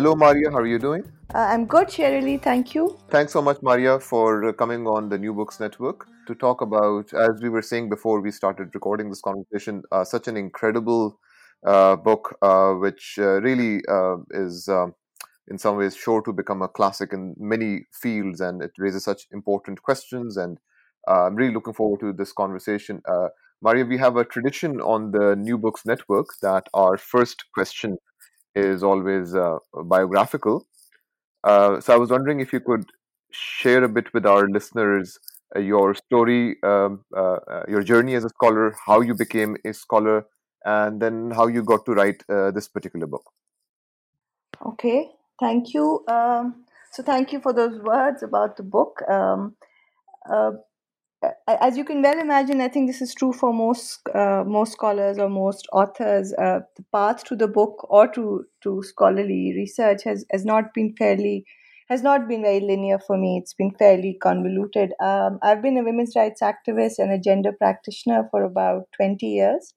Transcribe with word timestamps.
Hello, 0.00 0.16
Maria. 0.16 0.50
How 0.50 0.60
are 0.60 0.66
you 0.66 0.78
doing? 0.78 1.02
Uh, 1.34 1.40
I'm 1.40 1.66
good, 1.66 1.92
Shirley. 1.92 2.38
Thank 2.38 2.74
you. 2.74 2.98
Thanks 3.10 3.34
so 3.34 3.42
much, 3.42 3.58
Maria, 3.60 4.00
for 4.00 4.48
uh, 4.48 4.52
coming 4.54 4.86
on 4.86 5.10
the 5.10 5.18
New 5.18 5.34
Books 5.34 5.60
Network 5.60 6.06
to 6.26 6.34
talk 6.34 6.62
about, 6.62 7.12
as 7.12 7.42
we 7.42 7.50
were 7.50 7.60
saying 7.60 7.90
before 7.90 8.22
we 8.22 8.30
started 8.30 8.70
recording 8.72 9.10
this 9.10 9.20
conversation, 9.20 9.82
uh, 9.92 10.02
such 10.02 10.26
an 10.26 10.38
incredible 10.38 11.18
uh, 11.66 11.96
book, 11.96 12.34
uh, 12.40 12.72
which 12.72 13.18
uh, 13.18 13.42
really 13.42 13.82
is 14.30 14.70
in 15.48 15.58
some 15.58 15.76
ways 15.76 15.94
sure 15.94 16.22
to 16.22 16.32
become 16.32 16.62
a 16.62 16.68
classic 16.68 17.12
in 17.12 17.34
many 17.38 17.84
fields, 17.92 18.40
and 18.40 18.62
it 18.62 18.70
raises 18.78 19.04
such 19.04 19.26
important 19.32 19.82
questions. 19.82 20.38
And 20.38 20.56
I'm 21.06 21.34
really 21.34 21.52
looking 21.52 21.74
forward 21.74 22.00
to 22.00 22.14
this 22.14 22.32
conversation. 22.32 23.02
Maria, 23.60 23.84
we 23.84 23.98
have 23.98 24.16
a 24.16 24.24
tradition 24.24 24.80
on 24.80 25.10
the 25.10 25.36
New 25.36 25.58
Books 25.58 25.84
Network 25.84 26.28
that 26.40 26.68
our 26.72 26.96
first 26.96 27.44
question 27.52 27.98
is 28.54 28.82
always 28.82 29.34
uh, 29.34 29.58
biographical. 29.84 30.66
Uh, 31.44 31.80
so 31.80 31.94
I 31.94 31.96
was 31.96 32.10
wondering 32.10 32.40
if 32.40 32.52
you 32.52 32.60
could 32.60 32.84
share 33.30 33.84
a 33.84 33.88
bit 33.88 34.12
with 34.12 34.26
our 34.26 34.48
listeners 34.48 35.18
uh, 35.56 35.60
your 35.60 35.94
story, 35.94 36.56
um, 36.62 37.04
uh, 37.16 37.38
uh, 37.50 37.64
your 37.68 37.82
journey 37.82 38.14
as 38.14 38.24
a 38.24 38.28
scholar, 38.28 38.74
how 38.86 39.00
you 39.00 39.14
became 39.14 39.56
a 39.64 39.72
scholar, 39.72 40.26
and 40.64 41.00
then 41.00 41.30
how 41.30 41.46
you 41.46 41.62
got 41.62 41.84
to 41.86 41.92
write 41.92 42.22
uh, 42.28 42.50
this 42.50 42.68
particular 42.68 43.06
book. 43.06 43.24
Okay, 44.64 45.10
thank 45.40 45.74
you. 45.74 46.04
Um, 46.06 46.64
so 46.92 47.02
thank 47.02 47.32
you 47.32 47.40
for 47.40 47.52
those 47.52 47.80
words 47.80 48.22
about 48.22 48.56
the 48.56 48.62
book. 48.62 49.02
Um, 49.08 49.56
as 51.48 51.76
you 51.76 51.84
can 51.84 52.02
well 52.02 52.18
imagine, 52.18 52.60
I 52.60 52.68
think 52.68 52.88
this 52.88 53.02
is 53.02 53.14
true 53.14 53.32
for 53.32 53.52
most 53.52 54.00
uh, 54.14 54.44
most 54.46 54.72
scholars 54.72 55.18
or 55.18 55.28
most 55.28 55.66
authors. 55.72 56.32
Uh, 56.32 56.60
the 56.76 56.84
path 56.92 57.24
to 57.24 57.36
the 57.36 57.48
book 57.48 57.86
or 57.90 58.08
to 58.08 58.44
to 58.62 58.82
scholarly 58.82 59.52
research 59.56 60.02
has 60.04 60.24
has 60.30 60.44
not 60.44 60.72
been 60.74 60.94
fairly 60.96 61.44
has 61.88 62.02
not 62.02 62.28
been 62.28 62.42
very 62.42 62.60
linear 62.60 62.98
for 62.98 63.18
me. 63.18 63.38
It's 63.38 63.54
been 63.54 63.72
fairly 63.72 64.16
convoluted. 64.22 64.92
Um, 65.00 65.38
I've 65.42 65.60
been 65.62 65.76
a 65.76 65.84
women's 65.84 66.14
rights 66.16 66.40
activist 66.40 66.98
and 66.98 67.12
a 67.12 67.18
gender 67.18 67.52
practitioner 67.52 68.26
for 68.30 68.42
about 68.44 68.84
twenty 68.96 69.26
years 69.26 69.74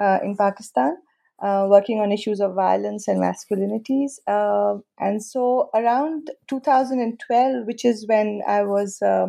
uh, 0.00 0.18
in 0.22 0.36
Pakistan. 0.36 0.96
Uh, 1.42 1.66
working 1.68 1.98
on 1.98 2.12
issues 2.12 2.38
of 2.38 2.54
violence 2.54 3.08
and 3.08 3.20
masculinities. 3.20 4.12
Uh, 4.28 4.78
and 5.00 5.20
so 5.24 5.70
around 5.74 6.30
2012, 6.46 7.66
which 7.66 7.84
is 7.84 8.06
when 8.06 8.42
I 8.46 8.62
was 8.62 9.02
uh, 9.02 9.26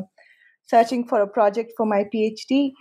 searching 0.66 1.08
for 1.08 1.22
a 1.22 1.28
project 1.28 1.74
for 1.78 1.86
my 1.86 2.06
PhD, 2.14 2.72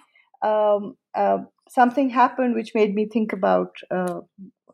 um, 0.42 0.96
uh, 1.14 1.38
something 1.68 2.10
happened 2.10 2.54
which 2.54 2.72
made 2.74 2.94
me 2.94 3.06
think 3.06 3.32
about 3.32 3.74
uh, 3.90 4.20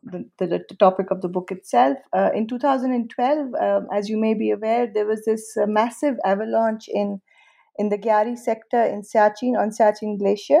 the, 0.03 0.25
the, 0.37 0.47
the, 0.47 0.75
topic 0.79 1.11
of 1.11 1.21
the 1.21 1.27
book 1.27 1.51
itself. 1.51 1.97
Uh, 2.15 2.29
in 2.33 2.47
2012, 2.47 3.53
um, 3.61 3.87
as 3.93 4.09
you 4.09 4.17
may 4.17 4.33
be 4.33 4.51
aware, 4.51 4.87
there 4.91 5.05
was 5.05 5.23
this 5.25 5.55
uh, 5.61 5.65
massive 5.67 6.15
avalanche 6.25 6.85
in 6.87 7.21
in 7.77 7.87
the 7.87 7.97
Gyari 7.97 8.37
sector 8.37 8.83
in 8.83 9.03
Siachen 9.03 9.57
on 9.57 9.69
Siachen 9.69 10.19
Glacier. 10.19 10.59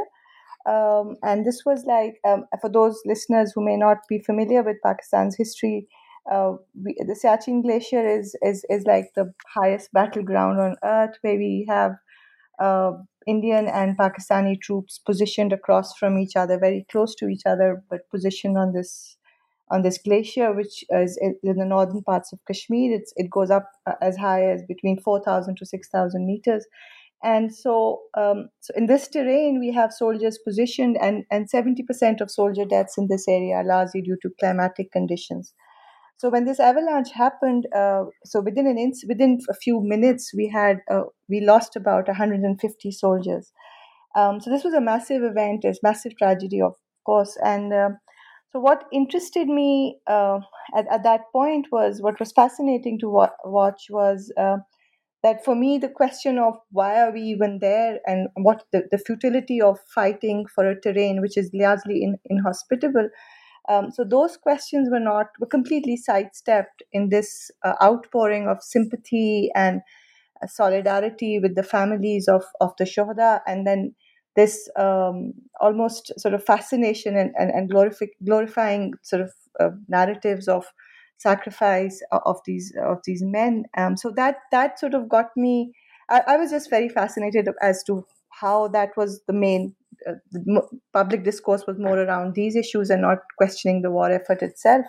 Um, 0.65 1.17
and 1.21 1.45
this 1.45 1.63
was 1.65 1.83
like, 1.85 2.15
um, 2.25 2.45
for 2.61 2.69
those 2.69 3.01
listeners 3.05 3.51
who 3.53 3.63
may 3.63 3.75
not 3.75 3.97
be 4.07 4.19
familiar 4.19 4.63
with 4.63 4.77
Pakistan's 4.85 5.35
history, 5.35 5.87
uh, 6.31 6.53
we, 6.81 6.95
the 6.99 7.19
Siachen 7.21 7.61
Glacier 7.61 8.07
is, 8.07 8.35
is 8.41 8.65
is 8.69 8.83
like 8.85 9.07
the 9.15 9.33
highest 9.53 9.91
battleground 9.91 10.59
on 10.59 10.75
earth, 10.83 11.17
where 11.21 11.37
we 11.37 11.65
have 11.67 11.93
uh, 12.59 12.91
Indian 13.27 13.67
and 13.67 13.97
Pakistani 13.97 14.59
troops 14.59 14.99
positioned 15.05 15.53
across 15.53 15.97
from 15.97 16.17
each 16.17 16.35
other, 16.35 16.57
very 16.57 16.85
close 16.91 17.15
to 17.15 17.27
each 17.27 17.45
other, 17.45 17.83
but 17.89 18.09
positioned 18.09 18.57
on 18.57 18.73
this 18.73 19.17
on 19.71 19.83
this 19.83 19.99
glacier, 19.99 20.51
which 20.51 20.83
is 20.89 21.19
in 21.21 21.57
the 21.57 21.65
northern 21.65 22.01
parts 22.01 22.33
of 22.33 22.39
Kashmir. 22.47 22.91
It's, 22.91 23.13
it 23.15 23.29
goes 23.29 23.51
up 23.51 23.69
uh, 23.85 23.93
as 24.01 24.17
high 24.17 24.49
as 24.49 24.63
between 24.67 24.99
4,000 24.99 25.57
to 25.57 25.65
6,000 25.65 26.25
meters. 26.25 26.65
And 27.21 27.53
so, 27.53 28.01
um, 28.17 28.49
so 28.61 28.73
in 28.75 28.87
this 28.87 29.07
terrain, 29.07 29.59
we 29.59 29.73
have 29.73 29.91
soldiers 29.91 30.39
positioned, 30.43 30.97
and, 31.01 31.25
and 31.29 31.51
70% 31.51 32.21
of 32.21 32.31
soldier 32.31 32.65
deaths 32.65 32.97
in 32.97 33.07
this 33.09 33.27
area 33.27 33.55
are 33.55 33.63
largely 33.63 34.01
due 34.01 34.17
to 34.21 34.31
climatic 34.39 34.91
conditions. 34.91 35.53
So 36.19 36.29
when 36.29 36.45
this 36.45 36.59
avalanche 36.59 37.11
happened, 37.13 37.67
uh, 37.75 38.05
so 38.25 38.41
within 38.41 38.67
an 38.67 38.77
inch, 38.77 38.97
within 39.07 39.39
a 39.49 39.55
few 39.55 39.81
minutes, 39.81 40.31
we 40.35 40.49
had 40.49 40.79
uh, 40.91 41.03
we 41.29 41.41
lost 41.41 41.75
about 41.77 42.07
150 42.07 42.91
soldiers. 42.91 43.51
Um, 44.15 44.41
so 44.41 44.49
this 44.49 44.63
was 44.63 44.73
a 44.73 44.81
massive 44.81 45.23
event, 45.23 45.63
a 45.63 45.73
massive 45.83 46.17
tragedy, 46.17 46.61
of 46.61 46.75
course. 47.05 47.37
And 47.43 47.73
uh, 47.73 47.89
so 48.51 48.59
what 48.59 48.85
interested 48.91 49.47
me 49.47 49.99
uh, 50.07 50.39
at, 50.77 50.87
at 50.91 51.03
that 51.03 51.21
point 51.31 51.67
was 51.71 52.01
what 52.01 52.19
was 52.19 52.33
fascinating 52.33 52.99
to 52.99 53.09
wa- 53.09 53.37
watch 53.45 53.87
was 53.89 54.33
uh, 54.37 54.57
that 55.23 55.43
for 55.45 55.55
me 55.55 55.77
the 55.77 55.89
question 55.89 56.39
of 56.39 56.55
why 56.71 57.01
are 57.01 57.11
we 57.11 57.21
even 57.21 57.59
there 57.61 57.99
and 58.05 58.29
what 58.35 58.63
the, 58.71 58.83
the 58.91 58.97
futility 58.97 59.61
of 59.61 59.79
fighting 59.93 60.45
for 60.53 60.67
a 60.69 60.79
terrain 60.79 61.21
which 61.21 61.37
is 61.37 61.49
largely 61.53 62.03
in, 62.03 62.17
inhospitable 62.29 63.09
um, 63.69 63.91
so 63.91 64.03
those 64.03 64.37
questions 64.37 64.89
were 64.91 64.99
not 64.99 65.27
were 65.39 65.47
completely 65.47 65.97
sidestepped 65.97 66.83
in 66.91 67.09
this 67.09 67.51
uh, 67.63 67.75
outpouring 67.83 68.47
of 68.47 68.63
sympathy 68.63 69.49
and 69.55 69.81
uh, 70.43 70.47
solidarity 70.47 71.39
with 71.39 71.55
the 71.55 71.63
families 71.63 72.27
of 72.27 72.43
of 72.61 72.73
the 72.77 72.85
shohada, 72.85 73.41
and 73.47 73.67
then 73.67 73.93
this 74.35 74.69
um, 74.77 75.33
almost 75.59 76.11
sort 76.19 76.33
of 76.33 76.43
fascination 76.43 77.15
and 77.15 77.31
and, 77.37 77.51
and 77.51 77.71
glorifi- 77.71 78.17
glorifying 78.25 78.93
sort 79.03 79.21
of 79.21 79.31
uh, 79.59 79.69
narratives 79.87 80.47
of 80.47 80.65
sacrifice 81.17 82.01
of 82.11 82.39
these 82.45 82.73
of 82.83 82.99
these 83.05 83.21
men. 83.23 83.65
Um, 83.77 83.97
so 83.97 84.11
that 84.15 84.37
that 84.51 84.79
sort 84.79 84.93
of 84.93 85.09
got 85.09 85.27
me. 85.35 85.73
I, 86.09 86.21
I 86.27 86.37
was 86.37 86.51
just 86.51 86.69
very 86.69 86.89
fascinated 86.89 87.47
as 87.61 87.83
to 87.83 88.05
how 88.29 88.67
that 88.69 88.97
was 88.97 89.21
the 89.27 89.33
main 89.33 89.75
uh, 90.07 90.13
the 90.31 90.61
public 90.93 91.23
discourse 91.23 91.65
was 91.67 91.77
more 91.77 91.99
around 91.99 92.35
these 92.35 92.55
issues 92.55 92.89
and 92.89 93.01
not 93.01 93.19
questioning 93.37 93.81
the 93.81 93.91
war 93.91 94.11
effort 94.11 94.41
itself. 94.41 94.85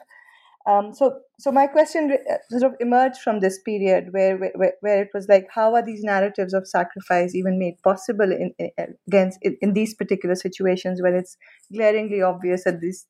Um, 0.67 0.93
so, 0.93 1.21
so 1.39 1.51
my 1.51 1.67
question 1.67 2.13
uh, 2.13 2.35
sort 2.51 2.65
of 2.65 2.77
emerged 2.81 3.19
from 3.25 3.41
this 3.41 3.59
period 3.63 4.09
where, 4.11 4.37
where, 4.37 4.75
where 4.81 5.03
it 5.03 5.09
was 5.15 5.27
like, 5.27 5.47
how 5.53 5.75
are 5.75 5.85
these 5.85 6.03
narratives 6.03 6.53
of 6.53 6.69
sacrifice 6.69 7.35
even 7.35 7.59
made 7.59 7.81
possible 7.83 8.31
in, 8.31 8.53
in 8.59 8.71
against 9.09 9.39
in, 9.41 9.57
in, 9.63 9.73
these 9.73 9.95
particular 9.95 10.35
situations 10.35 11.01
when 11.01 11.15
it's 11.15 11.37
glaringly 11.73 12.21
obvious 12.21 12.65
that 12.65 12.81
this 12.83 13.07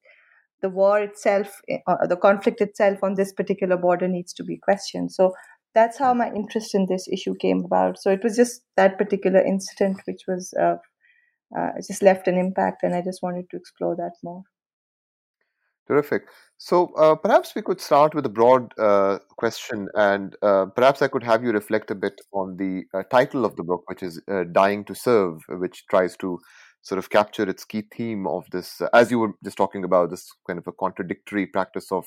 the 0.62 0.68
war 0.68 1.00
itself, 1.00 1.60
uh, 1.86 2.06
the 2.06 2.16
conflict 2.16 2.60
itself 2.60 2.98
on 3.02 3.14
this 3.14 3.32
particular 3.32 3.76
border 3.76 4.06
needs 4.06 4.32
to 4.34 4.44
be 4.44 4.58
questioned. 4.58 5.10
So 5.10 5.32
that's 5.74 5.98
how 5.98 6.12
my 6.14 6.30
interest 6.32 6.74
in 6.74 6.86
this 6.86 7.08
issue 7.08 7.34
came 7.40 7.64
about. 7.64 7.98
So 7.98 8.10
it 8.10 8.22
was 8.22 8.36
just 8.36 8.62
that 8.76 8.98
particular 8.98 9.40
incident 9.40 10.00
which 10.06 10.22
was 10.28 10.52
uh, 10.60 10.76
uh, 11.56 11.70
it 11.76 11.86
just 11.86 12.02
left 12.02 12.28
an 12.28 12.38
impact, 12.38 12.82
and 12.82 12.94
I 12.94 13.02
just 13.02 13.22
wanted 13.22 13.46
to 13.50 13.56
explore 13.56 13.96
that 13.96 14.12
more. 14.22 14.42
Terrific. 15.88 16.22
So 16.56 16.92
uh, 16.94 17.16
perhaps 17.16 17.54
we 17.56 17.62
could 17.62 17.80
start 17.80 18.14
with 18.14 18.24
a 18.24 18.28
broad 18.28 18.72
uh, 18.78 19.18
question, 19.36 19.88
and 19.94 20.36
uh, 20.40 20.66
perhaps 20.66 21.02
I 21.02 21.08
could 21.08 21.24
have 21.24 21.42
you 21.42 21.50
reflect 21.50 21.90
a 21.90 21.96
bit 21.96 22.20
on 22.32 22.56
the 22.56 22.84
uh, 22.94 23.02
title 23.10 23.44
of 23.44 23.56
the 23.56 23.64
book, 23.64 23.82
which 23.86 24.02
is 24.02 24.20
uh, 24.30 24.44
"Dying 24.52 24.84
to 24.84 24.94
Serve," 24.94 25.40
which 25.48 25.84
tries 25.88 26.16
to 26.18 26.38
sort 26.82 27.00
of 27.00 27.10
capture 27.10 27.42
its 27.42 27.64
key 27.64 27.82
theme 27.92 28.26
of 28.26 28.44
this, 28.52 28.80
as 28.92 29.10
you 29.10 29.18
were 29.18 29.32
just 29.42 29.56
talking 29.56 29.82
about, 29.82 30.10
this 30.10 30.30
kind 30.46 30.58
of 30.58 30.66
a 30.68 30.72
contradictory 30.72 31.46
practice 31.46 31.90
of 31.90 32.06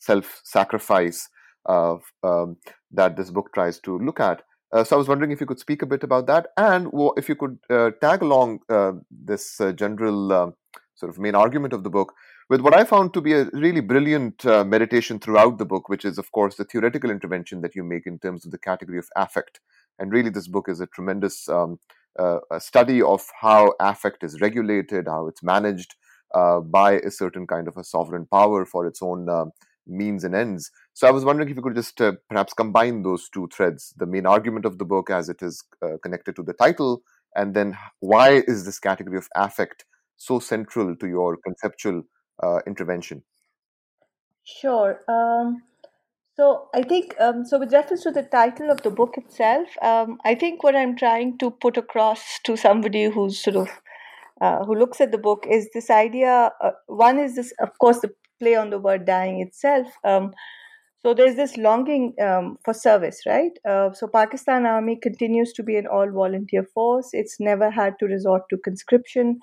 self-sacrifice 0.00 1.28
um, 1.66 2.56
that 2.92 3.16
this 3.16 3.30
book 3.30 3.50
tries 3.54 3.80
to 3.80 3.98
look 3.98 4.20
at. 4.20 4.42
Uh, 4.74 4.82
so 4.82 4.96
I 4.96 4.98
was 4.98 5.06
wondering 5.06 5.30
if 5.30 5.40
you 5.40 5.46
could 5.46 5.60
speak 5.60 5.82
a 5.82 5.86
bit 5.86 6.02
about 6.02 6.26
that, 6.26 6.48
and 6.56 6.90
if 7.16 7.28
you 7.28 7.36
could 7.36 7.58
uh, 7.70 7.92
tag 8.00 8.22
along 8.22 8.58
uh, 8.68 8.92
this 9.08 9.60
uh, 9.60 9.70
general 9.70 10.32
um, 10.32 10.54
sort 10.96 11.10
of 11.10 11.18
main 11.18 11.36
argument 11.36 11.72
of 11.72 11.84
the 11.84 11.90
book 11.90 12.12
with 12.50 12.60
what 12.60 12.74
I 12.74 12.82
found 12.82 13.14
to 13.14 13.20
be 13.20 13.34
a 13.34 13.44
really 13.52 13.80
brilliant 13.80 14.44
uh, 14.44 14.64
meditation 14.64 15.20
throughout 15.20 15.58
the 15.58 15.64
book, 15.64 15.88
which 15.88 16.04
is, 16.04 16.18
of 16.18 16.32
course, 16.32 16.56
the 16.56 16.64
theoretical 16.64 17.10
intervention 17.10 17.60
that 17.60 17.76
you 17.76 17.84
make 17.84 18.06
in 18.06 18.18
terms 18.18 18.44
of 18.44 18.50
the 18.50 18.58
category 18.58 18.98
of 18.98 19.08
affect. 19.14 19.60
And 20.00 20.12
really, 20.12 20.28
this 20.28 20.48
book 20.48 20.68
is 20.68 20.80
a 20.80 20.86
tremendous 20.88 21.48
um, 21.48 21.78
uh, 22.18 22.40
study 22.58 23.00
of 23.00 23.24
how 23.40 23.74
affect 23.78 24.24
is 24.24 24.40
regulated, 24.40 25.06
how 25.06 25.28
it's 25.28 25.42
managed 25.42 25.94
uh, 26.34 26.58
by 26.58 26.94
a 26.94 27.12
certain 27.12 27.46
kind 27.46 27.68
of 27.68 27.76
a 27.76 27.84
sovereign 27.84 28.26
power 28.26 28.66
for 28.66 28.86
its 28.86 29.00
own 29.00 29.28
uh, 29.28 29.46
means 29.86 30.24
and 30.24 30.34
ends. 30.34 30.70
So 30.92 31.06
I 31.06 31.10
was 31.10 31.24
wondering 31.24 31.48
if 31.48 31.56
you 31.56 31.62
could 31.62 31.74
just 31.74 32.00
uh, 32.00 32.12
perhaps 32.28 32.52
combine 32.52 33.02
those 33.02 33.28
two 33.28 33.48
threads 33.54 33.94
the 33.96 34.06
main 34.06 34.26
argument 34.26 34.64
of 34.64 34.78
the 34.78 34.84
book 34.84 35.10
as 35.10 35.28
it 35.28 35.42
is 35.42 35.62
uh, 35.82 35.98
connected 36.02 36.36
to 36.36 36.42
the 36.42 36.52
title, 36.54 37.02
and 37.34 37.54
then 37.54 37.76
why 38.00 38.42
is 38.46 38.64
this 38.64 38.78
category 38.78 39.18
of 39.18 39.28
affect 39.34 39.84
so 40.16 40.38
central 40.38 40.96
to 40.96 41.06
your 41.06 41.36
conceptual 41.44 42.02
uh, 42.42 42.60
intervention? 42.66 43.22
Sure. 44.44 45.00
Um, 45.08 45.62
so 46.36 46.68
I 46.74 46.82
think 46.82 47.14
um, 47.20 47.44
so. 47.44 47.58
With 47.58 47.72
reference 47.72 48.02
to 48.02 48.10
the 48.10 48.22
title 48.22 48.70
of 48.70 48.82
the 48.82 48.90
book 48.90 49.14
itself, 49.16 49.68
um, 49.80 50.18
I 50.24 50.34
think 50.34 50.62
what 50.62 50.74
I'm 50.74 50.96
trying 50.96 51.38
to 51.38 51.50
put 51.50 51.76
across 51.76 52.40
to 52.44 52.56
somebody 52.56 53.04
who's 53.04 53.40
sort 53.40 53.56
of 53.56 53.68
uh, 54.40 54.64
who 54.64 54.74
looks 54.74 55.00
at 55.00 55.12
the 55.12 55.18
book 55.18 55.46
is 55.48 55.68
this 55.72 55.90
idea. 55.90 56.50
Uh, 56.60 56.72
one 56.86 57.18
is 57.18 57.36
this, 57.36 57.52
of 57.60 57.78
course, 57.78 58.00
the 58.00 58.12
play 58.40 58.54
on 58.56 58.70
the 58.70 58.78
word 58.78 59.06
dying 59.06 59.40
itself. 59.40 59.88
Um, 60.04 60.32
so 61.04 61.12
there's 61.12 61.36
this 61.36 61.58
longing 61.58 62.14
um, 62.18 62.56
for 62.64 62.72
service, 62.72 63.20
right? 63.26 63.52
Uh, 63.68 63.92
so 63.92 64.08
Pakistan 64.08 64.64
Army 64.64 64.98
continues 65.02 65.52
to 65.52 65.62
be 65.62 65.76
an 65.76 65.86
all 65.86 66.10
volunteer 66.10 66.64
force. 66.72 67.10
It's 67.12 67.36
never 67.38 67.70
had 67.70 67.98
to 68.00 68.06
resort 68.06 68.42
to 68.48 68.56
conscription, 68.56 69.38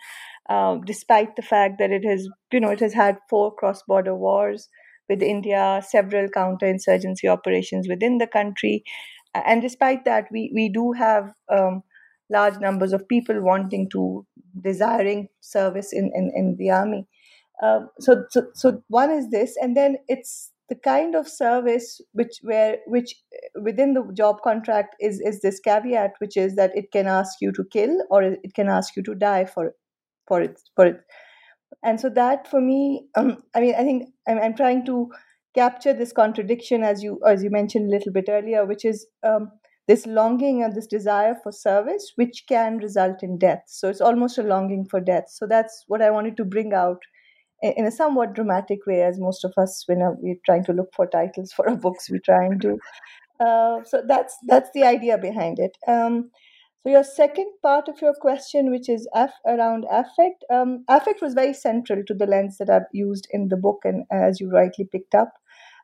uh, 0.50 0.78
despite 0.86 1.36
the 1.36 1.44
fact 1.44 1.76
that 1.78 1.92
it 1.92 2.04
has, 2.04 2.28
you 2.52 2.60
know, 2.60 2.72
it 2.72 2.80
has 2.80 2.94
had 2.94 3.18
four 3.30 3.54
cross 3.54 3.84
border 3.84 4.16
wars 4.16 4.70
with 5.08 5.22
India, 5.22 5.84
several 5.88 6.28
counterinsurgency 6.30 7.30
operations 7.30 7.88
within 7.88 8.18
the 8.18 8.28
country, 8.28 8.84
and 9.36 9.62
despite 9.62 10.04
that, 10.06 10.26
we 10.32 10.52
we 10.54 10.70
do 10.70 10.92
have 10.94 11.32
um, 11.50 11.84
large 12.30 12.60
numbers 12.60 12.94
of 12.94 13.08
people 13.08 13.42
wanting 13.42 13.90
to 13.92 14.26
desiring 14.62 15.28
service 15.42 15.94
in 15.94 16.12
in, 16.16 16.32
in 16.36 16.56
the 16.58 16.70
army. 16.72 17.08
Uh, 17.62 17.82
so, 18.00 18.24
so 18.30 18.48
so 18.54 18.82
one 18.88 19.12
is 19.12 19.30
this, 19.30 19.56
and 19.62 19.78
then 19.78 19.98
it's 20.08 20.52
the 20.72 20.76
kind 20.76 21.16
of 21.16 21.28
service 21.28 22.00
which 22.14 22.40
where 22.44 22.78
which 22.88 23.14
within 23.62 23.94
the 23.94 24.10
job 24.14 24.38
contract 24.42 24.96
is 25.02 25.20
is 25.20 25.42
this 25.42 25.60
caveat 25.60 26.14
which 26.20 26.38
is 26.38 26.56
that 26.56 26.72
it 26.74 26.94
can 26.94 27.08
ask 27.08 27.42
you 27.42 27.52
to 27.52 27.66
kill 27.74 27.98
or 28.10 28.24
it 28.24 28.54
can 28.56 28.70
ask 28.70 28.96
you 28.96 29.04
to 29.04 29.14
die 29.14 29.44
for 29.44 29.76
for 30.30 30.42
it 30.42 30.62
for 30.78 30.86
it. 30.86 31.02
And 31.84 32.00
so 32.00 32.10
that 32.10 32.48
for 32.48 32.62
me 32.62 33.06
um, 33.16 33.44
i 33.54 33.60
mean 33.60 33.76
i 33.76 33.84
think 33.84 34.10
I'm, 34.30 34.40
I'm 34.40 34.56
trying 34.56 34.86
to 34.86 35.12
capture 35.54 35.94
this 35.94 36.14
contradiction 36.14 36.84
as 36.84 37.04
you 37.04 37.20
as 37.28 37.44
you 37.44 37.50
mentioned 37.50 37.88
a 37.90 37.96
little 37.96 38.14
bit 38.14 38.30
earlier 38.30 38.66
which 38.66 38.86
is 38.86 39.06
um, 39.24 39.52
this 39.90 40.06
longing 40.06 40.64
and 40.64 40.74
this 40.74 40.88
desire 40.88 41.36
for 41.44 41.52
service 41.52 42.14
which 42.16 42.46
can 42.48 42.78
result 42.78 43.24
in 43.24 43.38
death. 43.38 43.64
So 43.68 43.90
it's 43.90 44.00
almost 44.00 44.38
a 44.38 44.44
longing 44.44 44.86
for 44.86 45.02
death. 45.02 45.26
So 45.28 45.48
that's 45.48 45.84
what 45.88 46.02
i 46.02 46.12
wanted 46.12 46.38
to 46.38 46.46
bring 46.46 46.74
out 46.74 47.02
in 47.62 47.86
a 47.86 47.92
somewhat 47.92 48.34
dramatic 48.34 48.86
way, 48.86 49.04
as 49.04 49.20
most 49.20 49.44
of 49.44 49.54
us, 49.58 49.84
when 49.88 50.00
we're 50.20 50.36
trying 50.46 50.64
to 50.66 50.74
look 50.74 50.94
for 50.96 51.06
titles 51.08 51.52
for 51.52 51.70
our 51.70 51.76
books, 51.76 52.10
we 52.10 52.20
try 52.20 52.46
and 52.46 52.60
do. 52.60 52.80
Uh, 53.40 53.84
so 53.84 54.04
that's 54.08 54.38
that's 54.48 54.70
the 54.74 54.84
idea 54.84 55.18
behind 55.18 55.60
it. 55.60 55.78
Um, 55.88 56.30
so 56.82 56.90
your 56.90 57.04
second 57.04 57.52
part 57.62 57.88
of 57.88 58.02
your 58.02 58.14
question, 58.14 58.72
which 58.72 58.90
is 58.90 59.08
F 59.14 59.34
around 59.46 59.86
affect, 59.92 60.44
um, 60.52 60.84
affect 60.88 61.22
was 61.22 61.36
very 61.36 61.54
central 61.54 62.04
to 62.08 62.14
the 62.14 62.26
lens 62.26 62.58
that 62.58 62.70
I've 62.70 62.90
used 62.92 63.28
in 63.32 63.50
the 63.50 63.58
book, 63.58 63.82
and 63.84 64.06
as 64.12 64.40
you 64.40 64.50
rightly 64.50 64.86
picked 64.86 65.14
up, 65.14 65.34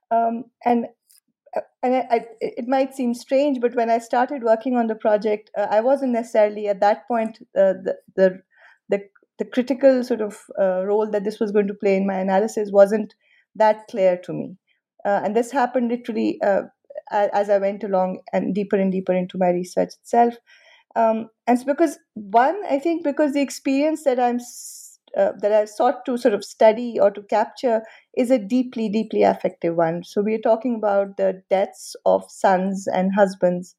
um, 0.09 0.45
and 0.65 0.88
uh, 1.56 1.62
and 1.83 1.95
I, 1.95 2.07
I, 2.12 2.25
it 2.41 2.68
might 2.68 2.95
seem 2.95 3.13
strange, 3.13 3.59
but 3.62 3.75
when 3.75 3.91
I 3.91 4.00
started 4.00 4.44
working 4.44 4.75
on 4.75 4.88
the 4.88 4.95
project, 4.95 5.51
uh, 5.56 5.68
I 5.69 5.81
wasn't 5.81 6.13
necessarily 6.13 6.68
at 6.68 6.79
that 6.79 7.07
point 7.07 7.39
uh, 7.56 7.74
the 7.83 7.97
the 8.15 8.41
the 9.39 9.45
critical 9.45 10.04
sort 10.04 10.22
of 10.22 10.39
uh, 10.60 10.84
role 10.86 11.10
that 11.10 11.24
this 11.24 11.39
was 11.39 11.51
going 11.51 11.68
to 11.68 11.74
play 11.74 11.95
in 11.95 12.07
my 12.07 12.16
analysis 12.19 12.69
wasn't 12.72 13.16
that 13.56 13.88
clear 13.88 14.18
to 14.18 14.34
me. 14.34 14.57
Uh, 15.06 15.22
and 15.24 15.36
this 15.36 15.51
happened 15.51 15.89
literally 15.89 16.39
uh, 16.42 16.63
as 17.12 17.50
I 17.50 17.57
went 17.57 17.84
along 17.84 18.22
and 18.34 18.54
deeper 18.54 18.75
and 18.75 18.92
deeper 18.92 19.13
into 19.13 19.38
my 19.38 19.50
research 19.50 19.89
itself. 20.01 20.36
Um, 20.95 21.30
and 21.45 21.57
it's 21.57 21.63
because 21.63 22.00
one, 22.16 22.60
I 22.69 22.80
think, 22.80 23.04
because 23.04 23.34
the 23.34 23.42
experience 23.42 24.04
that 24.04 24.19
I'm 24.19 24.39
uh, 25.18 25.31
that 25.39 25.51
I 25.51 25.66
sought 25.66 26.06
to 26.06 26.18
sort 26.18 26.34
of 26.34 26.44
study 26.44 27.00
or 27.00 27.10
to 27.12 27.22
capture 27.24 27.81
is 28.16 28.30
a 28.30 28.38
deeply, 28.38 28.89
deeply 28.89 29.24
affective 29.24 29.75
one. 29.75 30.04
So 30.04 30.22
we 30.22 30.36
are 30.36 30.39
talking 30.39 30.75
about 30.75 31.18
the 31.18 31.42
deaths 31.50 31.95
of 32.06 32.30
sons 32.30 32.88
and 32.88 33.13
husbands, 33.16 33.75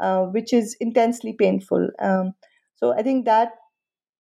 uh, 0.00 0.24
which 0.24 0.52
is 0.52 0.76
intensely 0.80 1.34
painful. 1.34 1.88
Um, 2.00 2.34
so 2.76 2.92
I 2.92 3.02
think 3.02 3.24
that 3.24 3.52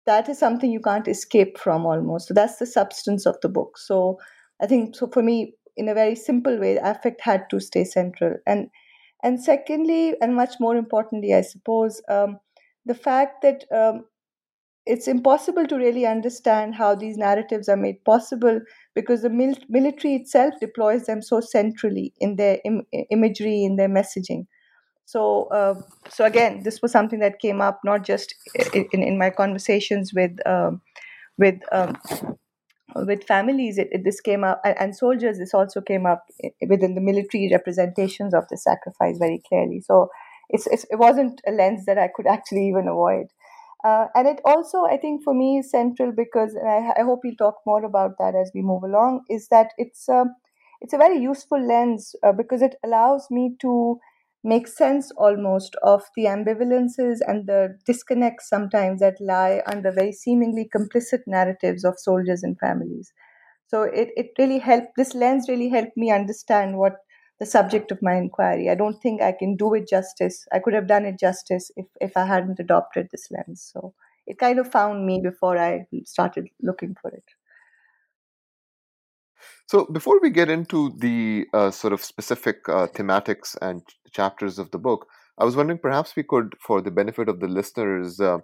that 0.05 0.29
is 0.29 0.37
something 0.39 0.71
you 0.71 0.79
can't 0.81 1.07
escape 1.07 1.57
from 1.57 1.85
almost. 1.85 2.27
So 2.27 2.33
that's 2.33 2.57
the 2.57 2.65
substance 2.65 3.25
of 3.25 3.37
the 3.41 3.49
book. 3.49 3.77
So 3.77 4.19
I 4.61 4.67
think 4.67 4.95
so 4.95 5.07
for 5.07 5.23
me, 5.23 5.55
in 5.77 5.89
a 5.89 5.93
very 5.93 6.15
simple 6.15 6.59
way, 6.59 6.77
affect 6.77 7.21
had 7.21 7.49
to 7.49 7.59
stay 7.59 7.83
central. 7.83 8.35
And 8.45 8.69
and 9.23 9.41
secondly, 9.43 10.15
and 10.21 10.35
much 10.35 10.55
more 10.59 10.75
importantly, 10.75 11.33
I 11.33 11.41
suppose, 11.41 12.01
um, 12.09 12.39
the 12.85 12.95
fact 12.95 13.41
that 13.43 13.63
um, 13.73 14.05
it's 14.85 15.07
impossible 15.07 15.65
to 15.67 15.77
really 15.77 16.05
understand 16.05 16.75
how 16.75 16.93
these 16.95 17.17
narratives 17.17 17.69
are 17.69 17.77
made 17.77 18.03
possible 18.03 18.59
because 18.95 19.21
the 19.21 19.29
mil- 19.29 19.55
military 19.69 20.15
itself 20.15 20.53
deploys 20.59 21.05
them 21.05 21.21
so 21.21 21.39
centrally 21.39 22.13
in 22.19 22.35
their 22.35 22.59
Im- 22.65 22.85
imagery, 23.09 23.63
in 23.63 23.77
their 23.77 23.89
messaging. 23.89 24.45
So, 25.05 25.43
uh, 25.45 25.75
so 26.09 26.25
again, 26.25 26.63
this 26.63 26.81
was 26.81 26.91
something 26.91 27.19
that 27.19 27.39
came 27.39 27.61
up 27.61 27.79
not 27.83 28.03
just 28.03 28.35
in, 28.73 29.03
in 29.03 29.17
my 29.17 29.29
conversations 29.29 30.13
with 30.13 30.35
um, 30.47 30.81
with 31.37 31.59
um, 31.71 31.97
with 32.95 33.23
families. 33.23 33.77
It, 33.77 33.89
it, 33.91 34.03
this 34.03 34.21
came 34.21 34.43
up, 34.43 34.61
and 34.63 34.95
soldiers. 34.95 35.37
This 35.37 35.53
also 35.53 35.81
came 35.81 36.05
up 36.05 36.25
within 36.67 36.95
the 36.95 37.01
military 37.01 37.49
representations 37.51 38.33
of 38.33 38.47
the 38.49 38.57
sacrifice 38.57 39.17
very 39.17 39.41
clearly. 39.47 39.81
So, 39.81 40.09
it's, 40.49 40.67
it's 40.67 40.85
it 40.91 40.97
wasn't 40.97 41.41
a 41.47 41.51
lens 41.51 41.85
that 41.85 41.97
I 41.97 42.09
could 42.13 42.27
actually 42.35 42.67
even 42.67 42.87
avoid. 42.87 43.27
Uh, 43.83 44.07
and 44.15 44.27
it 44.29 44.39
also, 44.45 44.85
I 44.85 44.95
think, 44.95 45.23
for 45.23 45.33
me 45.33 45.57
is 45.57 45.69
central 45.69 46.13
because, 46.13 46.55
I, 46.55 46.93
I, 46.97 47.03
hope 47.03 47.19
we'll 47.21 47.35
talk 47.35 47.55
more 47.65 47.83
about 47.83 48.11
that 48.17 48.33
as 48.33 48.49
we 48.55 48.61
move 48.61 48.81
along. 48.83 49.25
Is 49.29 49.49
that 49.49 49.71
it's 49.77 50.07
a, 50.07 50.19
um, 50.19 50.35
it's 50.79 50.93
a 50.93 50.97
very 50.97 51.17
useful 51.17 51.61
lens 51.61 52.15
uh, 52.23 52.31
because 52.31 52.61
it 52.61 52.75
allows 52.85 53.27
me 53.29 53.55
to 53.59 53.99
make 54.43 54.67
sense 54.67 55.11
almost 55.17 55.75
of 55.83 56.03
the 56.15 56.25
ambivalences 56.25 57.19
and 57.25 57.47
the 57.47 57.77
disconnects 57.85 58.49
sometimes 58.49 58.99
that 58.99 59.21
lie 59.21 59.61
under 59.65 59.91
very 59.91 60.11
seemingly 60.11 60.69
complicit 60.75 61.21
narratives 61.27 61.83
of 61.85 61.99
soldiers 61.99 62.43
and 62.43 62.59
families. 62.59 63.13
So 63.67 63.83
it, 63.83 64.09
it 64.15 64.31
really 64.37 64.59
helped, 64.59 64.95
this 64.97 65.13
lens 65.15 65.49
really 65.49 65.69
helped 65.69 65.97
me 65.97 66.11
understand 66.11 66.77
what 66.77 66.97
the 67.39 67.45
subject 67.45 67.91
of 67.91 68.01
my 68.01 68.15
inquiry. 68.15 68.69
I 68.69 68.75
don't 68.75 69.01
think 69.01 69.21
I 69.21 69.31
can 69.31 69.55
do 69.55 69.73
it 69.73 69.87
justice. 69.89 70.45
I 70.51 70.59
could 70.59 70.73
have 70.73 70.87
done 70.87 71.05
it 71.05 71.19
justice 71.19 71.71
if, 71.75 71.87
if 71.99 72.15
I 72.15 72.25
hadn't 72.25 72.59
adopted 72.59 73.09
this 73.11 73.29
lens. 73.31 73.69
So 73.73 73.93
it 74.27 74.37
kind 74.37 74.59
of 74.59 74.71
found 74.71 75.05
me 75.05 75.19
before 75.21 75.57
I 75.57 75.87
started 76.05 76.47
looking 76.61 76.95
for 77.01 77.09
it. 77.11 77.23
So, 79.73 79.85
before 79.85 80.19
we 80.21 80.29
get 80.29 80.51
into 80.51 80.93
the 80.99 81.47
uh, 81.51 81.71
sort 81.71 81.93
of 81.93 82.03
specific 82.03 82.57
uh, 82.69 82.85
thematics 82.93 83.57
and 83.59 83.81
chapters 84.11 84.59
of 84.59 84.69
the 84.69 84.77
book, 84.77 85.07
I 85.39 85.45
was 85.45 85.55
wondering 85.55 85.79
perhaps 85.79 86.15
we 86.15 86.21
could, 86.21 86.53
for 86.61 86.79
the 86.79 86.91
benefit 86.91 87.27
of 87.27 87.39
the 87.39 87.47
listeners, 87.47 88.19
uh, 88.19 88.37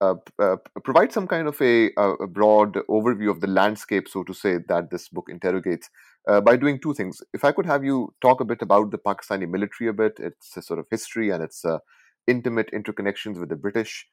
uh, 0.00 0.14
uh 0.40 0.56
provide 0.82 1.12
some 1.12 1.28
kind 1.28 1.46
of 1.46 1.62
a, 1.62 1.92
a, 1.96 2.26
broad 2.26 2.78
overview 2.90 3.30
of 3.30 3.40
the 3.40 3.46
landscape, 3.46 4.08
so 4.08 4.24
to 4.24 4.34
say, 4.34 4.58
that 4.66 4.90
this 4.90 5.08
book 5.08 5.26
interrogates 5.28 5.88
uh, 6.26 6.40
by 6.40 6.56
doing 6.56 6.80
two 6.80 6.94
things. 6.94 7.20
If 7.32 7.44
I 7.44 7.52
could 7.52 7.66
have 7.66 7.84
you 7.84 8.12
talk 8.20 8.40
a 8.40 8.44
bit 8.44 8.60
about 8.60 8.90
the 8.90 8.98
Pakistani 8.98 9.48
military 9.48 9.88
a 9.88 9.92
bit, 9.92 10.14
its 10.18 10.56
a 10.56 10.62
sort 10.62 10.80
of 10.80 10.86
history 10.90 11.30
and 11.30 11.44
its 11.44 11.64
intimate 12.26 12.72
interconnections 12.72 13.38
with 13.38 13.50
the 13.50 13.62
British 13.66 14.04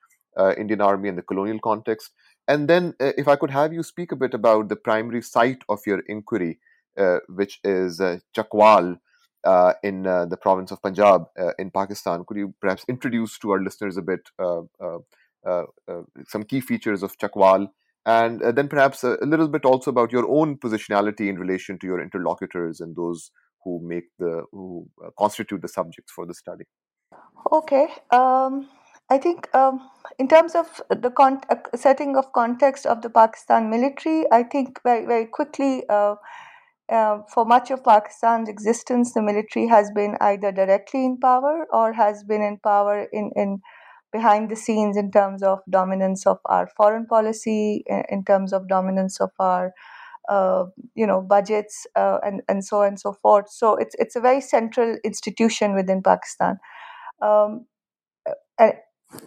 Indian 0.56 0.82
Army 0.82 1.10
and 1.10 1.18
the 1.18 1.24
colonial 1.24 1.58
context 1.64 2.12
and 2.50 2.68
then, 2.68 2.96
uh, 3.00 3.12
if 3.16 3.28
I 3.28 3.36
could 3.36 3.52
have 3.52 3.74
you 3.74 3.84
speak 3.84 4.12
a 4.12 4.16
bit 4.16 4.34
about 4.34 4.70
the 4.70 4.76
primary 4.76 5.22
site 5.22 5.62
of 5.70 5.82
your 5.86 6.00
inquiry, 6.08 6.60
uh, 6.98 7.20
which 7.28 7.60
is 7.64 8.02
uh, 8.02 8.18
Chakwal 8.36 9.00
uh, 9.44 9.74
in 9.84 10.08
uh, 10.08 10.26
the 10.26 10.36
province 10.36 10.72
of 10.72 10.82
Punjab 10.82 11.26
uh, 11.40 11.52
in 11.60 11.70
Pakistan, 11.70 12.26
could 12.26 12.38
you 12.38 12.56
perhaps 12.60 12.84
introduce 12.90 13.38
to 13.38 13.52
our 13.52 13.62
listeners 13.62 13.98
a 13.98 14.02
bit 14.02 14.22
some 16.28 16.44
key 16.44 16.60
features 16.60 17.04
of 17.04 17.16
Chakwal? 17.20 17.68
And 18.08 18.42
then 18.42 18.68
perhaps 18.68 19.04
a, 19.04 19.18
a, 19.22 19.28
little 19.28 19.48
bit 19.48 19.64
also 19.64 19.92
about 19.92 20.12
your 20.12 20.28
own 20.28 20.58
positionality 20.58 21.30
in 21.30 21.38
relation 21.38 21.78
to 21.78 21.86
your 21.86 22.02
interlocutors 22.02 22.80
and 22.80 22.96
those 22.96 23.30
who 23.64 23.80
make 23.84 24.06
the 24.18 24.46
who 24.52 24.90
constitute 25.20 25.62
the 25.62 25.68
subjects 25.68 26.12
for 26.12 26.26
the 26.26 26.34
study. 26.34 26.64
Okay. 27.52 27.88
Um 28.10 28.68
I 29.10 29.18
think 29.18 29.54
um, 29.56 29.90
in 30.20 30.28
terms 30.28 30.54
of 30.56 30.82
the 30.90 31.10
con- 31.10 31.42
uh, 31.50 31.56
setting 31.76 32.16
of 32.16 32.32
context 32.34 32.86
of 32.86 33.02
the 33.02 33.10
Pakistan 33.10 33.70
military, 33.70 34.26
I 34.32 34.44
think 34.44 34.80
very 34.84 35.06
very 35.06 35.26
quickly. 35.26 35.84
Uh, 35.90 36.16
uh, 36.92 37.20
for 37.34 37.46
much 37.46 37.70
of 37.70 37.84
Pakistan's 37.84 38.50
existence, 38.50 39.14
the 39.14 39.22
military 39.22 39.68
has 39.68 39.92
been 39.94 40.18
either 40.22 40.52
directly 40.52 41.06
in 41.06 41.20
power 41.20 41.68
or 41.72 41.94
has 41.94 42.24
been 42.24 42.42
in 42.42 42.58
power 42.64 43.08
in, 43.14 43.32
in 43.36 43.60
behind 44.12 44.50
the 44.50 44.56
scenes 44.56 44.98
in 44.98 45.12
terms 45.12 45.44
of 45.44 45.60
dominance 45.70 46.26
of 46.26 46.40
our 46.46 46.68
foreign 46.76 47.06
policy, 47.06 47.84
in 48.10 48.24
terms 48.26 48.54
of 48.54 48.68
dominance 48.68 49.22
of 49.22 49.30
our 49.40 49.72
uh, 50.30 50.66
you 50.96 51.08
know 51.08 51.22
budgets 51.22 51.88
uh, 51.96 52.20
and 52.26 52.42
and 52.50 52.66
so 52.66 52.82
on 52.82 52.90
and 52.90 53.00
so 53.00 53.14
forth. 53.14 53.52
So 53.52 53.76
it's 53.78 53.96
it's 54.00 54.16
a 54.16 54.22
very 54.22 54.42
central 54.42 54.98
institution 55.04 55.76
within 55.76 56.02
Pakistan, 56.04 56.58
um, 57.22 57.66
and, 58.60 58.74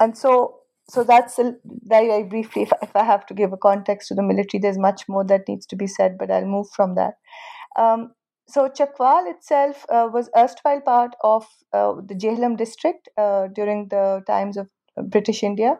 and 0.00 0.16
so 0.16 0.58
so 0.88 1.04
that's 1.04 1.38
very 1.84 2.24
briefly. 2.24 2.62
If, 2.62 2.72
if 2.82 2.94
I 2.94 3.04
have 3.04 3.24
to 3.26 3.34
give 3.34 3.52
a 3.52 3.56
context 3.56 4.08
to 4.08 4.14
the 4.14 4.22
military, 4.22 4.60
there's 4.60 4.78
much 4.78 5.08
more 5.08 5.24
that 5.24 5.48
needs 5.48 5.64
to 5.66 5.76
be 5.76 5.86
said, 5.86 6.18
but 6.18 6.30
I'll 6.30 6.44
move 6.44 6.68
from 6.70 6.96
that. 6.96 7.14
Um, 7.78 8.12
so 8.48 8.68
Chakwal 8.68 9.30
itself 9.30 9.86
uh, 9.88 10.08
was 10.12 10.28
erstwhile 10.36 10.80
part 10.80 11.14
of 11.22 11.46
uh, 11.72 11.94
the 12.06 12.14
Jhelum 12.14 12.58
district 12.58 13.08
uh, 13.16 13.46
during 13.54 13.88
the 13.88 14.22
times 14.26 14.56
of 14.56 14.68
British 15.08 15.42
India. 15.42 15.78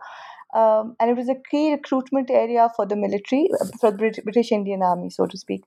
Um, 0.54 0.97
and 1.00 1.11
it 1.11 1.16
was 1.16 1.28
a 1.28 1.37
key 1.50 1.73
recruitment 1.73 2.30
area 2.30 2.68
for 2.76 2.87
the 2.87 2.97
military, 2.97 3.49
uh, 3.61 3.66
for 3.80 3.90
the 3.90 4.23
British 4.23 4.52
Indian 4.52 4.82
Army, 4.82 5.11
so 5.11 5.26
to 5.26 5.37
speak. 5.37 5.64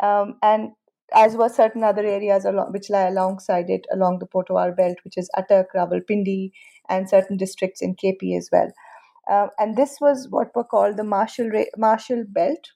Um, 0.00 0.36
and 0.42 0.72
as 1.14 1.36
were 1.36 1.48
certain 1.48 1.84
other 1.84 2.04
areas 2.04 2.44
along, 2.44 2.72
which 2.72 2.90
lie 2.90 3.08
alongside 3.08 3.68
it, 3.68 3.86
along 3.92 4.18
the 4.18 4.26
Potwar 4.26 4.74
belt, 4.76 4.96
which 5.04 5.18
is 5.18 5.30
Attock, 5.36 5.66
Rawalpindi, 5.74 6.50
and 6.88 7.08
certain 7.08 7.36
districts 7.36 7.82
in 7.82 7.94
KP 7.94 8.36
as 8.36 8.48
well. 8.52 8.72
Uh, 9.30 9.48
and 9.58 9.76
this 9.76 9.98
was 10.00 10.28
what 10.30 10.54
were 10.54 10.64
called 10.64 10.96
the 10.96 11.04
Martial, 11.04 11.50
Martial 11.76 12.24
Belt, 12.26 12.72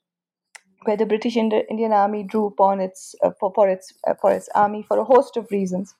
where 0.85 0.97
the 0.97 1.07
British 1.07 1.37
Indian 1.37 1.93
Army 1.93 2.23
drew 2.23 2.47
upon 2.47 2.81
its 2.81 3.15
uh, 3.23 3.31
for, 3.41 3.53
for, 3.55 3.69
its 3.69 3.93
uh, 4.07 4.15
for 4.21 4.33
its 4.33 4.49
army 4.55 4.85
for 4.87 4.99
a 4.99 5.05
host 5.05 5.37
of 5.37 5.51
reasons, 5.51 5.95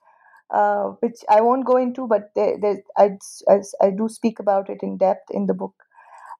uh, 0.49 0.85
which 1.01 1.19
I 1.29 1.41
won't 1.41 1.65
go 1.65 1.75
into, 1.75 2.07
but 2.07 2.31
they, 2.35 2.55
they, 2.61 2.83
I, 2.97 3.17
I, 3.49 3.59
I, 3.81 3.89
do 3.91 4.07
speak 4.07 4.39
about 4.39 4.69
it 4.69 4.79
in 4.81 4.97
depth 4.97 5.29
in 5.31 5.47
the 5.47 5.53
book. 5.53 5.73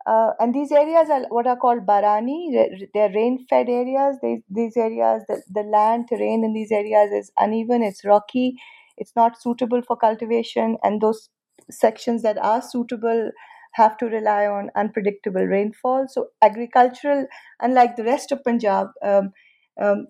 Uh, 0.06 0.32
and 0.40 0.56
these 0.56 0.72
areas 0.72 1.10
are 1.10 1.24
what 1.28 1.48
are 1.48 1.58
called 1.58 1.86
barani. 1.86 2.88
They're 2.94 3.12
rain-fed 3.14 3.68
areas. 3.68 4.16
They, 4.22 4.42
these 4.50 4.78
areas, 4.78 5.24
the, 5.28 5.42
the 5.54 5.64
land 5.64 6.08
terrain 6.08 6.46
in 6.46 6.54
these 6.54 6.72
areas 6.72 7.12
is 7.12 7.32
uneven. 7.38 7.84
It's 7.84 8.06
rocky. 8.06 8.56
It's 8.98 9.16
not 9.18 9.40
suitable 9.40 9.82
for 9.82 9.98
cultivation, 9.98 10.78
and 10.82 11.02
those 11.02 11.30
sections 11.72 12.22
that 12.24 12.38
are 12.38 12.62
suitable 12.62 13.32
have 13.74 13.98
to 13.98 14.06
rely 14.08 14.46
on 14.48 14.72
unpredictable 14.76 15.44
rainfall. 15.46 16.08
So, 16.08 16.30
agricultural, 16.42 17.28
unlike 17.62 17.96
the 17.96 18.04
rest 18.04 18.32
of 18.32 18.44
Punjab, 18.44 18.88
um, 19.04 19.32
um, 19.80 20.08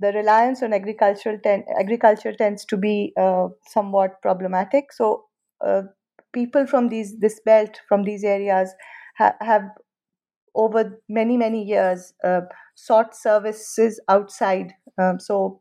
the 0.00 0.12
reliance 0.12 0.62
on 0.62 0.72
agricultural 0.72 1.38
ten- 1.42 1.64
agriculture 1.78 2.32
tends 2.32 2.64
to 2.66 2.76
be 2.76 3.12
uh, 3.16 3.48
somewhat 3.66 4.20
problematic. 4.22 4.92
So, 4.92 5.24
uh, 5.64 5.82
people 6.32 6.66
from 6.66 6.88
these 6.88 7.18
this 7.18 7.40
belt 7.44 7.80
from 7.88 8.04
these 8.04 8.24
areas 8.24 8.74
ha- 9.18 9.36
have 9.40 9.64
over 10.54 11.00
many 11.08 11.36
many 11.36 11.62
years 11.62 12.14
uh, 12.24 12.42
sought 12.74 13.14
services 13.16 14.00
outside. 14.08 14.72
Um, 14.98 15.18
so 15.20 15.60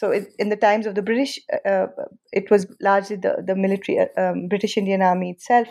so 0.00 0.10
it, 0.10 0.32
in 0.38 0.48
the 0.48 0.56
times 0.56 0.86
of 0.86 0.94
the 0.94 1.02
British, 1.02 1.38
uh, 1.52 1.68
uh, 1.68 1.86
it 2.32 2.50
was 2.50 2.66
largely 2.80 3.16
the 3.16 3.44
the 3.46 3.54
military, 3.54 3.98
uh, 3.98 4.06
um, 4.16 4.48
British 4.48 4.78
Indian 4.78 5.02
Army 5.02 5.28
itself, 5.32 5.68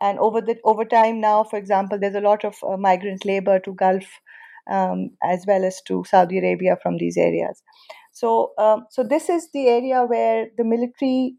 and 0.00 0.20
over 0.20 0.40
the 0.40 0.56
over 0.62 0.84
time 0.84 1.20
now, 1.20 1.42
for 1.42 1.58
example, 1.58 1.98
there's 1.98 2.14
a 2.14 2.20
lot 2.20 2.44
of 2.44 2.54
uh, 2.62 2.76
migrant 2.76 3.24
labor 3.24 3.58
to 3.58 3.72
Gulf 3.72 4.04
um, 4.70 5.10
as 5.24 5.44
well 5.48 5.64
as 5.64 5.80
to 5.88 6.04
Saudi 6.08 6.38
Arabia 6.38 6.76
from 6.84 6.98
these 6.98 7.16
areas. 7.16 7.64
So 8.12 8.52
um, 8.58 8.84
so 8.90 9.02
this 9.02 9.28
is 9.28 9.48
the 9.52 9.66
area 9.66 10.04
where 10.04 10.46
the 10.56 10.62
military, 10.62 11.34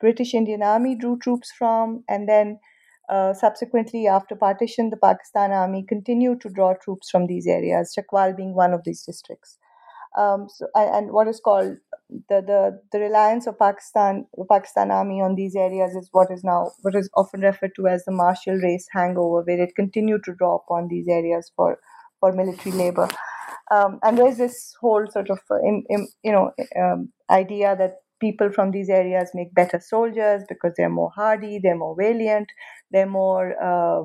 British 0.00 0.32
Indian 0.32 0.62
Army 0.62 0.94
drew 0.96 1.18
troops 1.18 1.52
from, 1.58 2.02
and 2.08 2.26
then. 2.28 2.58
Uh, 3.06 3.34
subsequently, 3.34 4.06
after 4.06 4.34
partition, 4.34 4.88
the 4.88 4.96
Pakistan 4.96 5.52
Army 5.52 5.84
continued 5.86 6.40
to 6.40 6.48
draw 6.48 6.72
troops 6.72 7.10
from 7.10 7.26
these 7.26 7.46
areas, 7.46 7.92
Chakwal 7.94 8.34
being 8.34 8.54
one 8.54 8.72
of 8.72 8.80
these 8.84 9.02
districts. 9.02 9.58
Um, 10.16 10.46
so, 10.48 10.66
and 10.74 11.10
what 11.12 11.28
is 11.28 11.40
called 11.40 11.76
the, 12.28 12.40
the, 12.40 12.80
the 12.92 12.98
reliance 13.00 13.46
of 13.46 13.58
Pakistan, 13.58 14.26
the 14.36 14.44
Pakistan 14.44 14.90
army 14.90 15.20
on 15.20 15.34
these 15.34 15.56
areas 15.56 15.94
is 15.94 16.08
what 16.12 16.28
is 16.30 16.44
now 16.44 16.70
what 16.82 16.94
is 16.94 17.10
often 17.16 17.40
referred 17.40 17.72
to 17.76 17.88
as 17.88 18.04
the 18.04 18.12
martial 18.12 18.54
race 18.54 18.86
hangover, 18.92 19.42
where 19.42 19.62
it 19.62 19.74
continued 19.74 20.22
to 20.24 20.34
draw 20.38 20.56
upon 20.56 20.88
these 20.88 21.08
areas 21.08 21.50
for 21.56 21.78
for 22.20 22.32
military 22.32 22.76
labor. 22.76 23.08
Um, 23.70 23.98
and 24.02 24.18
there's 24.18 24.36
this 24.36 24.74
whole 24.80 25.06
sort 25.10 25.30
of 25.30 25.38
uh, 25.50 25.56
in, 25.56 25.84
in, 25.88 26.08
you 26.22 26.32
know 26.32 26.52
um, 26.80 27.12
idea 27.30 27.74
that 27.76 27.96
people 28.20 28.50
from 28.52 28.70
these 28.70 28.88
areas 28.88 29.30
make 29.34 29.54
better 29.54 29.80
soldiers 29.80 30.42
because 30.48 30.72
they're 30.76 30.88
more 30.88 31.10
hardy, 31.14 31.58
they're 31.62 31.76
more 31.76 31.96
valiant, 31.98 32.48
they're 32.90 33.06
more 33.06 33.54
uh, 33.62 34.04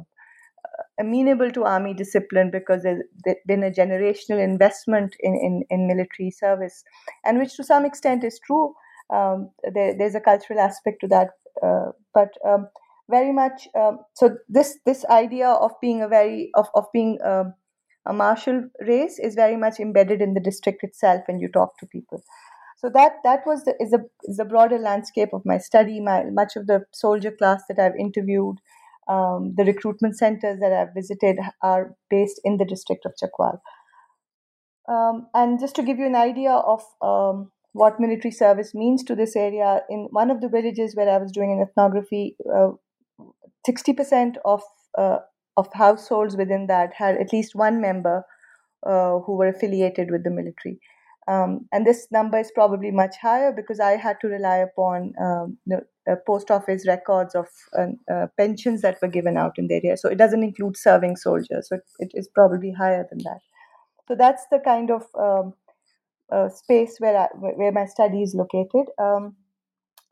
amenable 1.00 1.52
to 1.52 1.64
army 1.64 1.94
discipline 1.94 2.52
because 2.52 2.84
there's 2.84 3.04
been 3.48 3.64
a 3.64 3.72
generational 3.72 4.44
investment 4.44 5.16
in, 5.20 5.34
in, 5.36 5.64
in 5.70 5.88
military 5.88 6.32
service, 6.32 6.84
and 7.26 7.40
which 7.40 7.56
to 7.56 7.64
some 7.64 7.86
extent 7.86 8.24
is 8.24 8.40
true. 8.46 8.74
Um, 9.12 9.50
there, 9.74 9.96
there's 9.98 10.16
a 10.16 10.20
cultural 10.20 10.60
aspect 10.60 11.02
to 11.02 11.08
that, 11.08 11.30
uh, 11.64 11.92
but 12.14 12.30
um, 12.48 12.68
very 13.10 13.34
much 13.34 13.68
um, 13.76 14.00
so. 14.14 14.38
This 14.48 14.78
this 14.86 15.06
idea 15.06 15.48
of 15.50 15.72
being 15.82 16.02
a 16.02 16.08
very 16.08 16.52
of 16.56 16.68
of 16.76 16.86
being 16.94 17.18
um, 17.26 17.54
a 18.06 18.14
martial 18.14 18.64
race 18.88 19.20
is 19.20 19.36
very 19.36 19.58
much 19.58 19.80
embedded 19.80 20.22
in 20.22 20.34
the 20.34 20.40
district 20.40 20.84
itself 20.84 21.24
when 21.28 21.40
you 21.40 21.50
talk 21.50 21.78
to 21.80 21.88
people. 21.88 22.24
So 22.78 22.90
that 22.94 23.14
that 23.24 23.42
was 23.46 23.64
the, 23.66 23.76
is 23.80 23.94
a 23.94 24.00
is 24.24 24.38
the 24.38 24.46
broader 24.46 24.78
landscape 24.78 25.30
of 25.34 25.46
my 25.46 25.58
study. 25.58 26.00
My 26.00 26.24
much 26.32 26.56
of 26.56 26.68
the 26.68 26.86
soldier 26.94 27.32
class 27.32 27.64
that 27.68 27.80
I've 27.80 27.96
interviewed 27.96 28.60
um, 29.10 29.54
the 29.58 29.66
recruitment 29.66 30.18
centers 30.18 30.60
that 30.60 30.72
I've 30.72 30.94
visited 30.96 31.38
are 31.64 31.96
based 32.10 32.40
in 32.44 32.58
the 32.58 32.66
district 32.66 33.06
of 33.06 33.14
Chakwal. 33.22 33.60
Um, 34.88 35.28
and 35.34 35.60
just 35.60 35.76
to 35.76 35.84
give 35.84 36.00
you 36.00 36.06
an 36.06 36.16
idea 36.16 36.52
of 36.52 36.82
um, 37.02 37.52
what 37.74 38.00
military 38.00 38.32
service 38.32 38.74
means 38.74 39.04
to 39.04 39.16
this 39.16 39.36
area, 39.36 39.82
in 39.90 40.08
one 40.12 40.32
of 40.32 40.42
the 40.42 40.50
villages 40.50 40.96
where 40.96 41.10
I 41.10 41.18
was 41.18 41.32
doing 41.32 41.52
an 41.52 41.68
ethnography, 41.68 42.36
uh, 42.54 42.70
60% 43.68 44.36
of 44.46 44.62
uh, 44.98 45.20
of 45.58 45.68
households 45.74 46.38
within 46.38 46.68
that 46.68 46.94
had 46.96 47.18
at 47.18 47.34
least 47.34 47.54
one 47.54 47.82
member 47.82 48.24
uh, 48.86 49.20
who 49.20 49.36
were 49.36 49.50
affiliated 49.50 50.10
with 50.10 50.24
the 50.24 50.30
military. 50.30 50.80
Um, 51.30 51.68
and 51.72 51.86
this 51.86 52.08
number 52.12 52.40
is 52.40 52.52
probably 52.56 52.90
much 52.90 53.16
higher 53.22 53.52
because 53.52 53.80
I 53.80 53.98
had 53.98 54.18
to 54.22 54.28
rely 54.28 54.58
upon 54.58 55.14
um, 55.22 55.58
the 55.68 55.82
uh, 56.10 56.16
post 56.26 56.50
office 56.50 56.88
records 56.88 57.36
of 57.36 57.46
uh, 57.78 57.88
uh, 58.12 58.28
pensions 58.36 58.82
that 58.82 58.98
were 59.00 59.08
given 59.08 59.38
out 59.38 59.60
in 59.60 59.68
the 59.68 59.76
area. 59.76 59.96
So 59.96 60.10
it 60.10 60.18
doesn't 60.18 60.42
include 60.42 60.76
serving 60.76 61.18
soldiers. 61.18 61.70
So 61.70 61.76
it, 61.76 61.84
it 62.00 62.12
is 62.16 62.28
probably 62.34 62.72
higher 62.72 63.06
than 63.08 63.20
that. 63.20 63.42
So 64.08 64.16
that's 64.16 64.44
the 64.52 64.60
kind 64.66 64.90
of 64.90 65.04
um, 65.20 65.54
uh, 66.32 66.50
space 66.50 66.96
where 66.98 67.16
I, 67.16 67.28
where 67.38 67.72
my 67.72 67.86
study 67.86 68.24
is 68.24 68.34
located. 68.34 68.88
Um, 68.98 69.36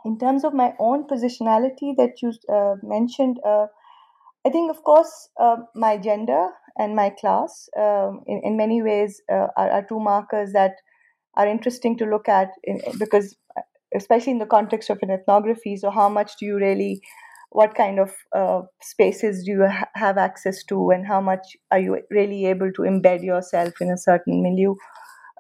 in 0.05 0.19
terms 0.19 0.43
of 0.43 0.53
my 0.53 0.73
own 0.79 1.07
positionality 1.07 1.95
that 1.97 2.21
you 2.21 2.31
uh, 2.53 2.75
mentioned, 2.83 3.39
uh, 3.43 3.65
I 4.45 4.49
think, 4.51 4.69
of 4.69 4.83
course, 4.83 5.29
my 5.73 5.97
gender 5.97 6.49
and 6.77 6.95
my 6.95 7.09
class, 7.09 7.69
um, 7.75 8.21
in, 8.27 8.39
in 8.43 8.55
many 8.55 8.83
ways, 8.83 9.21
are, 9.29 9.51
are, 9.57 9.85
two 9.89 9.99
markers 9.99 10.53
that 10.53 10.75
are 11.37 11.47
interesting 11.47 11.97
to 11.97 12.05
look 12.05 12.27
at 12.27 12.49
in, 12.63 12.81
because 12.99 13.35
especially 13.95 14.33
in 14.33 14.39
the 14.39 14.45
context 14.45 14.89
of 14.89 14.99
an 15.01 15.09
ethnography 15.09 15.77
so 15.77 15.89
how 15.89 16.09
much 16.09 16.33
do 16.39 16.45
you 16.45 16.57
really 16.57 17.01
what 17.51 17.75
kind 17.75 17.99
of 17.99 18.13
uh, 18.35 18.61
spaces 18.81 19.43
do 19.43 19.51
you 19.51 19.67
ha- 19.67 19.89
have 19.95 20.17
access 20.17 20.63
to 20.65 20.89
and 20.91 21.07
how 21.07 21.21
much 21.21 21.55
are 21.71 21.79
you 21.79 21.99
really 22.11 22.45
able 22.45 22.71
to 22.73 22.81
embed 22.81 23.23
yourself 23.23 23.73
in 23.79 23.89
a 23.89 23.97
certain 23.97 24.43
milieu? 24.43 24.75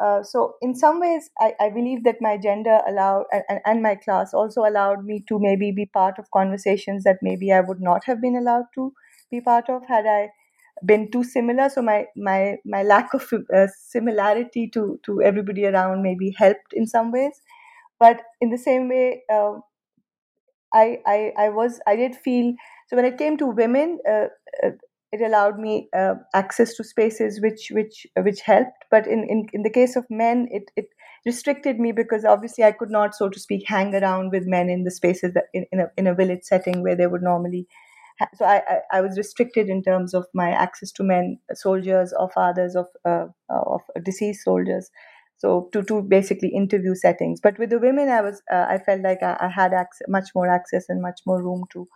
Uh, 0.01 0.21
so 0.23 0.53
in 0.61 0.75
some 0.75 0.99
ways 0.99 1.29
I, 1.39 1.53
I, 1.59 1.69
believe 1.69 2.03
that 2.03 2.17
my 2.21 2.37
gender 2.37 2.79
allowed 2.87 3.25
and, 3.31 3.59
and 3.65 3.81
my 3.81 3.95
class 3.95 4.31
also 4.31 4.61
allowed 4.61 5.03
me 5.05 5.23
to 5.27 5.39
maybe 5.39 5.71
be 5.71 5.87
part 5.87 6.19
of 6.19 6.29
conversations 6.31 7.03
that 7.03 7.17
maybe 7.23 7.51
i 7.51 7.61
would 7.61 7.81
not 7.81 8.03
have 8.05 8.21
been 8.21 8.35
allowed 8.35 8.65
to 8.75 8.93
be 9.31 9.41
part 9.41 9.69
of 9.69 9.81
had 9.87 10.05
i 10.05 10.29
been 10.85 11.09
too 11.11 11.23
similar 11.23 11.69
so 11.69 11.81
my 11.81 12.05
my 12.15 12.57
my 12.65 12.83
lack 12.83 13.13
of 13.13 13.27
uh, 13.55 13.67
similarity 13.77 14.69
to 14.73 14.99
to 15.05 15.21
everybody 15.21 15.65
around 15.65 16.01
maybe 16.03 16.33
helped 16.37 16.73
in 16.73 16.85
some 16.87 17.11
ways. 17.11 17.41
But 17.99 18.21
in 18.41 18.49
the 18.51 18.57
same 18.57 18.89
way 18.89 19.23
uh, 19.31 19.53
I, 20.73 20.99
I 21.05 21.33
i 21.37 21.49
was 21.49 21.79
i 21.87 21.95
did 21.95 22.15
feel 22.15 22.53
so 22.87 22.95
when 22.95 23.05
it 23.05 23.17
came 23.17 23.37
to 23.37 23.45
women 23.47 23.99
uh, 24.09 24.27
uh, 24.63 24.71
it 25.11 25.21
allowed 25.21 25.57
me 25.59 25.87
uh, 25.95 26.15
access 26.33 26.73
to 26.75 26.83
spaces 26.83 27.39
which 27.41 27.69
which 27.71 28.05
which 28.17 28.41
helped. 28.41 28.83
But 28.91 29.07
in, 29.07 29.23
in 29.29 29.47
in 29.53 29.63
the 29.63 29.69
case 29.69 29.95
of 29.95 30.05
men 30.09 30.47
it 30.51 30.69
it 30.75 30.87
restricted 31.25 31.79
me 31.79 31.91
because 31.93 32.25
obviously 32.25 32.63
i 32.63 32.71
could 32.71 32.89
not 32.91 33.15
so 33.15 33.29
to 33.29 33.39
speak 33.39 33.63
hang 33.67 33.95
around 33.95 34.31
with 34.31 34.45
men 34.45 34.69
in 34.69 34.83
the 34.83 34.91
spaces 34.91 35.33
that 35.33 35.45
in, 35.53 35.65
in 35.71 35.79
a 35.79 35.87
in 35.97 36.07
a 36.07 36.13
village 36.13 36.43
setting 36.43 36.83
where 36.83 36.95
they 36.95 37.07
would 37.07 37.21
normally 37.23 37.67
so 38.35 38.45
I, 38.45 38.61
I, 38.67 38.97
I 38.97 39.01
was 39.01 39.17
restricted 39.17 39.69
in 39.69 39.83
terms 39.83 40.13
of 40.13 40.25
my 40.33 40.51
access 40.51 40.91
to 40.93 41.03
men 41.03 41.39
soldiers 41.53 42.13
or 42.17 42.29
fathers 42.31 42.75
of 42.75 42.87
uh, 43.05 43.27
of 43.49 43.81
deceased 44.03 44.43
soldiers 44.43 44.89
so 45.37 45.69
to 45.71 45.83
to 45.83 46.01
basically 46.01 46.49
interview 46.49 46.95
settings. 46.95 47.39
But 47.41 47.59
with 47.59 47.69
the 47.69 47.79
women, 47.79 48.09
I 48.09 48.21
was 48.21 48.41
uh, 48.51 48.65
I 48.69 48.79
felt 48.79 49.01
like 49.01 49.21
I, 49.21 49.37
I 49.39 49.49
had 49.49 49.73
access, 49.73 50.07
much 50.07 50.29
more 50.35 50.47
access 50.49 50.85
and 50.89 51.01
much 51.01 51.21
more 51.25 51.41
room 51.43 51.65
to 51.73 51.87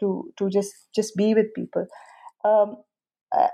to 0.00 0.32
to 0.38 0.50
just 0.50 0.72
just 0.94 1.16
be 1.16 1.34
with 1.34 1.54
people. 1.54 1.86
Um, 2.44 2.76
uh, 3.36 3.48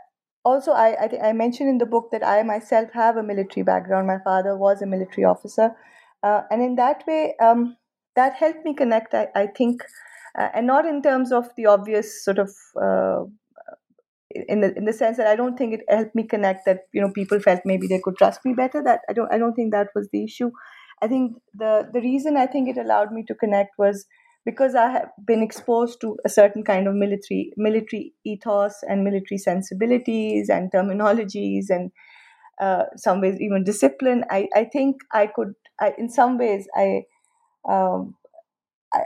also, 0.45 0.73
I 0.73 1.05
I, 1.05 1.09
th- 1.09 1.23
I, 1.23 1.33
mentioned 1.33 1.71
in 1.71 1.79
the 1.79 1.87
book 1.87 2.11
that 2.13 2.27
I 2.27 2.43
myself 2.43 2.91
have 2.95 3.17
a 3.17 3.23
military 3.23 3.65
background. 3.65 4.07
My 4.07 4.19
father 4.25 4.57
was 4.57 4.83
a 4.83 4.87
military 4.87 5.25
officer, 5.25 5.73
uh, 6.23 6.43
and 6.51 6.63
in 6.63 6.77
that 6.77 7.05
way, 7.07 7.35
um, 7.41 7.77
that 8.17 8.35
helped 8.35 8.65
me 8.65 8.75
connect. 8.75 9.15
I, 9.15 9.29
I 9.35 9.47
think, 9.49 9.83
uh, 10.39 10.49
and 10.55 10.67
not 10.67 10.87
in 10.87 11.03
terms 11.03 11.33
of 11.33 11.49
the 11.57 11.67
obvious 11.67 12.25
sort 12.25 12.39
of. 12.39 12.51
Uh, 12.81 13.25
in 14.31 14.61
the 14.61 14.77
in 14.77 14.85
the 14.85 14.93
sense 14.93 15.17
that 15.17 15.27
I 15.27 15.37
don't 15.37 15.57
think 15.57 15.75
it 15.75 15.81
helped 15.89 16.15
me 16.15 16.25
connect 16.25 16.65
that 16.67 16.81
you 16.93 17.01
know 17.01 17.11
people 17.13 17.39
felt 17.41 17.61
maybe 17.65 17.87
they 17.87 18.01
could 18.01 18.17
trust 18.17 18.41
me 18.45 18.53
better 18.53 18.83
that 18.83 19.01
I 19.09 19.13
don't 19.13 19.33
I 19.33 19.39
don't 19.39 19.55
think 19.55 19.73
that 19.73 19.89
was 19.95 20.09
the 20.13 20.25
issue 20.25 20.51
I 21.03 21.09
think 21.09 21.37
the 21.55 21.89
the 21.93 22.01
reason 22.01 22.37
I 22.37 22.47
think 22.47 22.69
it 22.69 22.79
allowed 22.79 23.13
me 23.13 23.25
to 23.29 23.35
connect 23.35 23.79
was 23.79 24.07
because 24.45 24.75
I 24.75 24.89
have 24.91 25.09
been 25.25 25.43
exposed 25.43 26.01
to 26.01 26.17
a 26.25 26.29
certain 26.29 26.65
kind 26.65 26.89
of 26.89 26.95
military 26.95 27.53
military 27.57 28.13
ethos 28.25 28.83
and 28.89 29.05
military 29.05 29.39
sensibilities 29.39 30.49
and 30.49 30.73
terminologies 30.73 31.67
and 31.71 31.93
uh, 32.61 32.85
some 32.97 33.21
ways 33.21 33.41
even 33.41 33.65
discipline. 33.65 34.25
I, 34.31 34.49
I 34.57 34.65
think 34.65 34.99
I 35.13 35.27
could 35.29 35.55
I, 35.81 35.95
in 35.99 36.11
some 36.11 36.39
ways 36.39 36.69
I, 36.77 37.03
um, 37.69 38.17
I 38.95 39.01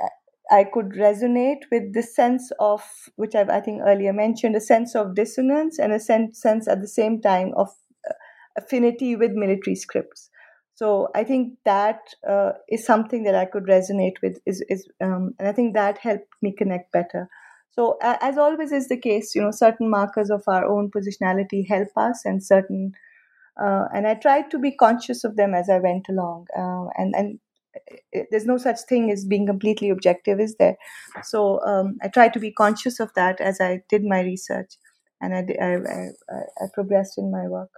I 0.51 0.65
could 0.65 0.91
resonate 0.91 1.63
with 1.71 1.93
the 1.95 2.03
sense 2.03 2.51
of 2.59 2.83
which 3.17 3.35
I've 3.35 3.51
I 3.51 3.61
think 3.61 3.83
earlier 3.85 4.13
mentioned 4.13 4.57
a 4.57 4.61
sense 4.61 4.95
of 4.95 5.15
dissonance 5.15 5.79
and 5.79 5.93
a 5.93 6.01
sense 6.01 6.41
sense 6.41 6.69
at 6.69 6.81
the 6.81 6.89
same 6.89 7.21
time 7.21 7.53
of 7.57 7.69
uh, 8.09 8.15
affinity 8.57 9.17
with 9.17 9.33
military 9.33 9.77
scripts. 9.77 10.31
So 10.75 11.09
I 11.15 11.25
think 11.25 11.55
that 11.65 12.01
uh, 12.29 12.53
is 12.69 12.87
something 12.87 13.25
that 13.25 13.35
I 13.35 13.45
could 13.47 13.65
resonate 13.65 14.23
with. 14.23 14.39
Is 14.47 14.65
is 14.69 14.89
um, 15.01 15.35
and 15.39 15.49
I 15.49 15.53
think 15.53 15.75
that 15.75 15.99
helped 15.99 16.33
me 16.41 16.55
connect 16.57 16.93
better. 16.93 17.29
So 17.71 17.99
uh, 18.03 18.17
as 18.21 18.39
always 18.39 18.73
is 18.73 18.89
the 18.89 18.97
case, 19.01 19.35
you 19.35 19.43
know, 19.43 19.51
certain 19.51 19.91
markers 19.91 20.31
of 20.31 20.43
our 20.47 20.65
own 20.65 20.91
positionality 20.91 21.69
help 21.69 21.89
us, 21.97 22.23
and 22.25 22.43
certain, 22.43 22.93
uh, 23.61 23.85
and 23.95 24.07
I 24.07 24.15
tried 24.15 24.51
to 24.53 24.59
be 24.59 24.73
conscious 24.77 25.25
of 25.25 25.37
them 25.37 25.55
as 25.55 25.69
I 25.69 25.79
went 25.79 26.09
along. 26.09 26.47
Uh, 26.57 26.87
and 26.97 27.15
and 27.15 27.39
there's 28.31 28.47
no 28.47 28.59
such 28.59 28.81
thing 28.89 29.11
as 29.11 29.25
being 29.25 29.47
completely 29.47 29.91
objective, 29.91 30.41
is 30.41 30.57
there? 30.57 30.77
So 31.23 31.61
um, 31.65 31.99
I 32.03 32.09
tried 32.09 32.33
to 32.35 32.41
be 32.41 32.53
conscious 32.53 33.01
of 33.01 33.13
that 33.15 33.41
as 33.41 33.61
I 33.61 33.83
did 33.89 34.05
my 34.05 34.21
research, 34.21 34.77
and 35.21 35.35
I 35.35 35.47
I, 35.61 35.75
I, 35.75 36.65
I 36.65 36.67
progressed 36.73 37.19
in 37.19 37.31
my 37.31 37.47
work. 37.47 37.71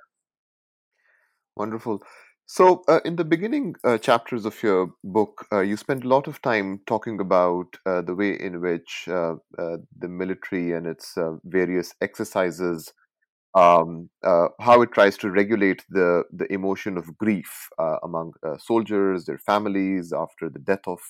Wonderful. 1.56 2.02
So, 2.46 2.82
uh, 2.88 2.98
in 3.04 3.14
the 3.14 3.24
beginning 3.24 3.76
uh, 3.84 3.96
chapters 3.96 4.44
of 4.44 4.60
your 4.60 4.92
book, 5.04 5.46
uh, 5.52 5.60
you 5.60 5.76
spent 5.76 6.04
a 6.04 6.08
lot 6.08 6.26
of 6.26 6.42
time 6.42 6.80
talking 6.84 7.20
about 7.20 7.76
uh, 7.86 8.00
the 8.02 8.16
way 8.16 8.32
in 8.32 8.60
which 8.60 9.04
uh, 9.06 9.34
uh, 9.56 9.76
the 9.96 10.08
military 10.08 10.72
and 10.72 10.84
its 10.84 11.16
various 11.44 11.94
exercises, 12.00 12.92
um, 13.54 14.10
how 14.22 14.82
it 14.82 14.92
tries 14.92 15.16
to 15.18 15.30
regulate 15.30 15.84
the, 15.88 16.24
the 16.32 16.52
emotion 16.52 16.96
of 16.96 17.16
grief 17.18 17.68
among 18.02 18.32
soldiers, 18.58 19.24
their 19.24 19.38
families, 19.38 20.12
after 20.12 20.48
the 20.48 20.58
death 20.58 20.86
of 20.86 21.00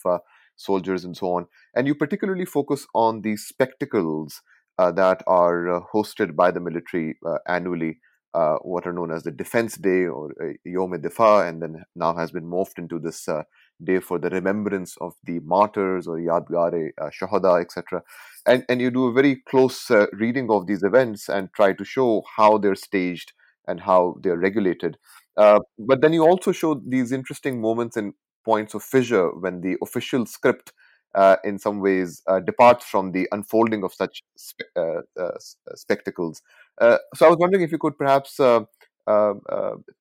soldiers, 0.56 1.04
and 1.04 1.16
so 1.16 1.32
on. 1.32 1.46
And 1.74 1.86
you 1.86 1.94
particularly 1.94 2.44
focus 2.44 2.86
on 2.94 3.22
the 3.22 3.36
spectacles 3.36 4.40
that 4.78 5.22
are 5.26 5.86
hosted 5.92 6.34
by 6.34 6.50
the 6.50 6.60
military 6.60 7.18
annually 7.46 7.98
uh, 8.32 8.56
what 8.62 8.86
are 8.86 8.92
known 8.92 9.10
as 9.10 9.24
the 9.24 9.30
Defense 9.30 9.76
Day 9.76 10.06
or 10.06 10.32
uh, 10.40 10.52
Yom 10.64 10.92
Difa, 10.92 11.48
and 11.48 11.60
then 11.62 11.84
now 11.96 12.14
has 12.14 12.30
been 12.30 12.44
morphed 12.44 12.78
into 12.78 12.98
this 12.98 13.28
uh, 13.28 13.42
day 13.84 14.00
for 14.00 14.18
the 14.18 14.30
remembrance 14.30 14.96
of 15.00 15.14
the 15.24 15.40
martyrs 15.40 16.06
or 16.06 16.18
Yadgare 16.18 16.90
uh, 17.00 17.10
Shahada, 17.10 17.60
etc. 17.60 18.02
And, 18.46 18.64
and 18.68 18.80
you 18.80 18.90
do 18.90 19.06
a 19.06 19.12
very 19.12 19.36
close 19.48 19.90
uh, 19.90 20.06
reading 20.12 20.50
of 20.50 20.66
these 20.66 20.82
events 20.82 21.28
and 21.28 21.48
try 21.54 21.72
to 21.72 21.84
show 21.84 22.22
how 22.36 22.58
they're 22.58 22.74
staged 22.74 23.32
and 23.66 23.80
how 23.80 24.16
they're 24.20 24.38
regulated. 24.38 24.98
Uh, 25.36 25.60
but 25.78 26.00
then 26.00 26.12
you 26.12 26.24
also 26.24 26.52
show 26.52 26.80
these 26.86 27.12
interesting 27.12 27.60
moments 27.60 27.96
and 27.96 28.14
points 28.44 28.74
of 28.74 28.82
fissure 28.82 29.30
when 29.38 29.60
the 29.60 29.76
official 29.82 30.26
script 30.26 30.72
uh, 31.14 31.36
in 31.44 31.58
some 31.58 31.80
ways 31.80 32.22
uh, 32.26 32.40
departs 32.40 32.84
from 32.84 33.12
the 33.12 33.28
unfolding 33.32 33.82
of 33.82 33.92
such 33.92 34.22
spe- 34.36 34.62
uh, 34.76 35.00
uh 35.18 35.32
spectacles. 35.74 36.40
Uh, 36.80 36.98
so 37.14 37.26
I 37.26 37.28
was 37.28 37.38
wondering 37.38 37.62
if 37.62 37.72
you 37.72 37.78
could 37.78 37.98
perhaps 37.98 38.38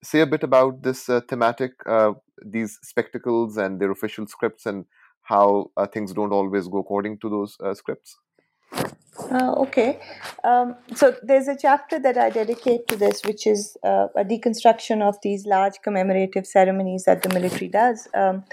say 0.03 0.21
a 0.21 0.27
bit 0.27 0.43
about 0.43 0.83
this 0.83 1.09
thematic, 1.27 1.73
these 2.45 2.79
spectacles 2.83 3.57
and 3.57 3.79
their 3.79 3.91
official 3.91 4.27
scripts, 4.27 4.65
and 4.65 4.85
how 5.23 5.71
things 5.93 6.13
don't 6.13 6.33
always 6.33 6.67
go 6.67 6.79
according 6.79 7.19
to 7.19 7.29
those 7.29 7.57
scripts. 7.77 8.17
Uh, 9.31 9.53
okay. 9.57 9.99
Um, 10.43 10.75
so 10.95 11.15
there's 11.21 11.47
a 11.47 11.57
chapter 11.59 11.99
that 11.99 12.17
I 12.17 12.29
dedicate 12.29 12.87
to 12.87 12.95
this, 12.95 13.23
which 13.25 13.45
is 13.45 13.77
uh, 13.83 14.07
a 14.15 14.23
deconstruction 14.23 15.01
of 15.01 15.17
these 15.21 15.45
large 15.45 15.81
commemorative 15.83 16.47
ceremonies 16.47 17.03
that 17.05 17.21
the 17.21 17.29
military 17.29 17.67
does. 17.67 18.07
Um, 18.13 18.43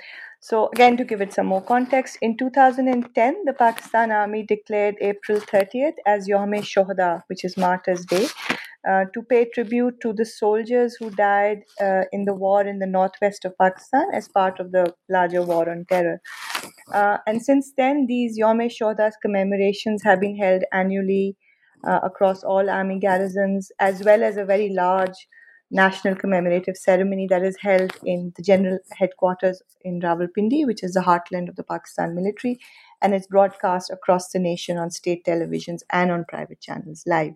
so, 0.41 0.69
again, 0.73 0.97
to 0.99 1.05
give 1.05 1.21
it 1.21 1.33
some 1.33 1.47
more 1.47 1.63
context, 1.63 2.19
in 2.21 2.37
2010, 2.37 3.45
the 3.47 3.53
Pakistan 3.53 4.13
Army 4.13 4.45
declared 4.45 4.95
April 5.01 5.41
30th 5.41 5.95
as 6.07 6.29
Yom 6.29 6.53
Shohada, 6.53 7.23
which 7.29 7.45
is 7.45 7.57
Martyrs' 7.57 8.05
Day, 8.05 8.27
uh, 8.27 8.57
to 8.87 9.23
pay 9.29 9.45
tribute 9.53 10.01
to 10.01 10.13
the 10.13 10.25
soldiers 10.25 10.97
who 10.99 11.11
died 11.11 11.59
uh, 11.81 12.03
in 12.13 12.25
the 12.25 12.35
war 12.35 12.67
in 12.67 12.79
the 12.79 12.87
northwest 12.87 13.45
of 13.45 13.57
Pakistan 13.59 14.07
as 14.15 14.29
part 14.29 14.61
of 14.61 14.73
the 14.73 14.95
larger 15.09 15.43
war 15.43 15.69
on 15.69 15.85
terror. 15.89 16.21
Uh, 16.93 17.19
and 17.27 17.43
since 17.43 17.73
then, 17.77 18.07
these 18.07 18.37
Yom 18.39 18.59
Shohada 18.59 19.11
commemorations 19.23 20.03
have 20.05 20.21
been 20.21 20.37
held 20.37 20.63
annually 20.73 21.37
uh, 21.87 22.01
across 22.03 22.45
all 22.45 22.71
army 22.71 22.99
garrisons, 22.99 23.71
as 23.81 24.03
well 24.05 24.23
as 24.23 24.37
a 24.37 24.45
very 24.45 24.71
large 24.71 25.27
national 25.71 26.15
commemorative 26.15 26.77
ceremony 26.77 27.27
that 27.29 27.43
is 27.43 27.57
held 27.61 27.93
in 28.05 28.33
the 28.37 28.43
general 28.43 28.79
headquarters 28.93 29.63
in 29.83 30.01
Rawalpindi, 30.01 30.65
which 30.65 30.85
is 30.85 30.93
the 30.93 31.01
heartland 31.01 31.49
of 31.49 31.57
the 31.57 31.65
Pakistan 31.65 32.15
military, 32.15 32.59
and 33.03 33.15
it's 33.15 33.27
broadcast 33.27 33.91
across 33.91 34.31
the 34.31 34.39
nation 34.39 34.77
on 34.79 34.91
state 34.91 35.25
televisions 35.25 35.81
and 35.93 36.13
on 36.13 36.25
private 36.29 36.61
channels 36.61 37.03
live. 37.07 37.35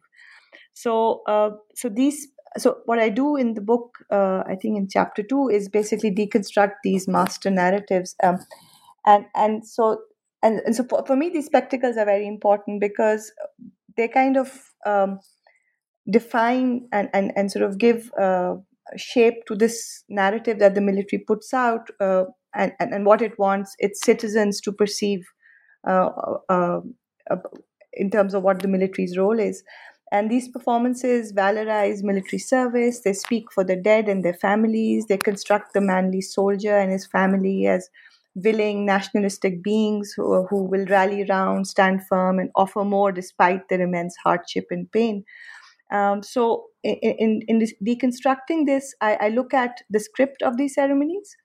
So, 0.74 1.22
uh, 1.26 1.50
so 1.74 1.88
these, 1.88 2.28
so 2.58 2.78
what 2.86 2.98
I 2.98 3.08
do 3.08 3.36
in 3.36 3.54
the 3.54 3.60
book, 3.60 3.90
uh, 4.10 4.42
I 4.46 4.56
think 4.60 4.76
in 4.76 4.88
chapter 4.88 5.22
two, 5.22 5.48
is 5.48 5.68
basically 5.68 6.10
deconstruct 6.10 6.74
these 6.82 7.06
master 7.06 7.50
narratives, 7.50 8.16
um, 8.22 8.38
and 9.06 9.26
and 9.34 9.66
so 9.66 9.98
and, 10.42 10.60
and 10.64 10.74
so 10.74 10.84
for, 10.84 11.04
for 11.06 11.16
me, 11.16 11.28
these 11.28 11.46
spectacles 11.46 11.96
are 11.96 12.04
very 12.04 12.26
important 12.26 12.80
because 12.80 13.32
they 13.96 14.08
kind 14.08 14.36
of 14.36 14.70
um, 14.86 15.20
define 16.10 16.88
and, 16.92 17.08
and, 17.12 17.32
and 17.36 17.52
sort 17.52 17.64
of 17.64 17.78
give 17.78 18.10
uh, 18.18 18.54
shape 18.96 19.44
to 19.46 19.54
this 19.54 20.04
narrative 20.08 20.58
that 20.58 20.74
the 20.74 20.80
military 20.80 21.22
puts 21.26 21.52
out 21.52 21.88
uh, 22.00 22.24
and, 22.54 22.72
and, 22.80 22.92
and, 22.92 23.06
what 23.06 23.22
it 23.22 23.38
wants 23.38 23.76
its 23.78 24.04
citizens 24.04 24.60
to 24.60 24.72
perceive 24.72 25.24
uh, 25.86 26.08
uh, 26.48 26.80
uh, 27.30 27.36
in 27.92 28.10
terms 28.10 28.34
of 28.34 28.42
what 28.42 28.60
the 28.60 28.68
military's 28.68 29.16
role 29.16 29.38
is. 29.38 29.62
And 30.12 30.30
these 30.30 30.48
performances 30.48 31.32
valorize 31.32 32.02
military 32.02 32.40
service, 32.40 33.00
they 33.00 33.12
speak 33.12 33.52
for 33.52 33.62
the 33.62 33.76
dead 33.76 34.08
and 34.08 34.24
their 34.24 34.34
families, 34.34 35.06
they 35.06 35.16
construct 35.16 35.72
the 35.72 35.80
manly 35.80 36.20
soldier 36.20 36.76
and 36.76 36.90
his 36.90 37.06
family 37.06 37.66
as 37.66 37.88
willing 38.34 38.84
nationalistic 38.86 39.62
beings 39.62 40.12
who, 40.16 40.46
who 40.46 40.64
will 40.64 40.86
rally 40.86 41.24
around, 41.28 41.66
stand 41.66 42.06
firm, 42.06 42.38
and 42.38 42.50
offer 42.56 42.84
more 42.84 43.12
despite 43.12 43.68
their 43.68 43.80
immense 43.80 44.16
hardship 44.22 44.66
and 44.70 44.90
pain. 44.90 45.24
Um, 45.92 46.22
so, 46.22 46.66
in, 46.82 46.94
in, 46.94 47.40
in 47.48 47.58
this, 47.58 47.74
deconstructing 47.84 48.66
this, 48.66 48.94
I, 49.00 49.16
I, 49.20 49.28
look 49.28 49.52
at 49.52 49.82
the 49.90 49.98
script 49.98 50.40
of 50.40 50.56
these 50.56 50.74
ceremonies 50.74 51.36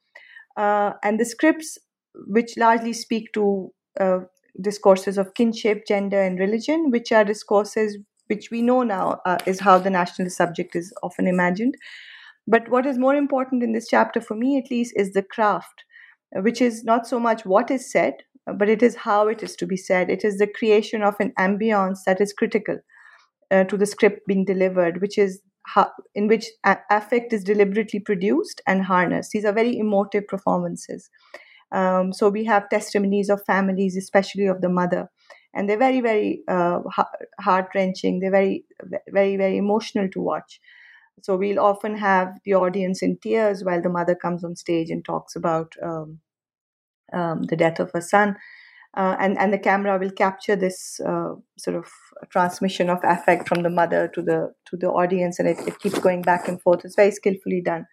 uh, 0.55 0.93
and 1.03 1.19
the 1.19 1.25
scripts 1.25 1.79
which 2.27 2.55
largely 2.55 2.93
speak 2.93 3.33
to 3.33 3.73
uh, 3.99 4.19
discourses 4.61 5.17
of 5.17 5.33
kinship, 5.33 5.87
gender, 5.87 6.21
and 6.21 6.39
religion, 6.39 6.91
which 6.91 7.11
are 7.11 7.25
discourses 7.25 7.97
which 8.27 8.51
we 8.51 8.61
know 8.61 8.83
now 8.83 9.21
uh, 9.25 9.37
is 9.45 9.59
how 9.59 9.77
the 9.79 9.89
national 9.89 10.29
subject 10.29 10.75
is 10.75 10.93
often 11.03 11.27
imagined. 11.27 11.75
But 12.47 12.69
what 12.69 12.85
is 12.85 12.97
more 12.97 13.15
important 13.15 13.63
in 13.63 13.73
this 13.73 13.87
chapter, 13.87 14.21
for 14.21 14.35
me 14.35 14.57
at 14.57 14.71
least, 14.71 14.93
is 14.95 15.13
the 15.13 15.23
craft, 15.23 15.83
which 16.33 16.61
is 16.61 16.83
not 16.83 17.07
so 17.07 17.19
much 17.19 17.45
what 17.45 17.71
is 17.71 17.91
said, 17.91 18.15
but 18.57 18.69
it 18.69 18.83
is 18.83 18.95
how 18.95 19.27
it 19.27 19.41
is 19.43 19.55
to 19.57 19.65
be 19.67 19.77
said. 19.77 20.09
It 20.09 20.23
is 20.23 20.37
the 20.37 20.47
creation 20.47 21.01
of 21.03 21.15
an 21.19 21.33
ambience 21.39 21.99
that 22.05 22.21
is 22.21 22.33
critical 22.33 22.79
uh, 23.51 23.63
to 23.65 23.77
the 23.77 23.85
script 23.85 24.27
being 24.27 24.45
delivered, 24.45 25.01
which 25.01 25.17
is 25.17 25.41
how, 25.63 25.91
in 26.13 26.27
which 26.27 26.45
a- 26.65 26.77
affect 26.91 27.33
is 27.33 27.43
deliberately 27.43 27.99
produced 27.99 28.61
and 28.67 28.83
harnessed. 28.83 29.31
These 29.31 29.45
are 29.45 29.53
very 29.53 29.77
emotive 29.77 30.27
performances. 30.27 31.09
Um, 31.71 32.13
so 32.13 32.29
we 32.29 32.45
have 32.45 32.69
testimonies 32.69 33.29
of 33.29 33.43
families, 33.45 33.97
especially 33.97 34.45
of 34.45 34.61
the 34.61 34.69
mother, 34.69 35.09
and 35.55 35.69
they're 35.69 35.77
very, 35.77 36.01
very 36.01 36.41
uh, 36.47 36.81
heart 37.39 37.69
wrenching. 37.73 38.19
They're 38.19 38.31
very, 38.31 38.65
very, 39.07 39.37
very 39.37 39.57
emotional 39.57 40.09
to 40.09 40.21
watch. 40.21 40.59
So 41.21 41.37
we'll 41.37 41.59
often 41.59 41.97
have 41.97 42.37
the 42.43 42.53
audience 42.55 43.01
in 43.01 43.17
tears 43.17 43.63
while 43.63 43.81
the 43.81 43.89
mother 43.89 44.15
comes 44.15 44.43
on 44.43 44.55
stage 44.55 44.89
and 44.89 45.03
talks 45.03 45.35
about 45.35 45.73
um, 45.81 46.19
um, 47.13 47.43
the 47.43 47.55
death 47.55 47.79
of 47.79 47.91
her 47.93 48.01
son. 48.01 48.35
Uh, 48.97 49.15
and 49.19 49.37
and 49.37 49.51
the 49.51 49.59
camera 49.59 49.97
will 49.99 50.11
capture 50.11 50.55
this 50.55 51.01
uh, 51.01 51.33
sort 51.57 51.75
of 51.75 51.91
transmission 52.29 52.89
of 52.89 52.99
affect 53.03 53.47
from 53.47 53.61
the 53.61 53.69
mother 53.69 54.07
to 54.07 54.21
the 54.21 54.53
to 54.65 54.77
the 54.77 54.87
audience, 54.87 55.37
and 55.37 55.49
it, 55.49 55.57
it 55.67 55.79
keeps 55.79 55.99
going 55.99 56.21
back 56.21 56.47
and 56.47 56.61
forth. 56.61 56.85
It's 56.85 56.95
very 56.95 57.11
skillfully 57.11 57.61
done. 57.61 57.87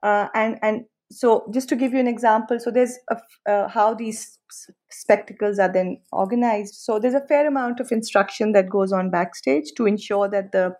Uh, 0.00 0.28
and 0.34 0.56
and 0.62 0.84
so 1.10 1.50
just 1.52 1.68
to 1.70 1.76
give 1.76 1.92
you 1.92 2.00
an 2.00 2.08
example, 2.08 2.60
so 2.60 2.70
there's 2.70 2.98
a, 3.10 3.50
uh, 3.50 3.68
how 3.68 3.94
these 3.94 4.38
spectacles 4.90 5.58
are 5.58 5.72
then 5.72 6.00
organized. 6.12 6.74
So 6.74 6.98
there's 6.98 7.14
a 7.14 7.26
fair 7.26 7.46
amount 7.46 7.80
of 7.80 7.90
instruction 7.92 8.52
that 8.52 8.68
goes 8.68 8.92
on 8.92 9.10
backstage 9.10 9.72
to 9.76 9.86
ensure 9.86 10.28
that 10.28 10.52
the 10.52 10.74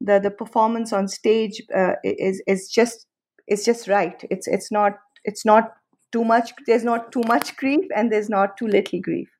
the 0.00 0.18
the 0.18 0.30
performance 0.30 0.92
on 0.92 1.08
stage 1.08 1.62
uh, 1.74 1.94
is 2.04 2.42
is 2.46 2.68
just 2.68 3.06
is 3.48 3.64
just 3.64 3.88
right. 3.88 4.22
It's 4.30 4.46
it's 4.46 4.70
not 4.70 4.98
it's 5.24 5.44
not 5.44 5.72
too 6.12 6.24
much. 6.24 6.52
There's 6.66 6.84
not 6.84 7.10
too 7.12 7.22
much 7.26 7.56
grief 7.56 7.84
and 7.94 8.12
there's 8.12 8.28
not 8.28 8.58
too 8.58 8.66
little 8.66 9.00
grief. 9.00 9.30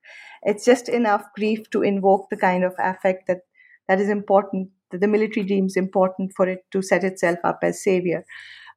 It's 0.43 0.65
just 0.65 0.89
enough 0.89 1.25
grief 1.35 1.69
to 1.71 1.83
invoke 1.83 2.31
the 2.31 2.37
kind 2.37 2.65
of 2.65 2.75
affect 2.79 3.27
that 3.27 3.41
that 3.89 4.01
is 4.01 4.09
important. 4.09 4.71
That 4.93 5.01
the 5.01 5.09
military 5.09 5.45
deems 5.45 5.77
important 5.77 6.33
for 6.37 6.49
it 6.49 6.65
to 6.73 6.81
set 6.81 7.05
itself 7.05 7.39
up 7.45 7.59
as 7.63 7.83
savior. 7.83 8.25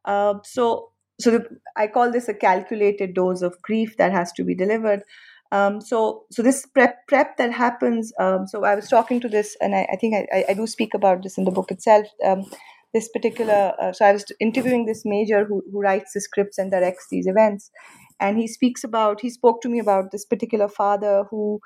Uh, 0.06 0.36
so 0.44 0.89
so 1.20 1.32
the, 1.32 1.46
I 1.76 1.88
call 1.88 2.12
this 2.12 2.30
a 2.30 2.34
calculated 2.34 3.14
dose 3.14 3.42
of 3.42 3.62
grief 3.62 3.98
that 3.98 4.12
has 4.12 4.32
to 4.34 4.44
be 4.44 4.56
delivered. 4.56 5.04
Um, 5.52 5.82
so, 5.82 6.26
so 6.32 6.44
this 6.44 6.66
prep 6.66 7.08
prep 7.08 7.38
that 7.38 7.52
happens. 7.52 8.14
Um, 8.20 8.46
so 8.48 8.64
I 8.64 8.76
was 8.76 8.88
talking 8.88 9.20
to 9.22 9.30
this, 9.30 9.58
and 9.60 9.76
I, 9.76 9.88
I 9.92 9.96
think 9.96 10.16
I, 10.32 10.46
I, 10.50 10.54
do 10.54 10.68
speak 10.68 10.94
about 10.94 11.24
this 11.24 11.38
in 11.38 11.44
the 11.44 11.52
book 11.52 11.72
itself. 11.72 12.06
Um, 12.24 12.46
this 12.94 13.10
particular, 13.10 13.74
uh, 13.82 13.92
so 13.92 14.06
I 14.06 14.12
was 14.12 14.26
interviewing 14.40 14.86
this 14.86 15.04
major 15.06 15.46
who 15.46 15.64
who 15.72 15.82
writes 15.82 16.14
the 16.14 16.22
scripts 16.22 16.60
and 16.60 16.70
directs 16.70 17.08
these 17.10 17.26
events, 17.26 17.72
and 18.20 18.38
he 18.38 18.48
speaks 18.48 18.84
about. 18.84 19.22
He 19.22 19.32
spoke 19.32 19.62
to 19.62 19.70
me 19.70 19.80
about 19.80 20.12
this 20.12 20.26
particular 20.26 20.68
father 20.68 21.24
who. 21.30 21.60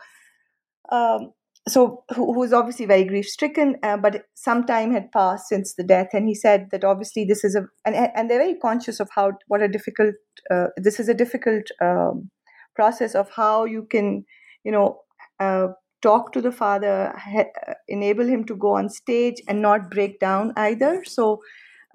Um, 0.92 1.32
so 1.68 2.04
who, 2.14 2.38
was 2.38 2.52
obviously 2.52 2.86
very 2.86 3.04
grief 3.06 3.26
stricken 3.26 3.78
uh, 3.84 3.98
but 3.98 4.24
some 4.34 4.66
time 4.66 4.92
had 4.92 5.12
passed 5.12 5.48
since 5.48 5.76
the 5.76 5.84
death 5.84 6.10
and 6.14 6.28
he 6.28 6.36
said 6.36 6.68
that 6.72 6.84
obviously 6.84 7.24
this 7.24 7.44
is 7.44 7.56
a 7.56 7.66
and, 7.86 7.96
and 7.96 8.30
they're 8.30 8.40
very 8.40 8.56
conscious 8.56 9.00
of 9.00 9.10
how 9.16 9.32
what 9.48 9.62
a 9.62 9.68
difficult 9.68 10.16
uh, 10.52 10.68
this 10.78 11.00
is 11.00 11.08
a 11.08 11.14
difficult 11.14 11.64
um, 11.82 12.30
process 12.76 13.16
of 13.16 13.30
how 13.36 13.64
you 13.66 13.88
can 13.90 14.26
you 14.64 14.72
know 14.72 15.00
uh, 15.40 15.68
talk 16.04 16.34
to 16.34 16.42
the 16.42 16.52
father 16.52 17.14
ha- 17.18 17.74
enable 17.88 18.28
him 18.28 18.44
to 18.46 18.56
go 18.56 18.76
on 18.76 18.90
stage 18.90 19.42
and 19.48 19.62
not 19.62 19.90
break 19.90 20.20
down 20.20 20.54
either. 20.58 21.04
So 21.06 21.42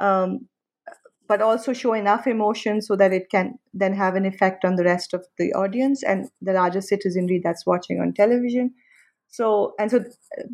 um, 0.01 0.49
but 1.29 1.43
also 1.43 1.75
show 1.75 1.93
enough 1.93 2.27
emotion 2.27 2.81
so 2.81 2.97
that 2.97 3.13
it 3.13 3.31
can 3.31 3.59
then 3.75 3.95
have 3.95 4.15
an 4.15 4.25
effect 4.25 4.65
on 4.65 4.77
the 4.77 4.85
rest 4.85 5.13
of 5.13 5.27
the 5.37 5.53
audience 5.53 6.03
and 6.03 6.31
the 6.41 6.55
larger 6.55 6.81
citizenry 6.81 7.39
that's 7.45 7.67
watching 7.67 8.01
on 8.01 8.15
television 8.15 8.73
so 9.31 9.75
and 9.79 9.91
so 9.91 10.05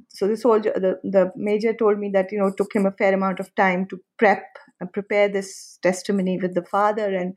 so 0.09 0.27
the 0.27 0.37
soldier 0.37 0.73
the, 0.75 0.99
the 1.05 1.31
major 1.37 1.73
told 1.73 1.99
me 1.99 2.11
that 2.13 2.33
you 2.33 2.39
know 2.39 2.49
it 2.49 2.57
took 2.57 2.75
him 2.75 2.87
a 2.87 2.93
fair 2.93 3.15
amount 3.15 3.41
of 3.41 3.55
time 3.55 3.87
to 3.87 3.99
prep 4.19 4.45
and 4.81 4.93
prepare 4.93 5.29
this 5.29 5.79
testimony 5.83 6.39
with 6.39 6.55
the 6.55 6.65
father 6.65 7.15
and 7.15 7.35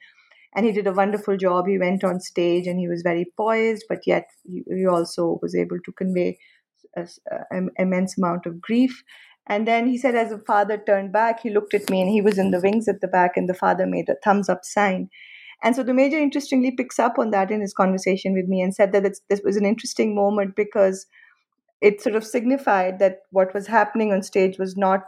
and 0.55 0.65
he 0.65 0.71
did 0.71 0.87
a 0.87 0.93
wonderful 0.93 1.37
job. 1.37 1.67
He 1.67 1.77
went 1.77 2.03
on 2.03 2.19
stage 2.19 2.65
and 2.65 2.79
he 2.79 2.87
was 2.87 3.03
very 3.03 3.31
poised, 3.37 3.83
but 3.87 3.99
yet 4.07 4.25
he, 4.43 4.63
he 4.67 4.87
also 4.87 5.37
was 5.41 5.53
able 5.53 5.77
to 5.85 5.91
convey 5.91 6.39
an 7.51 7.69
immense 7.77 8.17
amount 8.17 8.45
of 8.45 8.61
grief. 8.61 9.03
And 9.47 9.67
then 9.67 9.87
he 9.87 9.97
said, 9.97 10.15
as 10.15 10.29
the 10.29 10.39
father 10.39 10.77
turned 10.77 11.13
back, 11.13 11.41
he 11.41 11.49
looked 11.49 11.73
at 11.73 11.89
me 11.89 12.01
and 12.01 12.09
he 12.09 12.21
was 12.21 12.37
in 12.37 12.51
the 12.51 12.59
wings 12.59 12.87
at 12.87 13.01
the 13.01 13.07
back, 13.07 13.37
and 13.37 13.47
the 13.47 13.53
father 13.53 13.85
made 13.85 14.09
a 14.09 14.15
thumbs 14.23 14.49
up 14.49 14.65
sign. 14.65 15.09
And 15.63 15.75
so 15.75 15.83
the 15.83 15.93
major 15.93 16.17
interestingly 16.17 16.71
picks 16.71 16.99
up 16.99 17.17
on 17.17 17.31
that 17.31 17.49
in 17.49 17.61
his 17.61 17.73
conversation 17.73 18.33
with 18.33 18.47
me 18.47 18.61
and 18.61 18.75
said 18.75 18.91
that 18.93 19.03
this 19.29 19.41
was 19.43 19.57
an 19.57 19.65
interesting 19.65 20.15
moment 20.15 20.55
because 20.55 21.05
it 21.81 22.01
sort 22.01 22.15
of 22.15 22.25
signified 22.25 22.99
that 22.99 23.19
what 23.31 23.53
was 23.53 23.67
happening 23.67 24.11
on 24.13 24.21
stage 24.23 24.57
was 24.57 24.75
not 24.77 25.03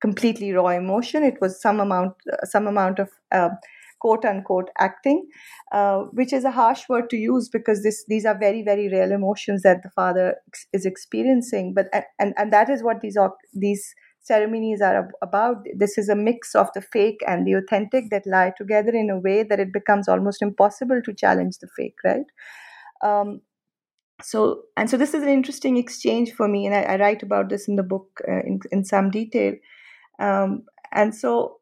completely 0.00 0.52
raw 0.52 0.68
emotion. 0.68 1.22
It 1.22 1.40
was 1.40 1.60
some 1.60 1.80
amount, 1.80 2.14
uh, 2.32 2.44
some 2.46 2.66
amount 2.66 2.98
of 2.98 3.10
uh, 3.32 3.50
quote 4.00 4.24
unquote 4.24 4.68
acting, 4.78 5.26
uh, 5.72 6.00
which 6.12 6.32
is 6.32 6.44
a 6.44 6.50
harsh 6.50 6.88
word 6.88 7.08
to 7.10 7.16
use 7.16 7.48
because 7.48 7.82
this 7.82 8.04
these 8.08 8.26
are 8.26 8.38
very 8.38 8.62
very 8.62 8.88
real 8.88 9.12
emotions 9.12 9.62
that 9.62 9.82
the 9.82 9.90
father 9.90 10.36
ex- 10.48 10.66
is 10.72 10.86
experiencing. 10.86 11.72
But 11.74 11.88
and 12.18 12.34
and 12.36 12.52
that 12.52 12.68
is 12.70 12.82
what 12.82 13.00
these 13.00 13.18
these 13.54 13.94
ceremonies 14.20 14.80
are 14.82 15.10
about. 15.22 15.64
This 15.76 15.96
is 15.98 16.08
a 16.08 16.16
mix 16.16 16.54
of 16.54 16.68
the 16.74 16.82
fake 16.82 17.20
and 17.26 17.46
the 17.46 17.54
authentic 17.54 18.10
that 18.10 18.26
lie 18.26 18.52
together 18.56 18.90
in 18.92 19.08
a 19.08 19.18
way 19.18 19.42
that 19.44 19.60
it 19.60 19.72
becomes 19.72 20.08
almost 20.08 20.42
impossible 20.42 21.00
to 21.02 21.14
challenge 21.14 21.58
the 21.58 21.68
fake, 21.76 21.96
right? 22.04 22.26
Um, 23.02 23.40
so 24.22 24.62
and 24.76 24.88
so 24.88 24.96
this 24.96 25.14
is 25.14 25.22
an 25.22 25.28
interesting 25.28 25.76
exchange 25.76 26.32
for 26.32 26.48
me, 26.48 26.66
and 26.66 26.74
I, 26.74 26.82
I 26.82 26.96
write 26.98 27.22
about 27.22 27.48
this 27.48 27.68
in 27.68 27.76
the 27.76 27.82
book 27.82 28.20
uh, 28.26 28.40
in 28.40 28.60
in 28.72 28.84
some 28.84 29.10
detail. 29.10 29.54
Um, 30.18 30.64
and 30.92 31.14
so 31.14 31.60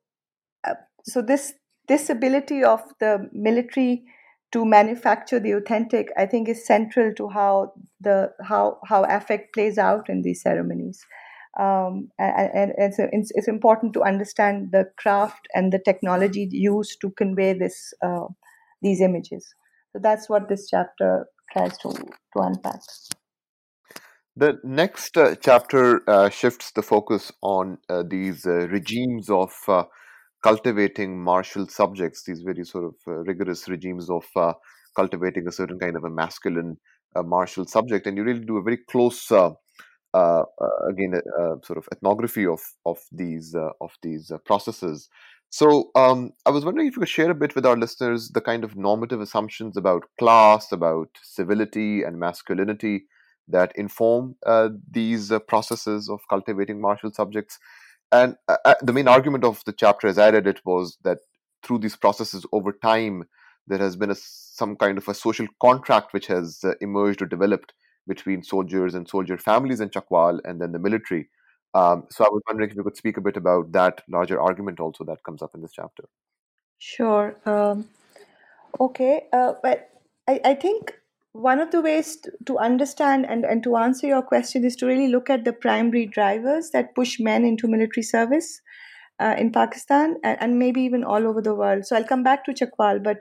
uh, 0.67 0.75
so 1.05 1.21
this 1.23 1.55
this 1.89 2.09
ability 2.11 2.63
of 2.63 2.81
the 3.01 3.29
military 3.33 4.05
to 4.53 4.65
manufacture 4.65 5.41
the 5.41 5.51
authentic, 5.51 6.11
I 6.17 6.27
think, 6.27 6.49
is 6.49 6.65
central 6.65 7.13
to 7.15 7.29
how 7.29 7.73
the 8.01 8.31
how 8.41 8.79
how 8.87 9.03
affect 9.05 9.53
plays 9.53 9.79
out 9.79 10.09
in 10.09 10.23
these 10.23 10.43
ceremonies. 10.43 11.05
Um, 11.59 12.09
and, 12.19 12.73
and 12.77 12.95
so 12.95 13.09
it's, 13.13 13.31
it's, 13.37 13.47
important 13.47 13.93
to 13.93 14.03
understand 14.03 14.73
the 14.73 14.91
craft 14.97 15.47
and 15.55 15.73
the 15.73 15.79
technology 15.79 16.49
used 16.51 17.01
to 17.01 17.11
convey 17.11 17.53
this 17.53 17.95
uh, 18.03 18.27
these 18.83 19.01
images. 19.01 19.55
So 19.93 20.01
that's 20.03 20.29
what 20.29 20.49
this 20.49 20.69
chapter 20.69 21.27
tries 21.55 21.79
to 21.79 21.89
to 21.89 22.41
unpack. 22.49 22.81
The 24.37 24.59
next 24.65 25.17
uh, 25.17 25.37
chapter 25.37 26.03
uh, 26.11 26.29
shifts 26.29 26.73
the 26.73 26.83
focus 26.83 27.31
on 27.41 27.79
uh, 27.89 28.03
these 28.03 28.45
uh, 28.45 28.67
regimes 28.69 29.31
of 29.31 29.53
uh, 29.69 29.85
cultivating 30.43 31.23
martial 31.23 31.69
subjects, 31.69 32.25
these 32.25 32.43
very 32.43 32.65
sort 32.65 32.85
of 32.85 32.95
uh, 33.07 33.13
rigorous 33.31 33.69
regimes 33.69 34.11
of 34.11 34.25
cultivating 34.97 35.47
a 35.47 35.53
certain 35.53 35.79
kind 35.79 35.97
of 35.97 36.05
a 36.05 36.11
masculine 36.11 36.77
martial 37.17 37.65
subject, 37.65 38.09
and 38.09 38.17
you 38.17 38.25
really 38.25 38.45
do 38.45 38.57
a 38.57 38.63
very 38.63 38.79
close, 38.91 39.31
again, 39.31 41.13
sort 41.63 41.79
of 41.79 41.89
ethnography 41.93 42.45
of 42.47 42.61
of 42.85 42.99
these 43.13 43.55
of 43.81 43.91
these 44.03 44.33
processes. 44.45 45.09
So, 45.57 45.91
um, 45.95 46.33
I 46.45 46.51
was 46.51 46.65
wondering 46.65 46.89
if 46.89 46.97
you 46.97 46.99
could 46.99 47.09
share 47.09 47.31
a 47.31 47.35
bit 47.35 47.55
with 47.55 47.65
our 47.65 47.77
listeners 47.77 48.31
the 48.31 48.41
kind 48.41 48.65
of 48.65 48.77
normative 48.77 49.21
assumptions 49.21 49.77
about 49.77 50.03
class, 50.19 50.73
about 50.73 51.11
civility, 51.23 52.03
and 52.03 52.19
masculinity 52.19 53.05
that 53.47 53.71
inform 53.77 54.35
these 54.91 55.31
processes 55.47 56.09
of 56.09 56.27
cultivating 56.29 56.81
martial 56.81 57.13
subjects 57.13 57.61
and 58.11 58.37
uh, 58.49 58.57
uh, 58.65 58.75
the 58.83 58.93
main 58.93 59.07
argument 59.07 59.45
of 59.45 59.63
the 59.65 59.73
chapter, 59.73 60.09
as 60.09 60.19
I 60.19 60.31
read 60.31 60.49
it, 60.49 60.61
was 60.65 60.99
that 61.05 61.19
through 61.63 61.79
these 61.79 61.97
processes 61.97 62.45
over 62.53 62.73
time, 62.73 63.25
there 63.67 63.79
has 63.79 63.95
been 63.95 64.11
a, 64.11 64.17
some 64.17 64.75
kind 64.75 64.99
of 64.99 65.09
a 65.09 65.15
social 65.15 65.47
contract 65.61 66.13
which 66.13 66.27
has 66.27 66.61
uh, 66.65 66.75
emerged 66.81 67.23
or 67.23 67.27
developed 67.27 67.75
between 68.07 68.43
soldiers 68.43 68.95
and 68.95 69.09
soldier 69.09 69.39
families 69.39 69.81
in 69.81 69.89
Chakwal 69.89 70.41
and 70.45 70.61
then 70.61 70.73
the 70.73 70.79
military. 70.79 71.29
Um, 71.75 72.05
so 72.11 72.25
I 72.25 72.29
was 72.29 72.43
wondering 72.47 72.71
if 72.71 72.77
you 72.77 72.85
could 72.85 72.97
speak 72.97 73.17
a 73.17 73.21
bit 73.21 73.37
about 73.37 73.73
that 73.73 74.03
larger 74.09 74.41
argument 74.41 74.79
also 74.81 75.05
that 75.05 75.25
comes 75.25 75.43
up 75.43 75.55
in 75.55 75.61
this 75.61 75.73
chapter. 75.73 76.05
Sure. 76.79 77.37
Um, 77.45 77.89
okay. 78.81 79.27
Uh, 79.33 79.55
but 79.63 79.91
I, 80.29 80.41
I 80.45 80.55
think 80.55 80.95
one 81.33 81.59
of 81.59 81.73
the 81.73 81.81
ways 81.81 82.19
to 82.47 82.59
understand 82.59 83.27
and, 83.29 83.45
and 83.45 83.63
to 83.65 83.77
answer 83.77 84.07
your 84.07 84.23
question 84.23 84.65
is 84.65 84.77
to 84.77 84.87
really 84.87 85.09
look 85.09 85.29
at 85.29 85.45
the 85.45 85.53
primary 85.53 86.07
drivers 86.07 86.71
that 86.71 86.95
push 86.95 87.19
men 87.19 87.45
into 87.45 87.67
military 87.67 88.05
service 88.05 88.61
uh, 89.19 89.35
in 89.37 89.51
Pakistan 89.51 90.17
and, 90.23 90.39
and, 90.41 90.59
maybe 90.59 90.81
even 90.81 91.03
all 91.03 91.27
over 91.27 91.41
the 91.41 91.55
world. 91.55 91.87
So 91.87 91.97
I'll 91.97 92.05
come 92.05 92.23
back 92.23 92.45
to 92.45 92.53
Chakwal, 92.53 93.03
but 93.03 93.19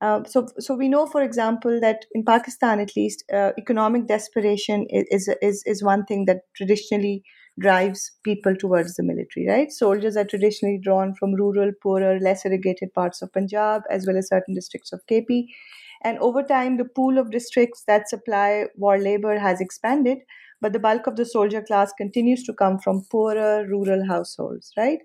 uh, 0.00 0.24
so 0.24 0.46
so 0.58 0.74
we 0.74 0.88
know, 0.88 1.06
for 1.06 1.22
example, 1.22 1.80
that 1.80 2.04
in 2.12 2.24
Pakistan, 2.24 2.80
at 2.80 2.96
least, 2.96 3.24
uh, 3.32 3.52
economic 3.58 4.06
desperation 4.06 4.86
is, 4.90 5.28
is 5.40 5.62
is 5.64 5.82
one 5.82 6.04
thing 6.04 6.24
that 6.26 6.42
traditionally 6.56 7.22
drives 7.58 8.12
people 8.24 8.54
towards 8.56 8.94
the 8.94 9.02
military. 9.02 9.46
Right, 9.48 9.70
soldiers 9.72 10.16
are 10.16 10.24
traditionally 10.24 10.78
drawn 10.82 11.14
from 11.14 11.34
rural, 11.34 11.72
poorer, 11.82 12.18
less 12.20 12.44
irrigated 12.44 12.92
parts 12.94 13.22
of 13.22 13.32
Punjab 13.32 13.82
as 13.90 14.06
well 14.06 14.16
as 14.16 14.28
certain 14.28 14.54
districts 14.54 14.92
of 14.92 15.06
KP 15.06 15.54
and 16.02 16.18
over 16.18 16.42
time, 16.42 16.76
the 16.76 16.84
pool 16.84 17.16
of 17.18 17.30
districts 17.30 17.84
that 17.86 18.08
supply 18.08 18.66
war 18.76 18.98
labor 18.98 19.38
has 19.38 19.60
expanded, 19.60 20.18
but 20.60 20.72
the 20.72 20.78
bulk 20.78 21.06
of 21.06 21.16
the 21.16 21.24
soldier 21.24 21.62
class 21.62 21.92
continues 21.92 22.42
to 22.44 22.52
come 22.52 22.78
from 22.78 23.04
poorer 23.10 23.66
rural 23.66 24.04
households, 24.06 24.72
right? 24.76 24.98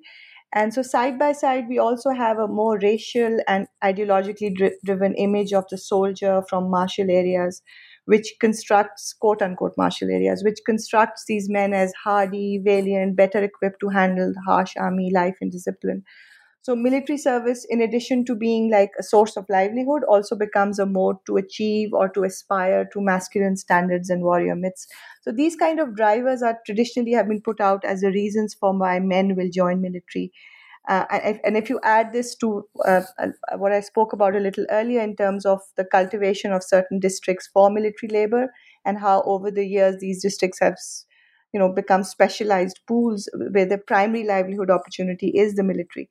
And 0.54 0.74
so, 0.74 0.82
side 0.82 1.20
by 1.20 1.32
side, 1.34 1.66
we 1.70 1.78
also 1.78 2.10
have 2.12 2.40
a 2.40 2.48
more 2.48 2.80
racial 2.80 3.40
and 3.48 3.68
ideologically 3.84 4.56
dri- 4.56 4.78
driven 4.84 5.14
image 5.16 5.54
of 5.54 5.66
the 5.70 5.78
soldier 5.78 6.42
from 6.50 6.70
martial 6.72 7.10
areas, 7.12 7.62
which 8.10 8.34
constructs 8.42 9.14
quote 9.14 9.42
unquote 9.42 9.74
martial 9.78 10.10
areas, 10.10 10.44
which 10.44 10.60
constructs 10.66 11.26
these 11.28 11.50
men 11.50 11.74
as 11.74 11.94
hardy, 12.04 12.62
valiant, 12.64 13.16
better 13.16 13.44
equipped 13.44 13.80
to 13.82 13.90
handle 13.90 14.34
harsh 14.48 14.74
army 14.78 15.12
life 15.14 15.38
and 15.42 15.52
discipline. 15.52 16.04
So, 16.62 16.76
military 16.76 17.18
service, 17.18 17.66
in 17.70 17.82
addition 17.82 18.26
to 18.26 18.36
being 18.36 18.70
like 18.72 18.92
a 19.00 19.04
source 19.04 19.36
of 19.38 19.46
livelihood, 19.50 20.04
also 20.08 20.36
becomes 20.36 20.78
a 20.80 20.86
mode 20.86 21.18
to 21.26 21.38
achieve 21.38 21.90
or 21.94 22.10
to 22.10 22.24
aspire 22.24 22.86
to 22.94 23.02
masculine 23.02 23.56
standards 23.58 24.10
and 24.10 24.24
warrior 24.24 24.56
myths. 24.56 24.88
So, 25.22 25.32
these 25.32 25.56
kind 25.56 25.80
of 25.80 25.96
drivers 25.96 26.42
are 26.44 26.60
traditionally 26.66 27.14
have 27.14 27.28
been 27.30 27.42
put 27.42 27.60
out 27.62 27.84
as 27.86 28.02
the 28.02 28.12
reasons 28.12 28.54
for 28.54 28.78
why 28.78 29.00
men 29.00 29.36
will 29.36 29.50
join 29.52 29.82
military. 29.82 30.32
Uh, 30.90 31.06
and 31.46 31.56
if 31.56 31.70
you 31.70 31.80
add 31.84 32.12
this 32.14 32.36
to 32.36 32.68
uh, 32.86 33.02
uh, 33.20 33.28
what 33.58 33.72
I 33.72 33.80
spoke 33.80 34.12
about 34.14 34.36
a 34.36 34.40
little 34.40 34.66
earlier 34.72 35.02
in 35.02 35.16
terms 35.16 35.46
of 35.46 35.62
the 35.78 35.86
cultivation 35.86 36.52
of 36.52 36.64
certain 36.64 37.00
districts 37.00 37.48
for 37.54 37.70
military 37.70 38.10
labor 38.12 38.52
and 38.86 38.98
how 39.00 39.22
over 39.24 39.52
the 39.52 39.66
years 39.68 39.98
these 40.02 40.22
districts 40.22 40.60
have 40.62 40.78
you 41.54 41.60
know 41.60 41.70
become 41.72 42.04
specialized 42.04 42.80
pools 42.88 43.30
where 43.52 43.66
the 43.66 43.78
primary 43.78 44.24
livelihood 44.26 44.70
opportunity 44.72 45.30
is 45.30 45.56
the 45.56 45.64
military 45.64 46.10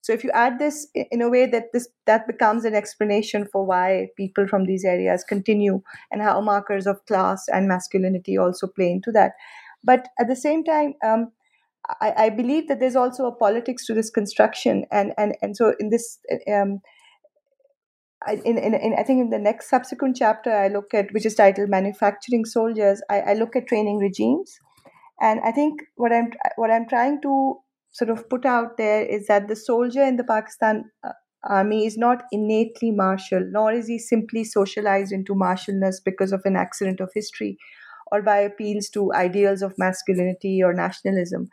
so 0.00 0.12
if 0.12 0.24
you 0.24 0.30
add 0.32 0.58
this 0.58 0.88
in 1.12 1.22
a 1.22 1.28
way 1.30 1.46
that 1.46 1.66
this 1.72 1.88
that 2.06 2.26
becomes 2.26 2.64
an 2.64 2.74
explanation 2.74 3.46
for 3.52 3.64
why 3.64 4.08
people 4.16 4.48
from 4.48 4.64
these 4.66 4.84
areas 4.84 5.24
continue 5.24 5.80
and 6.10 6.22
how 6.22 6.40
markers 6.40 6.86
of 6.88 7.04
class 7.06 7.44
and 7.52 7.68
masculinity 7.68 8.36
also 8.36 8.66
play 8.66 8.90
into 8.90 9.12
that. 9.12 9.32
But 9.84 10.08
at 10.18 10.26
the 10.28 10.34
same 10.36 10.64
time, 10.64 10.94
um, 11.04 11.30
I, 12.00 12.12
I, 12.16 12.30
believe 12.30 12.68
that 12.68 12.78
there's 12.78 12.96
also 12.96 13.26
a 13.26 13.34
politics 13.34 13.86
to 13.86 13.94
this 13.94 14.10
construction, 14.10 14.84
and 14.90 15.12
and 15.18 15.34
and 15.42 15.56
so 15.56 15.74
in 15.80 15.90
this. 15.90 16.18
Um, 16.52 16.80
I, 18.24 18.34
in, 18.44 18.56
in, 18.56 18.72
in, 18.74 18.94
I 18.96 19.02
think 19.02 19.20
in 19.20 19.30
the 19.30 19.38
next 19.38 19.68
subsequent 19.68 20.14
chapter, 20.16 20.52
I 20.52 20.68
look 20.68 20.94
at 20.94 21.12
which 21.12 21.26
is 21.26 21.34
titled 21.34 21.68
"Manufacturing 21.68 22.44
Soldiers." 22.44 23.02
I, 23.10 23.20
I 23.20 23.34
look 23.34 23.56
at 23.56 23.66
training 23.66 23.98
regimes, 23.98 24.56
and 25.20 25.40
I 25.40 25.50
think 25.50 25.80
what 25.96 26.12
I'm 26.12 26.30
what 26.56 26.70
I'm 26.70 26.88
trying 26.88 27.20
to 27.22 27.56
sort 27.90 28.10
of 28.10 28.28
put 28.30 28.46
out 28.46 28.76
there 28.78 29.04
is 29.04 29.26
that 29.26 29.48
the 29.48 29.56
soldier 29.56 30.02
in 30.02 30.16
the 30.16 30.24
Pakistan 30.24 30.84
uh, 31.04 31.12
army 31.44 31.84
is 31.84 31.98
not 31.98 32.22
innately 32.30 32.92
martial, 32.92 33.44
nor 33.50 33.72
is 33.72 33.88
he 33.88 33.98
simply 33.98 34.44
socialized 34.44 35.12
into 35.12 35.34
martialness 35.34 35.96
because 36.04 36.32
of 36.32 36.42
an 36.44 36.56
accident 36.56 37.00
of 37.00 37.10
history 37.12 37.58
or 38.12 38.22
by 38.22 38.38
appeals 38.38 38.88
to 38.90 39.12
ideals 39.14 39.62
of 39.62 39.74
masculinity 39.78 40.62
or 40.62 40.72
nationalism. 40.74 41.48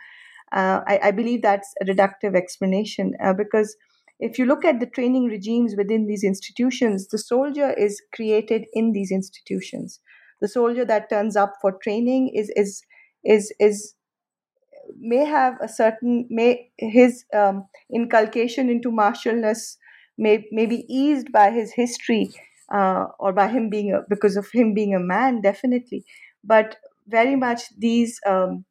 Uh, 0.52 0.82
I, 0.88 1.00
I, 1.04 1.12
believe 1.12 1.42
that's 1.42 1.74
a 1.82 1.86
reductive 1.86 2.36
explanation 2.36 3.14
uh, 3.24 3.34
because 3.34 3.76
if 4.20 4.40
you 4.40 4.46
look 4.46 4.66
at 4.66 4.80
the 4.80 4.88
training 4.88 5.26
regimes 5.26 5.76
within 5.78 6.08
these 6.08 6.24
institutions, 6.24 7.08
the 7.08 7.18
soldier 7.20 7.72
is 7.74 8.02
created 8.14 8.66
in 8.74 8.92
these 8.92 9.12
institutions. 9.12 10.00
The 10.42 10.48
soldier 10.48 10.86
that 10.86 11.10
turns 11.10 11.36
up 11.36 11.54
for 11.62 11.78
training 11.84 12.32
is 12.34 12.52
is 12.56 12.82
is 13.24 13.54
is 13.60 13.96
may 15.00 15.26
have 15.26 15.56
a 15.62 15.68
certain 15.68 16.28
may 16.30 16.72
his 16.78 17.26
um, 17.34 17.66
inculcation 17.94 18.70
into 18.70 18.92
martialness 18.92 19.78
may 20.18 20.46
may 20.52 20.66
be 20.66 20.86
eased 20.90 21.32
by 21.32 21.52
his 21.52 21.74
history 21.74 22.32
uh, 22.74 23.06
or 23.20 23.34
by 23.34 23.48
him 23.48 23.70
being 23.70 23.94
a, 23.94 24.02
because 24.10 24.36
of 24.36 24.48
him 24.52 24.74
being 24.74 24.94
a 24.96 25.00
man 25.00 25.42
definitely 25.42 26.04
but 26.44 26.78
very 27.08 27.36
much 27.36 27.64
these 27.78 28.20
um, 28.26 28.66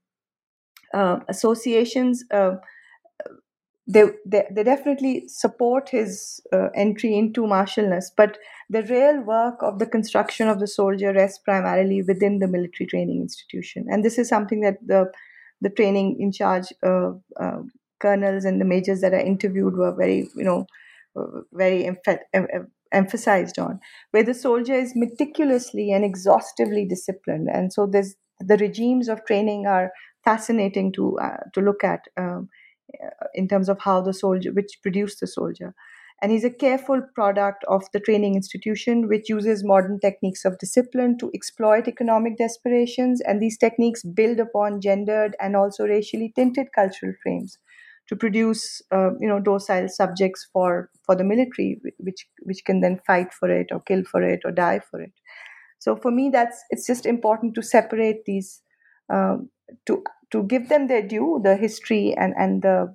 uh, 0.95 1.21
associations 1.29 2.25
uh, 2.31 2.57
they, 3.87 4.05
they, 4.27 4.45
they 4.51 4.63
definitely 4.65 5.27
support 5.29 5.89
his 5.89 6.41
uh, 6.53 6.69
entry 6.75 7.17
into 7.17 7.43
martialness 7.43 8.07
but 8.17 8.37
the 8.69 8.83
real 8.83 9.21
work 9.23 9.63
of 9.63 9.79
the 9.79 9.87
construction 9.87 10.47
of 10.49 10.61
the 10.61 10.67
soldier 10.67 11.13
rests 11.13 11.39
primarily 11.39 12.03
within 12.03 12.39
the 12.39 12.47
military 12.47 12.87
training 12.87 13.23
institution. 13.23 13.87
And 13.89 14.05
this 14.05 14.19
is 14.19 14.29
something 14.29 14.61
that 14.61 14.77
the 14.87 15.11
the 15.63 15.71
training 15.71 16.19
in 16.21 16.31
charge 16.31 16.67
uh, 16.85 17.13
colonels 17.99 18.45
and 18.45 18.61
the 18.61 18.65
majors 18.67 19.01
that 19.01 19.13
are 19.15 19.19
interviewed 19.19 19.75
were 19.77 19.93
very, 19.93 20.29
you 20.37 20.45
know, 20.45 20.67
very 21.53 21.85
emph- 21.85 22.19
em- 22.33 22.71
emphasized 22.93 23.59
on, 23.59 23.81
where 24.13 24.23
the 24.23 24.35
soldier 24.35 24.75
is 24.75 24.93
meticulously 24.95 25.91
and 25.91 26.05
exhaustively 26.05 26.85
disciplined, 26.87 27.49
and 27.53 27.73
so 27.73 27.87
there's 27.87 28.15
the 28.41 28.57
regimes 28.57 29.09
of 29.09 29.25
training 29.25 29.67
are 29.67 29.91
fascinating 30.25 30.93
to 30.93 31.19
uh, 31.19 31.39
to 31.55 31.61
look 31.61 31.85
at 31.85 32.03
um, 32.17 32.49
in 33.35 33.49
terms 33.49 33.69
of 33.69 33.79
how 33.81 34.01
the 34.01 34.13
soldier, 34.15 34.53
which 34.53 34.79
produced 34.83 35.21
the 35.21 35.27
soldier. 35.27 35.75
And 36.21 36.33
he's 36.33 36.45
a 36.45 36.51
careful 36.51 37.01
product 37.15 37.65
of 37.69 37.85
the 37.93 38.01
training 38.01 38.35
institution 38.35 39.07
which 39.07 39.29
uses 39.29 39.63
modern 39.65 40.01
techniques 40.01 40.45
of 40.45 40.59
discipline 40.59 41.17
to 41.19 41.31
exploit 41.33 41.87
economic 41.87 42.37
desperations. 42.37 43.21
And 43.21 43.41
these 43.41 43.57
techniques 43.57 44.03
build 44.03 44.41
upon 44.41 44.81
gendered 44.81 45.37
and 45.41 45.55
also 45.55 45.85
racially 45.85 46.33
tinted 46.35 46.73
cultural 46.75 47.13
frames 47.23 47.59
to 48.09 48.17
produce 48.17 48.83
uh, 48.91 49.11
you 49.21 49.29
know 49.29 49.39
docile 49.39 49.89
subjects 49.89 50.49
for 50.53 50.91
for 51.05 51.15
the 51.15 51.25
military 51.25 51.81
which 51.99 52.27
which 52.43 52.65
can 52.65 52.81
then 52.81 52.99
fight 53.07 53.33
for 53.33 53.49
it 53.51 53.69
or 53.71 53.81
kill 53.83 54.03
for 54.05 54.23
it 54.23 54.41
or 54.45 54.51
die 54.51 54.81
for 54.91 55.01
it. 55.01 55.13
So 55.79 55.97
for 55.97 56.11
me 56.11 56.31
that's 56.31 56.63
it's 56.71 56.87
just 56.87 57.07
important 57.07 57.55
to 57.55 57.63
separate 57.63 58.25
these 58.25 58.63
um, 59.13 59.51
to 59.87 60.03
to 60.31 60.43
give 60.43 60.69
them 60.69 60.89
their 60.89 61.03
due 61.03 61.41
the 61.43 61.57
history 61.57 62.15
and 62.17 62.35
and 62.37 62.63
the 62.63 62.95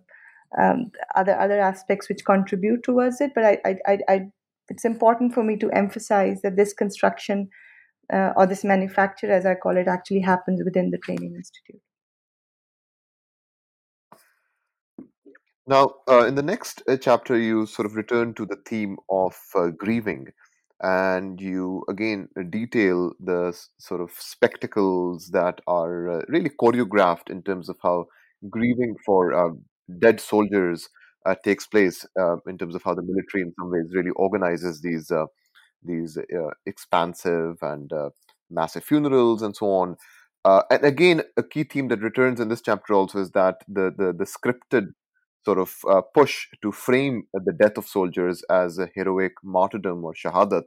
um, 0.59 0.91
other 1.15 1.37
other 1.39 1.59
aspects 1.59 2.09
which 2.09 2.25
contribute 2.25 2.83
towards 2.83 3.21
it. 3.21 3.31
But 3.33 3.45
I, 3.45 3.57
I, 3.87 3.97
I, 4.07 4.21
it's 4.69 4.85
important 4.85 5.33
for 5.33 5.43
me 5.43 5.57
to 5.57 5.71
emphasize 5.71 6.41
that 6.41 6.55
this 6.55 6.73
construction 6.73 7.49
uh, 8.11 8.31
or 8.35 8.45
this 8.45 8.63
manufacture, 8.63 9.31
as 9.31 9.45
I 9.45 9.55
call 9.55 9.77
it, 9.77 9.87
actually 9.87 10.21
happens 10.21 10.61
within 10.63 10.91
the 10.91 10.97
training 10.97 11.33
institute. 11.35 11.81
Now, 15.65 15.93
uh, 16.09 16.25
in 16.25 16.35
the 16.35 16.43
next 16.43 16.83
uh, 16.89 16.97
chapter, 16.97 17.37
you 17.37 17.65
sort 17.65 17.85
of 17.85 17.95
return 17.95 18.33
to 18.33 18.45
the 18.45 18.57
theme 18.67 18.97
of 19.09 19.35
uh, 19.55 19.67
grieving, 19.67 20.27
and 20.83 21.39
you 21.39 21.83
again 21.89 22.27
detail 22.49 23.13
the 23.19 23.57
sort 23.79 24.01
of 24.01 24.11
spectacles 24.19 25.29
that 25.29 25.61
are 25.65 26.19
uh, 26.19 26.21
really 26.27 26.49
choreographed 26.49 27.29
in 27.29 27.41
terms 27.41 27.69
of 27.69 27.77
how 27.81 28.05
grieving 28.49 28.95
for 29.05 29.33
uh, 29.33 29.53
dead 29.99 30.19
soldiers 30.19 30.89
uh, 31.25 31.35
takes 31.43 31.65
place 31.65 32.05
uh, 32.19 32.35
in 32.47 32.57
terms 32.57 32.75
of 32.75 32.83
how 32.83 32.93
the 32.93 33.01
military, 33.01 33.43
in 33.43 33.53
some 33.57 33.71
ways, 33.71 33.85
really 33.93 34.11
organizes 34.11 34.81
these 34.81 35.09
uh, 35.09 35.25
these 35.83 36.17
uh, 36.17 36.49
expansive 36.65 37.55
and 37.61 37.91
massive 38.49 38.83
funerals 38.83 39.41
and 39.41 39.55
so 39.55 39.67
on. 39.67 39.95
And 40.45 40.83
again, 40.83 41.23
a 41.37 41.43
key 41.43 41.63
theme 41.63 41.87
that 41.89 42.01
returns 42.01 42.39
in 42.41 42.49
this 42.49 42.61
chapter 42.61 42.93
also 42.93 43.19
is 43.19 43.31
that 43.31 43.61
the 43.67 43.93
the, 43.97 44.13
the 44.13 44.25
scripted 44.25 44.87
sort 45.45 45.57
of 45.57 46.03
push 46.13 46.47
to 46.61 46.71
frame 46.71 47.27
the 47.33 47.53
death 47.53 47.77
of 47.77 47.85
soldiers 47.87 48.43
as 48.49 48.77
a 48.77 48.89
heroic 48.95 49.33
martyrdom 49.43 50.03
or 50.05 50.13
shahadat 50.13 50.63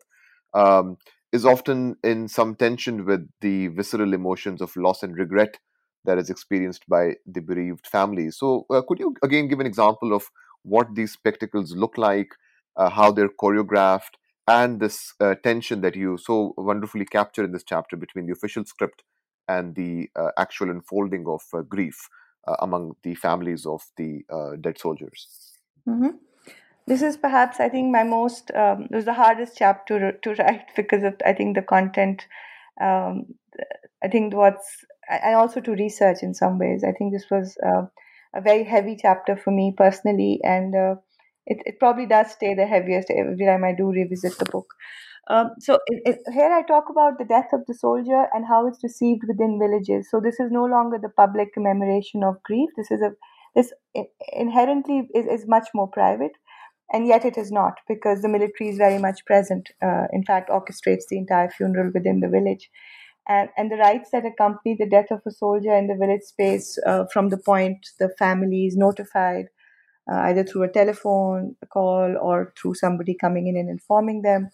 um, 0.55 0.97
is 1.33 1.45
often 1.45 1.97
in 2.03 2.29
some 2.29 2.55
tension 2.55 3.05
with 3.05 3.29
the 3.41 3.69
visceral 3.69 4.15
emotions 4.15 4.61
of 4.61 4.75
loss 4.77 5.03
and 5.03 5.17
regret 5.17 5.59
that 6.05 6.19
is 6.19 6.31
experienced 6.31 6.89
by 6.89 7.15
the 7.27 7.41
bereaved 7.41 7.87
families. 7.87 8.37
So, 8.39 8.65
uh, 8.71 8.83
could 8.87 8.99
you 8.99 9.15
again 9.23 9.49
give 9.49 9.61
an 9.61 9.67
example 9.67 10.15
of 10.15 10.25
what 10.62 10.95
these 10.95 11.12
spectacles 11.12 11.73
look 11.73 11.99
like, 11.99 12.31
uh, 12.77 12.91
how 12.91 13.11
they're 13.12 13.29
choreographed, 13.29 14.15
and 14.49 14.81
this 14.81 15.12
uh, 15.21 15.35
tension 15.43 15.81
that 15.81 15.97
you 15.97 16.17
so 16.17 16.55
wonderfully 16.57 17.05
capture 17.05 17.45
in 17.45 17.53
this 17.53 17.65
chapter 17.65 17.97
between 17.97 18.27
the 18.27 18.33
official 18.33 18.65
script 18.65 19.03
and 19.49 19.75
the 19.75 20.09
uh, 20.17 20.31
actual 20.39 20.71
unfolding 20.71 21.25
of 21.27 21.43
uh, 21.53 21.62
grief 21.62 22.09
uh, 22.09 22.26
among 22.61 22.96
the 23.02 23.14
families 23.14 23.66
of 23.66 23.82
the 23.96 24.24
dead 24.61 24.78
soldiers? 24.78 25.52
Mm-hmm. 25.88 26.16
This 26.87 27.02
is 27.02 27.16
perhaps, 27.16 27.59
I 27.59 27.68
think, 27.68 27.90
my 27.90 28.04
most, 28.04 28.52
um, 28.54 28.82
it 28.90 28.94
was 28.94 29.04
the 29.04 29.14
hardest 29.14 29.56
chapter 29.56 30.12
to, 30.12 30.35
write 30.38 30.66
because 30.76 31.02
of, 31.02 31.14
I 31.24 31.32
think, 31.32 31.56
the 31.56 31.62
content. 31.62 32.26
Um, 32.80 33.35
I 34.02 34.09
think 34.09 34.35
what's 34.35 34.85
and 35.09 35.37
also 35.37 35.61
to 35.61 35.72
research 35.72 36.22
in 36.22 36.35
some 36.35 36.59
ways. 36.59 36.85
I 36.85 36.92
think 36.92 37.12
this 37.12 37.30
was 37.30 37.56
uh, 37.64 37.87
a 38.35 38.40
very 38.40 38.64
heavy 38.64 38.96
chapter 39.00 39.37
for 39.37 39.50
me 39.50 39.72
personally, 39.76 40.40
and 40.42 40.74
uh, 40.74 40.94
it, 41.46 41.59
it 41.64 41.78
probably 41.78 42.06
does 42.06 42.30
stay 42.32 42.54
the 42.54 42.66
heaviest 42.66 43.11
every 43.11 43.44
time 43.44 43.64
I 43.64 43.74
do 43.76 43.87
revisit 43.87 44.38
the 44.38 44.44
book. 44.46 44.74
Um, 45.28 45.50
so 45.59 45.78
it, 45.87 46.02
it, 46.04 46.18
here 46.32 46.52
I 46.52 46.62
talk 46.62 46.85
about 46.88 47.18
the 47.18 47.24
death 47.24 47.48
of 47.52 47.61
the 47.66 47.74
soldier 47.74 48.26
and 48.32 48.46
how 48.46 48.66
it's 48.68 48.82
received 48.82 49.22
within 49.26 49.59
villages. 49.59 50.09
So 50.11 50.20
this 50.20 50.38
is 50.38 50.52
no 50.52 50.64
longer 50.64 50.98
the 51.02 51.09
public 51.09 51.52
commemoration 51.52 52.22
of 52.22 52.42
grief. 52.44 52.70
This 52.76 52.90
is 52.90 53.00
a 53.00 53.11
this 53.54 53.72
inherently 54.35 55.09
is, 55.14 55.26
is 55.26 55.48
much 55.48 55.68
more 55.74 55.88
private, 55.88 56.32
and 56.92 57.06
yet 57.06 57.24
it 57.24 57.38
is 57.38 57.50
not 57.50 57.78
because 57.88 58.20
the 58.20 58.28
military 58.28 58.68
is 58.68 58.76
very 58.76 58.98
much 58.98 59.24
present. 59.24 59.70
Uh, 59.82 60.04
in 60.12 60.24
fact, 60.24 60.50
orchestrates 60.50 61.09
the 61.09 61.16
entire 61.16 61.50
funeral 61.50 61.90
within 61.92 62.20
the 62.20 62.28
village 62.28 62.70
and, 63.28 63.48
and 63.56 63.70
the 63.70 63.76
rites 63.76 64.11
that 64.12 64.24
accompany 64.24 64.76
the 64.78 64.88
death 64.88 65.11
of 65.11 65.20
a 65.26 65.30
soldier 65.30 65.74
in 65.74 65.87
the 65.87 65.96
village 65.96 66.22
space 66.22 66.78
uh, 66.87 67.04
from 67.12 67.28
the 67.30 67.38
point 67.38 67.78
the 67.98 68.09
family 68.18 68.66
is 68.66 68.76
notified 68.76 69.46
uh, 70.11 70.21
either 70.29 70.45
through 70.45 70.62
a 70.62 70.69
telephone 70.69 71.57
call 71.69 72.16
or 72.21 72.53
through 72.57 72.75
somebody 72.75 73.14
coming 73.14 73.47
in 73.49 73.57
and 73.57 73.69
informing 73.69 74.23
them, 74.23 74.51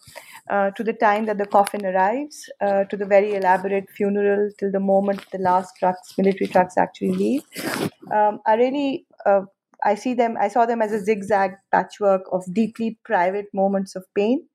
uh, 0.49 0.71
to 0.71 0.83
the 0.83 0.93
time 0.93 1.25
that 1.25 1.37
the 1.37 1.45
coffin 1.45 1.85
arrives, 1.85 2.49
uh, 2.61 2.83
to 2.85 2.97
the 2.97 3.05
very 3.05 3.35
elaborate 3.35 3.89
funeral, 3.89 4.49
till 4.59 4.71
the 4.71 4.79
moment 4.79 5.25
the 5.31 5.37
last 5.37 5.73
trucks, 5.77 6.17
military 6.17 6.47
trucks, 6.47 6.77
actually 6.77 7.11
leave. 7.11 7.43
Um, 8.11 8.39
I 8.45 8.55
really, 8.55 9.05
uh, 9.25 9.41
I 9.83 9.95
see 9.95 10.13
them, 10.13 10.37
I 10.39 10.47
saw 10.47 10.65
them 10.65 10.81
as 10.81 10.91
a 10.91 11.03
zigzag 11.03 11.51
patchwork 11.71 12.23
of 12.31 12.43
deeply 12.53 12.97
private 13.03 13.47
moments 13.53 13.95
of 13.95 14.05
pain, 14.15 14.47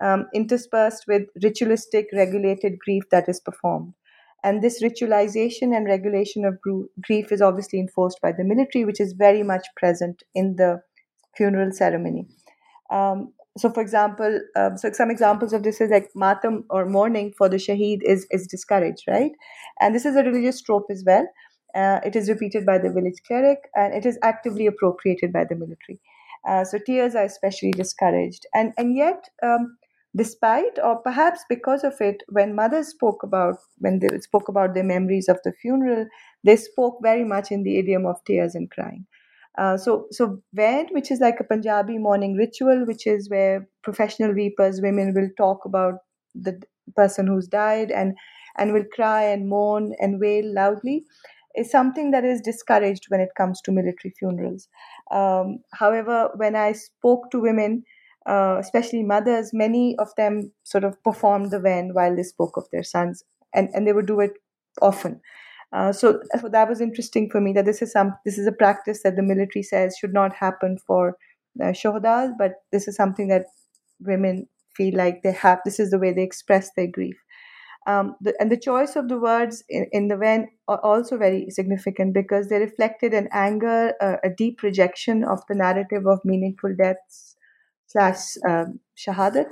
um, 0.00 0.26
interspersed 0.34 1.04
with 1.06 1.28
ritualistic, 1.42 2.08
regulated 2.12 2.78
grief 2.78 3.04
that 3.10 3.28
is 3.28 3.40
performed. 3.40 3.94
And 4.42 4.62
this 4.62 4.82
ritualization 4.82 5.76
and 5.76 5.86
regulation 5.86 6.44
of 6.44 6.58
grief 7.02 7.32
is 7.32 7.42
obviously 7.42 7.80
enforced 7.80 8.20
by 8.22 8.32
the 8.32 8.44
military, 8.44 8.84
which 8.84 9.00
is 9.00 9.12
very 9.12 9.42
much 9.42 9.66
present 9.76 10.22
in 10.34 10.56
the 10.56 10.80
funeral 11.36 11.72
ceremony. 11.72 12.26
Um, 12.90 13.32
so, 13.58 13.70
for 13.70 13.80
example, 13.80 14.40
um, 14.56 14.76
so 14.76 14.90
some 14.92 15.10
examples 15.10 15.52
of 15.52 15.62
this 15.62 15.80
is 15.80 15.90
like 15.90 16.08
matam 16.14 16.64
or 16.70 16.86
mourning 16.86 17.32
for 17.36 17.48
the 17.48 17.56
shaheed 17.56 17.98
is 18.02 18.26
is 18.30 18.46
discouraged, 18.46 19.04
right? 19.08 19.32
And 19.80 19.94
this 19.94 20.06
is 20.06 20.16
a 20.16 20.22
religious 20.22 20.62
trope 20.62 20.86
as 20.90 21.02
well. 21.06 21.26
Uh, 21.74 22.00
it 22.04 22.16
is 22.16 22.28
repeated 22.28 22.64
by 22.64 22.78
the 22.78 22.90
village 22.90 23.20
cleric, 23.26 23.58
and 23.74 23.92
it 23.94 24.06
is 24.06 24.18
actively 24.22 24.66
appropriated 24.66 25.32
by 25.32 25.44
the 25.44 25.56
military. 25.56 26.00
Uh, 26.48 26.64
so 26.64 26.78
tears 26.78 27.14
are 27.14 27.24
especially 27.24 27.72
discouraged, 27.72 28.46
and 28.54 28.72
and 28.78 28.96
yet 28.96 29.28
um, 29.42 29.76
despite 30.16 30.78
or 30.82 30.96
perhaps 31.02 31.44
because 31.48 31.84
of 31.84 31.94
it 32.00 32.22
when 32.28 32.54
mothers 32.54 32.88
spoke 32.88 33.22
about 33.22 33.56
when 33.78 33.98
they 34.00 34.08
spoke 34.20 34.48
about 34.48 34.74
their 34.74 34.84
memories 34.84 35.28
of 35.28 35.38
the 35.44 35.52
funeral 35.52 36.06
they 36.44 36.56
spoke 36.56 36.98
very 37.02 37.24
much 37.24 37.50
in 37.52 37.62
the 37.62 37.78
idiom 37.78 38.06
of 38.06 38.22
tears 38.24 38.54
and 38.54 38.70
crying. 38.70 39.06
Uh, 39.58 39.76
so 39.76 40.06
so 40.10 40.40
when 40.52 40.86
which 40.92 41.10
is 41.10 41.20
like 41.20 41.38
a 41.40 41.44
punjabi 41.44 41.98
mourning 41.98 42.34
ritual 42.36 42.84
which 42.86 43.06
is 43.06 43.28
where 43.30 43.66
professional 43.82 44.32
weepers 44.32 44.80
women 44.80 45.12
will 45.14 45.28
talk 45.36 45.64
about 45.64 45.94
the 46.34 46.60
person 46.96 47.26
who's 47.26 47.48
died 47.48 47.90
and 47.90 48.14
and 48.58 48.72
will 48.72 48.84
cry 48.94 49.22
and 49.22 49.48
mourn 49.48 49.92
and 50.00 50.20
wail 50.20 50.44
loudly 50.54 51.04
is 51.56 51.70
something 51.70 52.10
that 52.12 52.24
is 52.24 52.40
discouraged 52.40 53.06
when 53.08 53.20
it 53.20 53.30
comes 53.36 53.60
to 53.62 53.72
military 53.72 54.14
funerals. 54.18 54.68
Um, 55.10 55.58
however 55.72 56.30
when 56.36 56.54
i 56.56 56.72
spoke 56.72 57.30
to 57.32 57.40
women 57.40 57.82
uh, 58.30 58.56
especially 58.60 59.02
mothers, 59.02 59.50
many 59.52 59.96
of 59.98 60.14
them 60.16 60.52
sort 60.62 60.84
of 60.84 61.02
performed 61.02 61.50
the 61.50 61.58
ven 61.58 61.90
while 61.94 62.14
they 62.14 62.22
spoke 62.22 62.56
of 62.56 62.68
their 62.70 62.84
sons, 62.84 63.24
and, 63.52 63.68
and 63.74 63.86
they 63.86 63.92
would 63.92 64.06
do 64.06 64.20
it 64.20 64.34
often. 64.80 65.20
Uh, 65.72 65.92
so, 65.92 66.20
that 66.50 66.68
was 66.68 66.80
interesting 66.80 67.28
for 67.28 67.40
me 67.40 67.52
that 67.52 67.64
this 67.64 67.82
is 67.82 67.92
some 67.92 68.14
this 68.24 68.38
is 68.38 68.46
a 68.46 68.52
practice 68.52 69.02
that 69.02 69.16
the 69.16 69.22
military 69.22 69.62
says 69.62 69.96
should 69.98 70.12
not 70.12 70.32
happen 70.34 70.78
for 70.86 71.16
uh, 71.60 71.72
shohadas, 71.72 72.32
but 72.38 72.52
this 72.70 72.86
is 72.86 72.94
something 72.94 73.28
that 73.28 73.46
women 74.00 74.46
feel 74.76 74.96
like 74.96 75.22
they 75.22 75.32
have. 75.32 75.58
This 75.64 75.80
is 75.80 75.90
the 75.90 75.98
way 75.98 76.12
they 76.12 76.22
express 76.22 76.70
their 76.76 76.86
grief. 76.86 77.16
Um, 77.86 78.14
the, 78.20 78.34
and 78.38 78.52
the 78.52 78.58
choice 78.58 78.94
of 78.94 79.08
the 79.08 79.18
words 79.18 79.64
in, 79.68 79.86
in, 79.90 80.08
the 80.08 80.16
ven 80.16 80.48
are 80.68 80.80
also 80.84 81.16
very 81.16 81.48
significant 81.48 82.14
because 82.14 82.48
they 82.48 82.58
reflected 82.58 83.14
an 83.14 83.28
anger, 83.32 83.94
uh, 84.00 84.16
a 84.22 84.28
deep 84.28 84.62
rejection 84.62 85.24
of 85.24 85.40
the 85.48 85.54
narrative 85.54 86.06
of 86.06 86.20
meaningful 86.24 86.74
deaths 86.76 87.29
slash 87.90 88.36
um, 88.48 88.80
shahadat. 88.96 89.46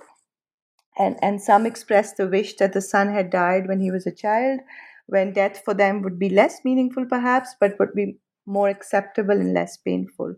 And, 0.99 1.17
and 1.23 1.41
some 1.41 1.67
expressed 1.67 2.17
the 2.17 2.29
wish 2.29 2.57
that 2.57 2.73
the 2.73 2.81
son 2.81 3.13
had 3.13 3.31
died 3.31 3.69
when 3.69 3.81
he 3.81 3.91
was 3.91 4.07
a 4.07 4.15
child, 4.15 4.61
when 5.07 5.33
death 5.33 5.63
for 5.65 5.75
them 5.75 6.03
would 6.03 6.19
be 6.19 6.29
less 6.29 6.61
meaningful 6.65 7.07
perhaps, 7.07 7.55
but 7.61 7.79
would 7.79 7.95
be 7.95 8.19
more 8.47 8.69
acceptable 8.69 9.39
and 9.39 9.55
less 9.55 9.77
painful. 9.77 10.35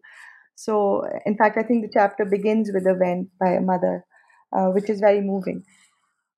So, 0.54 1.04
in 1.24 1.36
fact, 1.36 1.56
I 1.56 1.62
think 1.62 1.82
the 1.82 1.92
chapter 1.92 2.26
begins 2.26 2.70
with 2.74 2.86
a 2.86 2.94
ven 2.94 3.30
by 3.40 3.52
a 3.52 3.60
mother, 3.60 4.04
uh, 4.54 4.66
which 4.66 4.90
is 4.90 5.00
very 5.00 5.22
moving. 5.22 5.64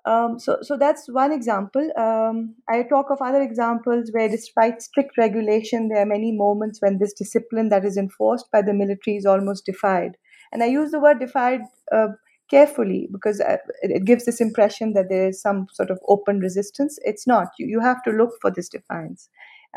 Um, 0.04 0.38
so, 0.38 0.58
so 0.62 0.76
that's 0.76 1.06
one 1.08 1.32
example. 1.32 1.90
Um, 1.96 2.56
I 2.68 2.82
talk 2.82 3.06
of 3.10 3.18
other 3.20 3.42
examples 3.42 4.10
where, 4.12 4.28
despite 4.28 4.82
strict 4.82 5.16
regulation, 5.18 5.88
there 5.88 6.02
are 6.02 6.06
many 6.06 6.32
moments 6.32 6.80
when 6.80 6.98
this 6.98 7.12
discipline 7.12 7.68
that 7.70 7.84
is 7.84 7.96
enforced 7.96 8.46
by 8.52 8.62
the 8.62 8.74
military 8.74 9.16
is 9.16 9.26
almost 9.26 9.64
defied. 9.64 10.16
And 10.52 10.62
I 10.62 10.66
use 10.66 10.90
the 10.90 11.00
word 11.00 11.18
defied 11.18 11.62
uh, 11.90 12.08
carefully 12.50 13.08
because 13.10 13.40
uh, 13.40 13.56
it 13.82 14.04
gives 14.04 14.24
this 14.26 14.40
impression 14.40 14.92
that 14.94 15.08
there 15.08 15.28
is 15.28 15.40
some 15.40 15.66
sort 15.72 15.90
of 15.90 15.98
open 16.08 16.40
resistance. 16.40 16.98
It's 17.02 17.26
not. 17.26 17.48
You, 17.58 17.66
you 17.66 17.80
have 17.80 18.02
to 18.04 18.10
look 18.10 18.30
for 18.40 18.50
this 18.50 18.68
defiance. 18.68 19.28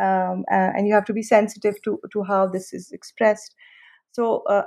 Um, 0.01 0.43
and 0.49 0.88
you 0.88 0.93
have 0.93 1.05
to 1.05 1.13
be 1.13 1.23
sensitive 1.23 1.75
to, 1.83 1.99
to 2.11 2.23
how 2.23 2.47
this 2.47 2.73
is 2.73 2.91
expressed. 2.91 3.55
So, 4.11 4.43
uh, 4.49 4.63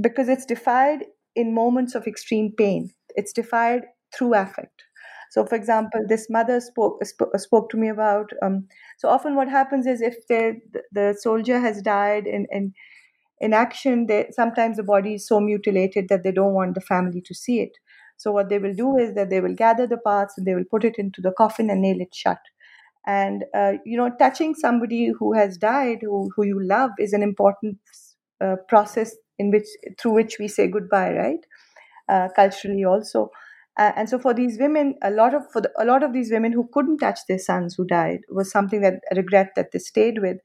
because 0.00 0.28
it's 0.28 0.46
defied 0.46 1.04
in 1.34 1.54
moments 1.54 1.94
of 1.94 2.06
extreme 2.06 2.52
pain, 2.56 2.90
it's 3.16 3.32
defied 3.32 3.82
through 4.14 4.34
affect. 4.34 4.82
So, 5.30 5.44
for 5.46 5.54
example, 5.54 6.00
this 6.08 6.28
mother 6.28 6.60
spoke 6.60 7.04
spoke, 7.04 7.38
spoke 7.38 7.70
to 7.70 7.76
me 7.76 7.88
about. 7.88 8.30
Um, 8.42 8.66
so 8.98 9.08
often, 9.08 9.36
what 9.36 9.48
happens 9.48 9.86
is 9.86 10.00
if 10.00 10.26
the 10.28 10.60
the 10.92 11.16
soldier 11.18 11.60
has 11.60 11.82
died 11.82 12.26
in 12.26 12.46
in 12.50 12.74
in 13.40 13.52
action, 13.52 14.06
they, 14.06 14.28
sometimes 14.32 14.76
the 14.76 14.82
body 14.82 15.14
is 15.14 15.26
so 15.26 15.40
mutilated 15.40 16.08
that 16.08 16.22
they 16.24 16.32
don't 16.32 16.54
want 16.54 16.74
the 16.74 16.80
family 16.80 17.22
to 17.22 17.34
see 17.34 17.60
it. 17.60 17.78
So 18.16 18.32
what 18.32 18.50
they 18.50 18.58
will 18.58 18.74
do 18.74 18.98
is 18.98 19.14
that 19.14 19.30
they 19.30 19.40
will 19.40 19.54
gather 19.54 19.86
the 19.86 19.96
parts 19.96 20.34
and 20.36 20.46
they 20.46 20.54
will 20.54 20.64
put 20.70 20.84
it 20.84 20.96
into 20.98 21.20
the 21.22 21.32
coffin 21.32 21.70
and 21.70 21.80
nail 21.82 22.00
it 22.00 22.14
shut. 22.14 22.38
And 23.06 23.44
uh, 23.54 23.72
you 23.84 23.96
know, 23.96 24.10
touching 24.18 24.54
somebody 24.54 25.08
who 25.18 25.32
has 25.34 25.56
died, 25.56 25.98
who 26.02 26.30
who 26.36 26.44
you 26.44 26.62
love, 26.62 26.90
is 26.98 27.12
an 27.14 27.22
important 27.22 27.78
uh, 28.40 28.56
process 28.68 29.16
in 29.38 29.50
which 29.50 29.66
through 29.98 30.12
which 30.12 30.38
we 30.38 30.48
say 30.48 30.68
goodbye, 30.68 31.12
right? 31.14 31.40
Uh, 32.08 32.28
culturally 32.36 32.84
also. 32.84 33.30
and 33.78 34.08
so 34.10 34.18
for 34.18 34.34
these 34.34 34.58
women, 34.58 34.94
a 35.02 35.10
lot 35.10 35.34
of 35.34 35.44
for 35.52 35.60
the, 35.62 35.70
a 35.78 35.84
lot 35.86 36.02
of 36.02 36.12
these 36.12 36.30
women 36.30 36.52
who 36.52 36.68
couldn't 36.74 36.98
touch 36.98 37.20
their 37.28 37.38
sons 37.38 37.74
who 37.76 37.86
died 37.86 38.20
was 38.30 38.50
something 38.50 38.82
that 38.82 38.96
regret 39.16 39.52
that 39.56 39.72
they 39.72 39.78
stayed 39.78 40.18
with. 40.20 40.38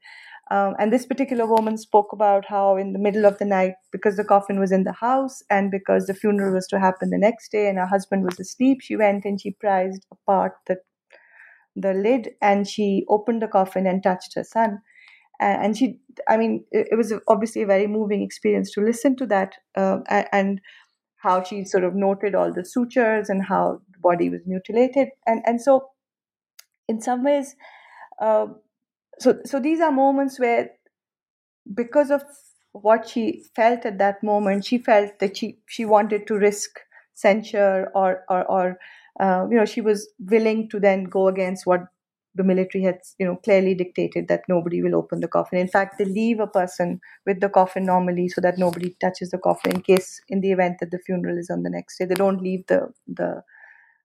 Um, 0.50 0.74
and 0.78 0.92
this 0.92 1.06
particular 1.06 1.44
woman 1.44 1.76
spoke 1.76 2.12
about 2.12 2.44
how, 2.46 2.76
in 2.76 2.92
the 2.92 3.00
middle 3.00 3.26
of 3.26 3.38
the 3.38 3.44
night, 3.44 3.74
because 3.90 4.16
the 4.16 4.24
coffin 4.24 4.60
was 4.60 4.70
in 4.70 4.84
the 4.84 4.92
house 4.92 5.42
and 5.50 5.72
because 5.72 6.06
the 6.06 6.14
funeral 6.14 6.54
was 6.54 6.68
to 6.68 6.78
happen 6.78 7.10
the 7.10 7.18
next 7.18 7.50
day 7.50 7.68
and 7.68 7.78
her 7.78 7.86
husband 7.86 8.24
was 8.24 8.38
asleep, 8.38 8.78
she 8.80 8.96
went 8.96 9.24
and 9.24 9.40
she 9.40 9.50
prized 9.50 10.06
apart 10.12 10.52
the, 10.66 10.76
the 11.74 11.94
lid 11.94 12.30
and 12.40 12.68
she 12.68 13.04
opened 13.08 13.42
the 13.42 13.48
coffin 13.48 13.86
and 13.88 14.04
touched 14.04 14.34
her 14.36 14.44
son. 14.44 14.80
And 15.38 15.76
she, 15.76 16.00
I 16.28 16.38
mean, 16.38 16.64
it, 16.70 16.96
was 16.96 17.12
obviously 17.28 17.60
a 17.60 17.66
very 17.66 17.86
moving 17.86 18.22
experience 18.22 18.70
to 18.72 18.80
listen 18.80 19.16
to 19.16 19.26
that 19.26 19.56
uh, 19.76 19.98
and 20.08 20.62
how 21.16 21.42
she 21.42 21.64
sort 21.64 21.84
of 21.84 21.94
noted 21.94 22.34
all 22.34 22.52
the 22.52 22.64
sutures 22.64 23.28
and 23.28 23.44
how 23.44 23.80
the 23.92 23.98
body 23.98 24.30
was 24.30 24.40
mutilated. 24.46 25.08
And, 25.26 25.42
and 25.44 25.60
so, 25.60 25.88
in 26.88 27.02
some 27.02 27.22
ways, 27.22 27.54
uh, 28.18 28.46
so 29.20 29.40
so 29.44 29.60
these 29.60 29.80
are 29.80 29.92
moments 29.92 30.38
where 30.38 30.70
because 31.74 32.10
of 32.10 32.22
what 32.72 33.08
she 33.08 33.44
felt 33.54 33.86
at 33.86 33.98
that 33.98 34.22
moment 34.22 34.64
she 34.64 34.78
felt 34.78 35.18
that 35.18 35.36
she 35.36 35.58
she 35.66 35.84
wanted 35.84 36.26
to 36.26 36.34
risk 36.34 36.78
censure 37.14 37.90
or 37.94 38.24
or, 38.28 38.44
or 38.50 38.78
uh, 39.20 39.46
you 39.50 39.56
know 39.56 39.64
she 39.64 39.80
was 39.80 40.08
willing 40.20 40.68
to 40.68 40.78
then 40.78 41.04
go 41.04 41.28
against 41.28 41.66
what 41.66 41.80
the 42.34 42.44
military 42.44 42.84
had 42.84 42.98
you 43.18 43.24
know 43.26 43.36
clearly 43.36 43.74
dictated 43.74 44.28
that 44.28 44.42
nobody 44.48 44.82
will 44.82 44.94
open 44.94 45.20
the 45.20 45.28
coffin. 45.28 45.58
In 45.58 45.68
fact 45.68 45.96
they 45.98 46.04
leave 46.04 46.38
a 46.38 46.46
person 46.46 47.00
with 47.24 47.40
the 47.40 47.48
coffin 47.48 47.86
normally 47.86 48.28
so 48.28 48.42
that 48.42 48.58
nobody 48.58 48.94
touches 49.00 49.30
the 49.30 49.38
coffin 49.38 49.72
in 49.76 49.80
case 49.82 50.20
in 50.28 50.40
the 50.42 50.52
event 50.52 50.76
that 50.80 50.90
the 50.90 50.98
funeral 50.98 51.38
is 51.38 51.48
on 51.48 51.62
the 51.62 51.70
next 51.70 51.98
day. 51.98 52.04
They 52.04 52.14
don't 52.14 52.42
leave 52.42 52.66
the 52.66 52.92
the 53.06 53.42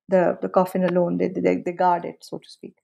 the, 0.09 0.37
the 0.41 0.49
coffin 0.49 0.83
alone. 0.85 1.17
They, 1.17 1.29
they 1.29 1.57
they 1.65 1.73
guard 1.73 2.05
it 2.05 2.17
so 2.21 2.39
to 2.39 2.49
speak 2.49 2.75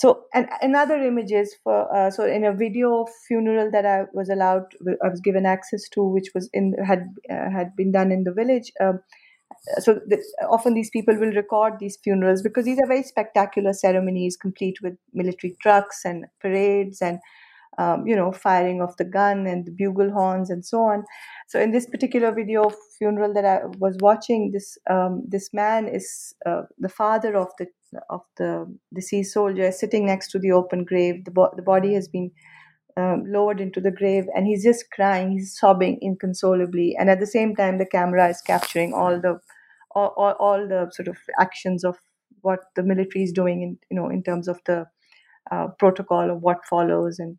so 0.00 0.10
and 0.32 0.48
another 0.62 0.96
images 0.96 1.54
for 1.62 1.78
uh, 1.94 2.10
so 2.10 2.24
in 2.24 2.44
a 2.44 2.52
video 2.54 3.06
funeral 3.28 3.70
that 3.70 3.84
i 3.84 4.04
was 4.14 4.30
allowed 4.30 4.64
i 5.04 5.08
was 5.08 5.20
given 5.20 5.44
access 5.44 5.88
to 5.88 6.02
which 6.02 6.30
was 6.34 6.48
in 6.52 6.74
had 6.90 7.02
uh, 7.30 7.50
had 7.56 7.76
been 7.76 7.92
done 7.92 8.10
in 8.10 8.24
the 8.24 8.32
village 8.32 8.72
um, 8.80 9.00
so 9.78 9.98
th- 10.08 10.20
often 10.48 10.74
these 10.74 10.90
people 10.90 11.16
will 11.16 11.32
record 11.32 11.74
these 11.78 11.98
funerals 12.02 12.42
because 12.42 12.64
these 12.64 12.78
are 12.78 12.86
very 12.86 13.02
spectacular 13.02 13.72
ceremonies 13.72 14.36
complete 14.36 14.78
with 14.82 14.96
military 15.12 15.54
trucks 15.60 16.00
and 16.04 16.24
parades 16.40 17.02
and 17.02 17.18
um, 17.78 18.06
you 18.06 18.16
know 18.16 18.32
firing 18.32 18.80
of 18.82 18.96
the 18.96 19.04
gun 19.04 19.46
and 19.46 19.64
the 19.66 19.70
bugle 19.72 20.10
horns 20.10 20.50
and 20.50 20.64
so 20.64 20.80
on 20.82 21.04
so 21.48 21.60
in 21.60 21.70
this 21.70 21.86
particular 21.86 22.32
video 22.32 22.64
of 22.64 22.74
funeral 22.98 23.32
that 23.32 23.44
i 23.44 23.60
was 23.78 23.96
watching 24.00 24.50
this 24.52 24.76
um, 24.88 25.22
this 25.28 25.50
man 25.52 25.88
is 25.88 26.34
uh, 26.46 26.62
the 26.78 26.88
father 26.88 27.36
of 27.36 27.48
the 27.58 27.66
of 28.08 28.20
the 28.36 28.66
deceased 28.94 29.32
soldier 29.32 29.70
sitting 29.72 30.06
next 30.06 30.30
to 30.30 30.38
the 30.38 30.52
open 30.52 30.84
grave. 30.84 31.24
The, 31.24 31.32
bo- 31.32 31.52
the 31.56 31.62
body 31.62 31.94
has 31.94 32.06
been 32.06 32.30
um, 32.96 33.24
lowered 33.26 33.60
into 33.60 33.80
the 33.80 33.90
grave, 33.90 34.24
and 34.34 34.46
he's 34.46 34.64
just 34.64 34.90
crying. 34.90 35.32
He's 35.32 35.56
sobbing 35.58 35.98
inconsolably, 36.02 36.96
and 36.98 37.08
at 37.10 37.20
the 37.20 37.26
same 37.26 37.54
time, 37.56 37.78
the 37.78 37.86
camera 37.86 38.28
is 38.28 38.40
capturing 38.42 38.92
all 38.92 39.20
the 39.20 39.38
all, 39.94 40.14
all, 40.16 40.32
all 40.38 40.68
the 40.68 40.90
sort 40.92 41.08
of 41.08 41.16
actions 41.40 41.84
of 41.84 41.96
what 42.42 42.60
the 42.76 42.82
military 42.82 43.24
is 43.24 43.32
doing 43.32 43.62
in 43.62 43.78
you 43.90 43.96
know 43.96 44.08
in 44.10 44.22
terms 44.22 44.48
of 44.48 44.60
the 44.66 44.86
uh, 45.50 45.68
protocol 45.78 46.30
of 46.30 46.42
what 46.42 46.64
follows 46.68 47.18
and 47.18 47.36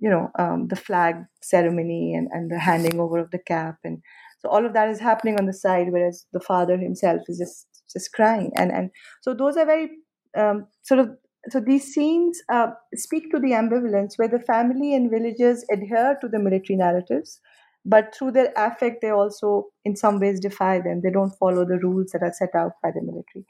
you 0.00 0.10
know 0.10 0.30
um, 0.38 0.68
the 0.68 0.76
flag 0.76 1.16
ceremony 1.42 2.14
and, 2.14 2.28
and 2.32 2.50
the 2.50 2.58
handing 2.58 3.00
over 3.00 3.18
of 3.18 3.30
the 3.30 3.38
cap 3.38 3.76
and 3.84 4.02
so 4.40 4.48
all 4.48 4.64
of 4.64 4.72
that 4.72 4.88
is 4.88 5.00
happening 5.00 5.36
on 5.38 5.46
the 5.46 5.52
side 5.52 5.88
whereas 5.90 6.26
the 6.32 6.40
father 6.40 6.76
himself 6.76 7.22
is 7.28 7.38
just 7.38 7.68
just 7.92 8.12
crying. 8.12 8.52
And 8.56 8.72
and 8.72 8.90
so 9.22 9.34
those 9.34 9.56
are 9.56 9.66
very 9.66 9.90
um, 10.36 10.66
sort 10.82 11.00
of 11.00 11.10
so 11.50 11.60
these 11.60 11.94
scenes 11.94 12.40
uh, 12.52 12.68
speak 12.94 13.30
to 13.30 13.38
the 13.38 13.52
ambivalence 13.52 14.14
where 14.16 14.28
the 14.28 14.40
family 14.40 14.94
and 14.94 15.10
villagers 15.10 15.64
adhere 15.70 16.18
to 16.20 16.28
the 16.28 16.38
military 16.38 16.76
narratives 16.76 17.40
but 17.84 18.14
through 18.14 18.32
their 18.32 18.52
affect 18.56 19.00
they 19.00 19.10
also 19.10 19.66
in 19.84 19.96
some 19.96 20.20
ways 20.20 20.40
defy 20.40 20.80
them. 20.80 21.00
They 21.02 21.10
don't 21.10 21.38
follow 21.38 21.64
the 21.64 21.78
rules 21.78 22.10
that 22.12 22.22
are 22.22 22.32
set 22.32 22.54
out 22.54 22.72
by 22.82 22.90
the 22.90 23.00
military 23.02 23.46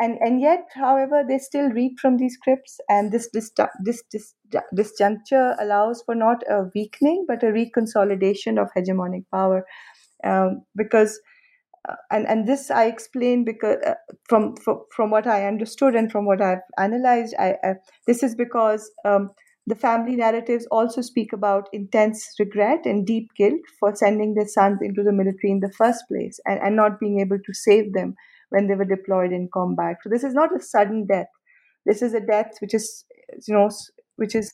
and 0.00 0.18
and 0.20 0.40
yet 0.40 0.68
however 0.74 1.22
they 1.26 1.38
still 1.38 1.68
read 1.70 1.92
from 2.00 2.16
these 2.16 2.34
scripts 2.34 2.78
and 2.88 3.12
this 3.12 3.28
this 3.32 3.50
this 3.84 4.02
this 4.10 4.34
disjuncture 4.74 5.54
allows 5.60 6.02
for 6.04 6.14
not 6.14 6.42
a 6.50 6.64
weakening 6.74 7.24
but 7.28 7.42
a 7.42 7.46
reconsolidation 7.46 8.60
of 8.60 8.68
hegemonic 8.76 9.24
power. 9.32 9.64
Um, 10.24 10.62
because 10.74 11.20
uh, 11.88 11.94
and 12.10 12.26
and 12.26 12.48
this 12.48 12.70
I 12.70 12.86
explain 12.86 13.44
because 13.44 13.76
uh, 13.86 13.94
from, 14.28 14.56
from 14.56 14.80
from 14.94 15.10
what 15.10 15.26
I 15.26 15.46
understood 15.46 15.94
and 15.94 16.10
from 16.10 16.26
what 16.26 16.42
I've 16.42 16.64
analyzed, 16.78 17.34
I, 17.38 17.54
I 17.62 17.74
this 18.06 18.22
is 18.22 18.34
because 18.34 18.90
um, 19.04 19.30
the 19.66 19.74
family 19.74 20.16
narratives 20.16 20.66
also 20.70 21.00
speak 21.00 21.32
about 21.32 21.68
intense 21.72 22.34
regret 22.38 22.86
and 22.86 23.06
deep 23.06 23.30
guilt 23.36 23.60
for 23.78 23.94
sending 23.94 24.34
their 24.34 24.46
sons 24.46 24.78
into 24.80 25.02
the 25.02 25.12
military 25.12 25.50
in 25.50 25.60
the 25.60 25.72
first 25.72 26.04
place 26.08 26.40
and, 26.46 26.60
and 26.60 26.76
not 26.76 27.00
being 27.00 27.20
able 27.20 27.38
to 27.38 27.54
save 27.54 27.92
them 27.92 28.14
when 28.56 28.68
they 28.68 28.74
were 28.74 28.86
deployed 28.86 29.32
in 29.32 29.48
combat. 29.54 29.96
So 30.02 30.10
this 30.10 30.24
is 30.24 30.34
not 30.34 30.56
a 30.56 30.60
sudden 30.62 31.06
death. 31.06 31.28
This 31.86 32.02
is 32.02 32.14
a 32.14 32.20
death 32.20 32.54
which 32.60 32.74
is 32.74 33.04
you 33.46 33.54
know 33.54 33.70
which 34.16 34.34
is 34.34 34.52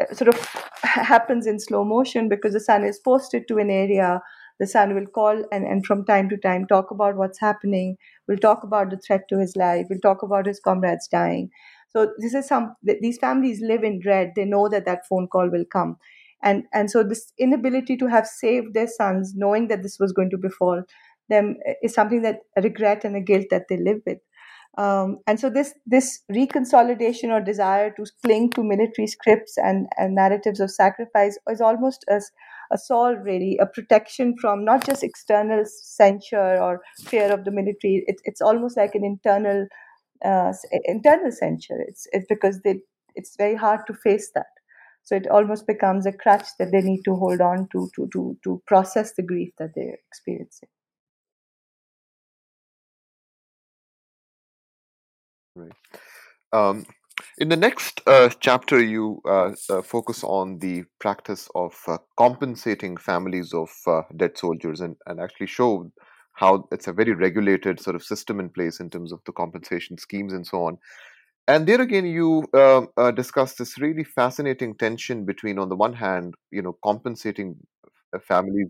uh, 0.00 0.14
sort 0.14 0.28
of 0.28 0.38
happens 0.82 1.46
in 1.46 1.58
slow 1.60 1.84
motion 1.84 2.28
because 2.28 2.52
the 2.52 2.60
son 2.60 2.84
is 2.84 2.98
posted 2.98 3.48
to 3.48 3.58
an 3.58 3.70
area. 3.70 4.20
The 4.58 4.66
son 4.66 4.94
will 4.94 5.06
call 5.06 5.44
and, 5.52 5.66
and 5.66 5.84
from 5.84 6.04
time 6.06 6.30
to 6.30 6.36
time 6.38 6.66
talk 6.66 6.90
about 6.90 7.16
what's 7.16 7.40
happening. 7.40 7.96
We'll 8.26 8.38
talk 8.38 8.62
about 8.64 8.90
the 8.90 8.96
threat 8.98 9.22
to 9.28 9.38
his 9.38 9.54
life. 9.56 9.86
We'll 9.90 10.00
talk 10.00 10.22
about 10.22 10.46
his 10.46 10.60
comrades 10.60 11.08
dying. 11.08 11.50
So 11.90 12.12
this 12.18 12.34
is 12.34 12.46
some 12.46 12.74
these 12.82 13.18
families 13.18 13.60
live 13.60 13.84
in 13.84 14.00
dread. 14.00 14.32
They 14.34 14.44
know 14.44 14.68
that 14.68 14.86
that 14.86 15.06
phone 15.08 15.28
call 15.28 15.50
will 15.50 15.64
come. 15.70 15.96
And 16.42 16.64
and 16.72 16.90
so 16.90 17.02
this 17.02 17.32
inability 17.38 17.96
to 17.98 18.06
have 18.06 18.26
saved 18.26 18.74
their 18.74 18.86
sons 18.86 19.34
knowing 19.36 19.68
that 19.68 19.82
this 19.82 19.98
was 19.98 20.12
going 20.12 20.30
to 20.30 20.38
befall 20.38 20.82
them 21.28 21.56
is 21.82 21.94
something 21.94 22.22
that 22.22 22.40
a 22.56 22.62
regret 22.62 23.04
and 23.04 23.16
a 23.16 23.20
guilt 23.20 23.46
that 23.50 23.64
they 23.68 23.76
live 23.76 24.00
with. 24.06 24.18
Um, 24.78 25.20
and 25.26 25.40
so 25.40 25.48
this 25.48 25.72
this 25.86 26.20
reconsolidation 26.30 27.30
or 27.30 27.40
desire 27.40 27.90
to 27.92 28.04
cling 28.24 28.50
to 28.50 28.62
military 28.62 29.06
scripts 29.06 29.56
and, 29.56 29.86
and 29.96 30.14
narratives 30.14 30.60
of 30.60 30.70
sacrifice 30.70 31.38
is 31.48 31.62
almost 31.62 32.04
as 32.08 32.30
a 32.70 32.76
solve 32.76 33.18
really 33.22 33.56
a 33.60 33.66
protection 33.66 34.34
from 34.38 34.64
not 34.64 34.84
just 34.84 35.02
external 35.02 35.64
censure 35.64 36.60
or 36.60 36.82
fear 37.04 37.32
of 37.32 37.44
the 37.44 37.50
military. 37.50 38.04
It, 38.06 38.16
it's 38.24 38.42
almost 38.42 38.76
like 38.76 38.94
an 38.94 39.04
internal 39.04 39.66
uh, 40.24 40.52
internal 40.84 41.32
censure. 41.32 41.80
It's, 41.88 42.06
it's 42.12 42.26
because 42.28 42.60
they 42.62 42.80
it's 43.14 43.36
very 43.36 43.54
hard 43.56 43.80
to 43.86 43.94
face 43.94 44.30
that. 44.34 44.46
So 45.04 45.14
it 45.16 45.28
almost 45.28 45.66
becomes 45.66 46.04
a 46.04 46.12
crutch 46.12 46.48
that 46.58 46.72
they 46.72 46.82
need 46.82 47.02
to 47.04 47.14
hold 47.14 47.40
on 47.40 47.68
to 47.72 47.88
to 47.96 48.08
to 48.12 48.36
to 48.44 48.62
process 48.66 49.14
the 49.14 49.22
grief 49.22 49.52
that 49.58 49.70
they're 49.74 49.98
experiencing 50.08 50.68
right 55.56 55.72
um, 56.52 56.84
in 57.38 57.48
the 57.48 57.56
next 57.56 58.00
uh, 58.06 58.28
chapter, 58.40 58.82
you 58.82 59.20
uh, 59.26 59.52
uh, 59.70 59.82
focus 59.82 60.22
on 60.22 60.58
the 60.58 60.84
practice 61.00 61.48
of 61.54 61.74
uh, 61.86 61.98
compensating 62.18 62.96
families 62.96 63.54
of 63.54 63.70
uh, 63.86 64.02
dead 64.16 64.36
soldiers 64.36 64.80
and, 64.80 64.96
and 65.06 65.20
actually 65.20 65.46
show 65.46 65.90
how 66.34 66.68
it's 66.72 66.88
a 66.88 66.92
very 66.92 67.14
regulated 67.14 67.80
sort 67.80 67.96
of 67.96 68.02
system 68.02 68.38
in 68.38 68.50
place 68.50 68.80
in 68.80 68.90
terms 68.90 69.12
of 69.12 69.20
the 69.24 69.32
compensation 69.32 69.96
schemes 69.96 70.34
and 70.34 70.46
so 70.46 70.64
on. 70.64 70.76
And 71.48 71.66
there 71.66 71.80
again, 71.80 72.04
you 72.04 72.44
uh, 72.52 73.10
discuss 73.12 73.54
this 73.54 73.78
really 73.78 74.04
fascinating 74.04 74.74
tension 74.76 75.24
between, 75.24 75.58
on 75.58 75.68
the 75.68 75.76
one 75.76 75.92
hand, 75.94 76.34
you 76.50 76.60
know, 76.60 76.76
compensating 76.84 77.56
families 78.26 78.68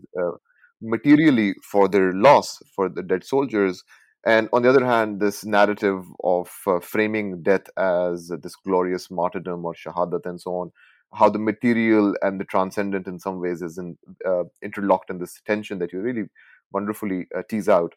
materially 0.83 1.55
for 1.65 1.89
their 1.89 2.13
loss 2.13 2.59
for 2.75 2.89
the 2.89 3.03
dead 3.03 3.25
soldiers, 3.25 3.83
and 4.27 4.49
on 4.53 4.63
the 4.63 4.69
other 4.69 4.85
hand 4.85 5.21
this 5.21 5.45
narrative 5.45 6.05
of 6.25 6.51
uh, 6.67 6.81
framing 6.81 7.43
death 7.43 7.67
as 7.79 8.29
this 8.43 8.57
glorious 8.57 9.11
martyrdom 9.11 9.65
or 9.65 9.75
shahadat 9.75 10.27
and 10.27 10.41
so 10.41 10.53
on 10.57 10.73
how 11.15 11.29
the 11.29 11.39
material 11.39 12.15
and 12.23 12.41
the 12.41 12.45
transcendent 12.45 13.07
in 13.07 13.19
some 13.19 13.41
ways 13.41 13.63
is 13.63 13.79
in, 13.79 13.97
uh, 14.27 14.45
interlocked 14.63 15.11
in 15.11 15.19
this 15.19 15.41
tension 15.47 15.79
that 15.79 15.93
you 15.93 16.01
really 16.01 16.25
wonderfully 16.73 17.27
uh, 17.37 17.43
tease 17.49 17.69
out. 17.69 17.95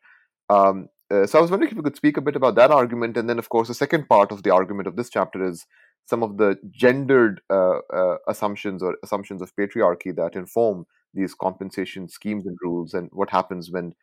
Um, 0.49 0.89
uh, 1.11 1.25
so 1.25 1.39
i 1.39 1.41
was 1.41 1.49
wondering 1.49 1.71
if 1.71 1.75
you 1.75 1.81
could 1.81 1.95
speak 1.95 2.17
a 2.17 2.21
bit 2.21 2.35
about 2.35 2.55
that 2.55 2.71
argument. 2.71 3.17
And 3.17 3.29
then 3.29 3.39
of 3.39 3.49
course 3.49 3.67
the 3.67 3.73
second 3.73 4.07
part 4.07 4.31
of 4.31 4.43
the 4.43 4.51
argument 4.51 4.87
of 4.87 4.95
this 4.95 5.09
chapter 5.09 5.43
is 5.45 5.65
some 6.05 6.23
of 6.23 6.37
the 6.37 6.57
gendered 6.71 7.41
uh, 7.49 7.79
uh, 7.93 8.17
assumptions 8.27 8.81
or 8.81 8.95
assumptions 9.03 9.41
of 9.41 9.55
patriarchy 9.55 10.15
that 10.15 10.35
inform 10.35 10.85
these 11.13 11.33
compensation 11.33 12.07
schemes 12.07 12.45
and 12.45 12.57
rules 12.61 12.93
and 12.93 13.09
what 13.11 13.29
happens 13.31 13.71
when 13.71 13.93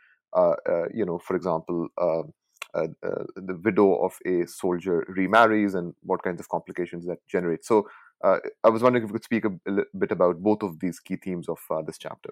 you 0.94 1.04
know, 1.04 1.18
for 1.18 1.36
example, 1.36 1.88
uh, 1.98 2.22
the 2.74 3.58
widow 3.62 3.94
of 4.04 4.18
a 4.26 4.46
soldier 4.46 5.04
remarries 5.08 5.74
and 5.74 5.94
what 6.02 6.22
kinds 6.22 6.40
of 6.40 6.48
complications 6.48 7.06
that 7.06 7.18
generate. 7.26 7.64
So 7.64 7.88
I 8.22 8.68
was 8.68 8.82
wondering 8.82 9.04
if 9.04 9.08
you 9.08 9.14
could 9.14 9.24
speak 9.24 9.44
a, 9.44 9.52
a 9.70 9.84
bit 9.98 10.10
about 10.10 10.42
both 10.42 10.62
of 10.62 10.80
these 10.80 11.00
key 11.00 11.16
themes 11.16 11.48
of 11.48 11.58
this 11.86 11.98
chapter. 11.98 12.30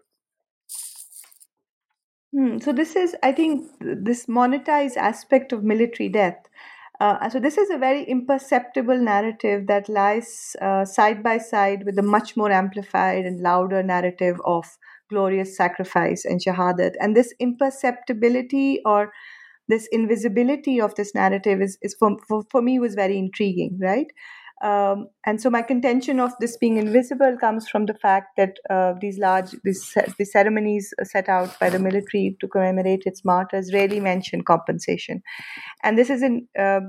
Hmm. 2.34 2.58
So 2.58 2.72
this 2.72 2.96
is, 2.96 3.14
I 3.22 3.30
think, 3.30 3.70
this 3.80 4.26
monetized 4.26 4.96
aspect 4.96 5.52
of 5.52 5.62
military 5.62 6.08
death. 6.08 6.48
Uh, 7.00 7.28
so 7.28 7.38
this 7.38 7.56
is 7.58 7.70
a 7.70 7.78
very 7.78 8.02
imperceptible 8.04 8.98
narrative 8.98 9.68
that 9.68 9.88
lies 9.88 10.56
uh, 10.60 10.84
side 10.84 11.22
by 11.22 11.38
side 11.38 11.84
with 11.84 11.94
the 11.94 12.02
much 12.02 12.36
more 12.36 12.50
amplified 12.50 13.24
and 13.24 13.40
louder 13.40 13.82
narrative 13.82 14.40
of 14.44 14.76
glorious 15.10 15.56
sacrifice 15.56 16.24
and 16.24 16.40
shahadat. 16.40 16.92
And 17.00 17.16
this 17.16 17.34
imperceptibility 17.40 18.80
or 18.84 19.12
this 19.68 19.88
invisibility 19.92 20.80
of 20.80 20.94
this 20.94 21.14
narrative 21.14 21.62
is, 21.62 21.78
is 21.82 21.94
for, 21.98 22.16
for, 22.28 22.42
for 22.50 22.62
me 22.62 22.78
was 22.78 22.94
very 22.94 23.18
intriguing, 23.18 23.78
right? 23.80 24.06
Um, 24.62 25.08
and 25.26 25.40
so 25.40 25.50
my 25.50 25.62
contention 25.62 26.20
of 26.20 26.32
this 26.40 26.56
being 26.56 26.76
invisible 26.76 27.36
comes 27.38 27.68
from 27.68 27.86
the 27.86 27.94
fact 27.94 28.28
that 28.36 28.56
uh, 28.70 28.94
these 29.00 29.18
large 29.18 29.50
these, 29.64 29.94
these 30.16 30.32
ceremonies 30.32 30.94
set 31.02 31.28
out 31.28 31.58
by 31.58 31.68
the 31.68 31.78
military 31.78 32.36
to 32.40 32.48
commemorate 32.48 33.02
its 33.04 33.24
martyrs 33.24 33.74
rarely 33.74 34.00
mention 34.00 34.42
compensation, 34.42 35.22
and 35.82 35.98
this 35.98 36.08
is 36.08 36.22
in 36.22 36.46
uh, 36.58 36.80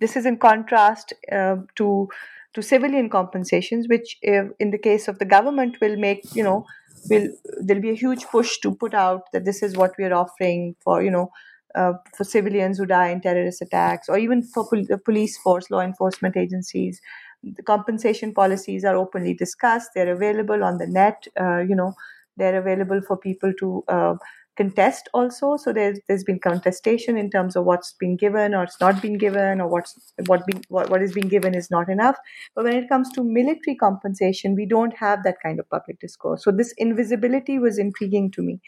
this 0.00 0.16
is 0.16 0.26
in 0.26 0.38
contrast 0.38 1.12
uh, 1.30 1.56
to 1.74 2.08
to 2.54 2.62
civilian 2.62 3.10
compensations, 3.10 3.88
which 3.88 4.16
if 4.22 4.46
in 4.58 4.70
the 4.70 4.78
case 4.78 5.08
of 5.08 5.18
the 5.18 5.26
government 5.26 5.76
will 5.82 5.96
make 5.96 6.20
you 6.34 6.44
know 6.44 6.64
will 7.10 7.28
there'll 7.60 7.82
be 7.82 7.90
a 7.90 7.94
huge 7.94 8.24
push 8.26 8.58
to 8.58 8.74
put 8.74 8.94
out 8.94 9.22
that 9.32 9.44
this 9.44 9.62
is 9.62 9.76
what 9.76 9.92
we 9.98 10.04
are 10.04 10.14
offering 10.14 10.74
for 10.82 11.02
you 11.02 11.10
know 11.10 11.30
uh, 11.74 11.92
for 12.16 12.24
civilians 12.24 12.78
who 12.78 12.86
die 12.86 13.08
in 13.08 13.20
terrorist 13.20 13.62
attacks 13.62 14.08
or 14.08 14.18
even 14.18 14.42
for 14.42 14.68
pol- 14.68 14.84
the 14.88 14.98
police 14.98 15.36
force 15.38 15.70
law 15.70 15.80
enforcement 15.80 16.36
agencies. 16.36 17.00
The 17.42 17.62
compensation 17.62 18.34
policies 18.34 18.84
are 18.84 18.96
openly 18.96 19.34
discussed. 19.34 19.90
They're 19.94 20.12
available 20.12 20.64
on 20.64 20.78
the 20.78 20.86
net 20.86 21.26
uh, 21.40 21.58
you 21.60 21.74
know 21.76 21.94
they're 22.36 22.58
available 22.58 23.00
for 23.06 23.16
people 23.16 23.52
to 23.58 23.84
uh, 23.88 24.14
contest 24.58 25.08
also. 25.14 25.56
So 25.56 25.72
there's 25.72 26.00
there's 26.08 26.24
been 26.24 26.40
contestation 26.40 27.16
in 27.16 27.30
terms 27.30 27.56
of 27.56 27.64
what's 27.64 27.92
been 27.92 28.16
given 28.16 28.54
or 28.54 28.64
it's 28.64 28.80
not 28.80 29.00
been 29.00 29.16
given 29.16 29.60
or 29.62 29.68
what's 29.68 30.12
what 30.26 30.44
being 30.46 30.64
what, 30.68 30.90
what 30.90 31.02
is 31.02 31.12
being 31.14 31.28
given 31.28 31.54
is 31.54 31.70
not 31.70 31.88
enough. 31.88 32.18
But 32.54 32.64
when 32.64 32.76
it 32.76 32.88
comes 32.88 33.10
to 33.12 33.24
military 33.24 33.76
compensation 33.76 34.56
we 34.56 34.66
don't 34.66 34.96
have 34.96 35.22
that 35.24 35.40
kind 35.42 35.60
of 35.60 35.70
public 35.70 36.00
discourse. 36.00 36.44
So 36.44 36.50
this 36.50 36.74
invisibility 36.76 37.58
was 37.58 37.78
intriguing 37.78 38.30
to 38.32 38.42
me. 38.42 38.60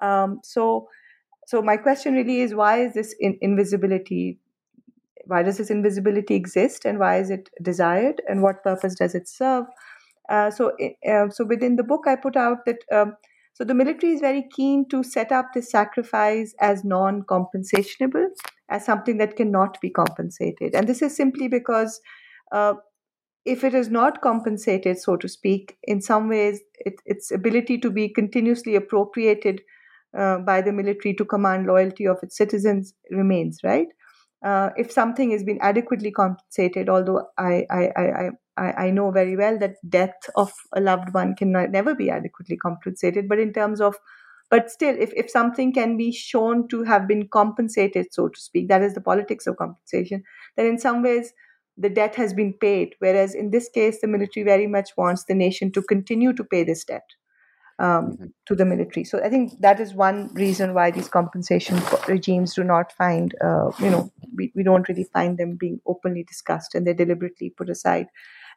Um, 0.00 0.40
so 0.44 0.88
so 1.46 1.62
my 1.62 1.76
question 1.76 2.14
really 2.14 2.40
is 2.42 2.54
why 2.54 2.78
is 2.86 2.94
this 2.94 3.14
in, 3.20 3.38
invisibility 3.42 4.38
why 5.26 5.42
does 5.42 5.58
this 5.58 5.70
invisibility 5.70 6.34
exist 6.34 6.84
and 6.84 6.98
why 6.98 7.18
is 7.18 7.30
it 7.30 7.48
desired 7.62 8.20
and 8.28 8.42
what 8.42 8.62
purpose 8.64 8.94
does 8.96 9.14
it 9.14 9.28
serve? 9.28 9.66
Uh, 10.28 10.50
so 10.50 10.72
uh, 11.08 11.28
so 11.30 11.44
within 11.44 11.76
the 11.76 11.82
book 11.82 12.06
i 12.06 12.14
put 12.14 12.36
out 12.36 12.64
that 12.66 12.78
um, 12.92 13.16
so 13.62 13.66
the 13.66 13.74
military 13.74 14.12
is 14.12 14.20
very 14.20 14.44
keen 14.50 14.88
to 14.88 15.04
set 15.04 15.30
up 15.30 15.52
this 15.54 15.70
sacrifice 15.70 16.52
as 16.60 16.82
non 16.82 17.22
compensationable, 17.22 18.26
as 18.68 18.84
something 18.84 19.18
that 19.18 19.36
cannot 19.36 19.80
be 19.80 19.88
compensated. 19.88 20.74
And 20.74 20.88
this 20.88 21.00
is 21.00 21.16
simply 21.16 21.46
because 21.46 22.00
uh, 22.50 22.74
if 23.44 23.62
it 23.62 23.72
is 23.72 23.88
not 23.88 24.20
compensated, 24.20 24.98
so 24.98 25.14
to 25.14 25.28
speak, 25.28 25.76
in 25.84 26.02
some 26.02 26.28
ways, 26.28 26.58
it, 26.84 26.94
its 27.06 27.30
ability 27.30 27.78
to 27.78 27.90
be 27.92 28.08
continuously 28.08 28.74
appropriated 28.74 29.60
uh, 30.18 30.38
by 30.38 30.60
the 30.60 30.72
military 30.72 31.14
to 31.14 31.24
command 31.24 31.68
loyalty 31.68 32.08
of 32.08 32.18
its 32.20 32.36
citizens 32.36 32.94
remains, 33.12 33.60
right? 33.62 33.86
Uh, 34.44 34.70
if 34.76 34.90
something 34.90 35.30
has 35.30 35.44
been 35.44 35.60
adequately 35.60 36.10
compensated, 36.10 36.88
although 36.88 37.28
I, 37.38 37.64
I, 37.70 37.90
I, 37.96 38.30
I, 38.56 38.86
I 38.86 38.90
know 38.90 39.10
very 39.10 39.36
well 39.36 39.58
that 39.58 39.76
death 39.88 40.28
of 40.36 40.52
a 40.74 40.80
loved 40.80 41.14
one 41.14 41.34
can 41.34 41.52
never 41.52 41.94
be 41.94 42.10
adequately 42.10 42.56
compensated. 42.56 43.28
But 43.28 43.38
in 43.38 43.52
terms 43.52 43.80
of 43.80 43.96
but 44.52 44.70
still 44.70 44.94
if, 44.98 45.12
if 45.16 45.30
something 45.30 45.72
can 45.72 45.96
be 45.96 46.12
shown 46.12 46.68
to 46.68 46.82
have 46.84 47.08
been 47.08 47.26
compensated 47.26 48.06
so 48.12 48.28
to 48.28 48.40
speak 48.40 48.68
that 48.68 48.82
is 48.82 48.94
the 48.94 49.00
politics 49.00 49.46
of 49.48 49.56
compensation 49.56 50.22
then 50.56 50.66
in 50.66 50.78
some 50.78 51.02
ways 51.02 51.32
the 51.78 51.88
debt 51.88 52.14
has 52.14 52.34
been 52.34 52.52
paid 52.52 52.94
whereas 52.98 53.34
in 53.34 53.50
this 53.50 53.68
case 53.70 54.00
the 54.00 54.06
military 54.06 54.44
very 54.44 54.66
much 54.66 54.90
wants 54.96 55.24
the 55.24 55.34
nation 55.34 55.72
to 55.72 55.82
continue 55.82 56.32
to 56.34 56.44
pay 56.44 56.62
this 56.62 56.84
debt 56.84 57.08
um, 57.78 57.88
mm-hmm. 57.88 58.26
to 58.46 58.54
the 58.54 58.66
military 58.66 59.04
so 59.04 59.22
i 59.24 59.30
think 59.30 59.58
that 59.60 59.80
is 59.80 59.94
one 59.94 60.28
reason 60.34 60.74
why 60.74 60.90
these 60.90 61.08
compensation 61.08 61.80
regimes 62.06 62.54
do 62.54 62.62
not 62.62 62.92
find 62.92 63.34
uh, 63.42 63.70
you 63.78 63.90
know 63.90 64.12
we, 64.36 64.52
we 64.54 64.62
don't 64.62 64.88
really 64.88 65.08
find 65.14 65.38
them 65.38 65.56
being 65.56 65.80
openly 65.86 66.24
discussed 66.24 66.74
and 66.74 66.86
they're 66.86 67.02
deliberately 67.02 67.50
put 67.56 67.70
aside 67.70 68.06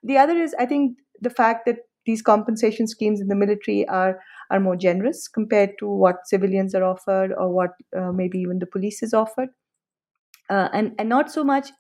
the 0.04 0.18
other 0.18 0.38
is 0.38 0.56
i 0.60 0.66
think 0.66 0.98
the 1.22 1.30
fact 1.30 1.66
that 1.66 1.78
these 2.06 2.22
compensation 2.22 2.88
schemes 2.88 3.20
in 3.20 3.28
the 3.28 3.36
military 3.36 3.88
are 3.88 4.20
are 4.52 4.60
more 4.60 4.76
generous 4.76 5.28
compared 5.28 5.72
to 5.80 5.88
what 5.88 6.28
civilians 6.28 6.76
are 6.76 6.84
offered 6.84 7.32
or 7.36 7.52
what 7.52 7.72
uh, 7.98 8.12
maybe 8.12 8.38
even 8.38 8.60
the 8.60 8.68
police 8.68 9.02
is 9.02 9.14
offered. 9.14 9.50
Uh, 10.50 10.70
and 10.74 10.94
and 11.00 11.10
not 11.10 11.32
so 11.32 11.44
much 11.44 11.72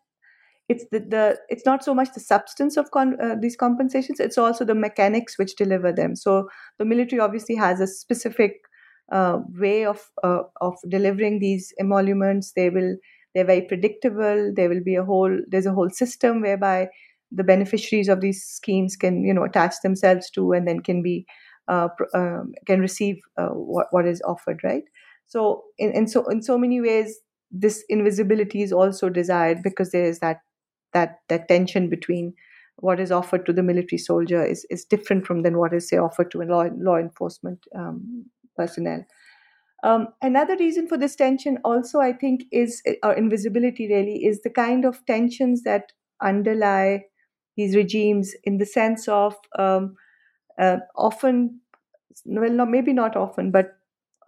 it's 0.67 0.85
the, 0.91 0.99
the 0.99 1.37
it's 1.49 1.65
not 1.65 1.83
so 1.83 1.93
much 1.93 2.11
the 2.15 2.19
substance 2.19 2.75
of 2.75 2.89
con, 2.89 3.15
uh, 3.21 3.35
these 3.39 3.55
compensations 3.55 4.19
it's 4.19 4.39
also 4.39 4.65
the 4.65 4.73
mechanics 4.73 5.37
which 5.37 5.55
deliver 5.55 5.91
them. 5.91 6.15
So 6.15 6.49
the 6.79 6.85
military 6.85 7.19
obviously 7.19 7.55
has 7.55 7.79
a 7.79 7.87
specific 7.87 8.61
uh, 9.11 9.39
way 9.53 9.85
of 9.85 10.09
uh, 10.23 10.41
of 10.61 10.73
delivering 10.89 11.39
these 11.39 11.71
emoluments. 11.79 12.53
They 12.53 12.71
will 12.71 12.97
they're 13.35 13.45
very 13.45 13.61
predictable. 13.61 14.51
There 14.55 14.69
will 14.69 14.83
be 14.83 14.95
a 14.95 15.03
whole 15.03 15.37
there's 15.47 15.67
a 15.67 15.73
whole 15.73 15.91
system 15.91 16.41
whereby 16.41 16.89
the 17.35 17.43
beneficiaries 17.43 18.07
of 18.07 18.21
these 18.21 18.43
schemes 18.43 18.95
can 18.95 19.23
you 19.23 19.33
know 19.33 19.43
attach 19.43 19.75
themselves 19.83 20.29
to 20.31 20.51
and 20.53 20.67
then 20.67 20.79
can 20.79 21.01
be 21.01 21.25
uh, 21.67 21.89
um, 22.13 22.53
can 22.65 22.79
receive 22.79 23.17
uh, 23.37 23.49
what, 23.49 23.87
what 23.91 24.07
is 24.07 24.21
offered 24.25 24.59
right 24.63 24.83
so 25.25 25.63
in, 25.77 25.91
in 25.91 26.07
so 26.07 26.25
in 26.27 26.41
so 26.41 26.57
many 26.57 26.81
ways 26.81 27.19
this 27.51 27.83
invisibility 27.89 28.61
is 28.61 28.71
also 28.71 29.09
desired 29.09 29.61
because 29.63 29.91
there 29.91 30.05
is 30.05 30.19
that 30.19 30.39
that 30.93 31.19
that 31.29 31.47
tension 31.47 31.89
between 31.89 32.33
what 32.77 32.99
is 32.99 33.11
offered 33.11 33.45
to 33.45 33.53
the 33.53 33.63
military 33.63 33.97
soldier 33.97 34.43
is, 34.43 34.65
is 34.69 34.83
different 34.83 35.25
from 35.25 35.43
than 35.43 35.57
what 35.57 35.73
is 35.73 35.87
say 35.87 35.97
offered 35.97 36.29
to 36.31 36.41
a 36.41 36.43
law 36.43 36.67
law 36.77 36.97
enforcement 36.97 37.59
um, 37.75 38.25
personnel. 38.57 39.05
Um, 39.83 40.07
another 40.21 40.55
reason 40.57 40.87
for 40.87 40.97
this 40.97 41.15
tension 41.15 41.59
also 41.63 41.99
I 41.99 42.13
think 42.13 42.45
is 42.51 42.81
or 43.03 43.13
invisibility 43.13 43.87
really 43.87 44.25
is 44.25 44.41
the 44.41 44.49
kind 44.49 44.85
of 44.85 45.05
tensions 45.05 45.63
that 45.63 45.91
underlie 46.21 47.03
these 47.57 47.75
regimes 47.75 48.33
in 48.43 48.57
the 48.57 48.65
sense 48.65 49.07
of 49.07 49.35
um, 49.57 49.95
uh, 50.59 50.77
often 50.95 51.59
well 52.25 52.51
not, 52.51 52.69
maybe 52.69 52.93
not 52.93 53.15
often 53.15 53.51
but 53.51 53.77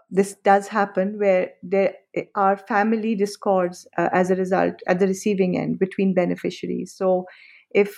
this 0.09 0.35
does 0.43 0.67
happen 0.67 1.19
where 1.19 1.51
there 1.63 1.93
are 2.35 2.57
family 2.57 3.15
discords 3.15 3.87
uh, 3.97 4.09
as 4.13 4.31
a 4.31 4.35
result 4.35 4.75
at 4.87 4.99
the 4.99 5.07
receiving 5.07 5.57
end 5.57 5.79
between 5.79 6.13
beneficiaries. 6.13 6.93
So 6.95 7.25
if 7.71 7.97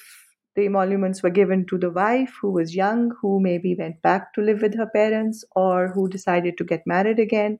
the 0.56 0.66
emoluments 0.66 1.22
were 1.24 1.30
given 1.30 1.66
to 1.68 1.78
the 1.78 1.92
wife 1.92 2.34
who 2.42 2.52
was 2.52 2.76
young 2.76 3.12
who 3.22 3.40
maybe 3.40 3.76
went 3.76 4.02
back 4.02 4.34
to 4.34 4.42
live 4.42 4.62
with 4.62 4.76
her 4.76 4.88
parents 4.88 5.46
or 5.56 5.90
who 5.90 6.10
decided 6.10 6.58
to 6.58 6.64
get 6.64 6.82
married 6.88 7.20
again 7.20 7.60